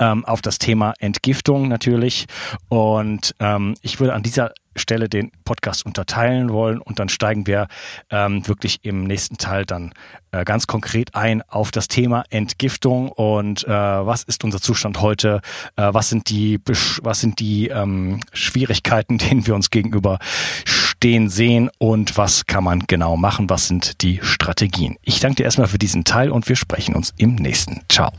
ähm, 0.00 0.24
auf 0.24 0.42
das 0.42 0.58
Thema 0.58 0.94
Entgiftung 0.98 1.68
natürlich. 1.68 2.26
Und 2.68 3.34
ähm, 3.38 3.74
ich 3.82 4.00
würde 4.00 4.14
an 4.14 4.22
dieser 4.22 4.52
Stelle 4.76 5.08
den 5.08 5.32
Podcast 5.44 5.84
unterteilen 5.84 6.52
wollen 6.52 6.80
und 6.80 6.98
dann 6.98 7.08
steigen 7.08 7.46
wir 7.46 7.68
ähm, 8.10 8.46
wirklich 8.46 8.80
im 8.82 9.04
nächsten 9.04 9.36
Teil 9.38 9.64
dann 9.64 9.92
äh, 10.32 10.44
ganz 10.44 10.66
konkret 10.66 11.14
ein 11.14 11.42
auf 11.42 11.70
das 11.70 11.88
Thema 11.88 12.24
Entgiftung 12.30 13.08
und 13.08 13.64
äh, 13.64 13.68
was 13.68 14.22
ist 14.22 14.44
unser 14.44 14.60
Zustand 14.60 15.00
heute, 15.00 15.40
äh, 15.76 15.88
was 15.92 16.08
sind 16.08 16.30
die 16.30 16.60
was 17.02 17.20
sind 17.20 17.40
die 17.40 17.68
ähm, 17.68 18.20
Schwierigkeiten, 18.32 19.18
denen 19.18 19.46
wir 19.46 19.54
uns 19.54 19.70
gegenüber 19.70 20.18
stehen 20.64 21.28
sehen 21.28 21.70
und 21.78 22.16
was 22.16 22.46
kann 22.46 22.64
man 22.64 22.80
genau 22.86 23.16
machen, 23.16 23.48
was 23.50 23.66
sind 23.68 24.02
die 24.02 24.20
Strategien. 24.22 24.96
Ich 25.02 25.20
danke 25.20 25.36
dir 25.36 25.44
erstmal 25.44 25.68
für 25.68 25.78
diesen 25.78 26.04
Teil 26.04 26.30
und 26.30 26.48
wir 26.48 26.56
sprechen 26.56 26.94
uns 26.94 27.14
im 27.16 27.36
nächsten. 27.36 27.82
Ciao. 27.88 28.12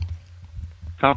Ciao. 0.98 1.16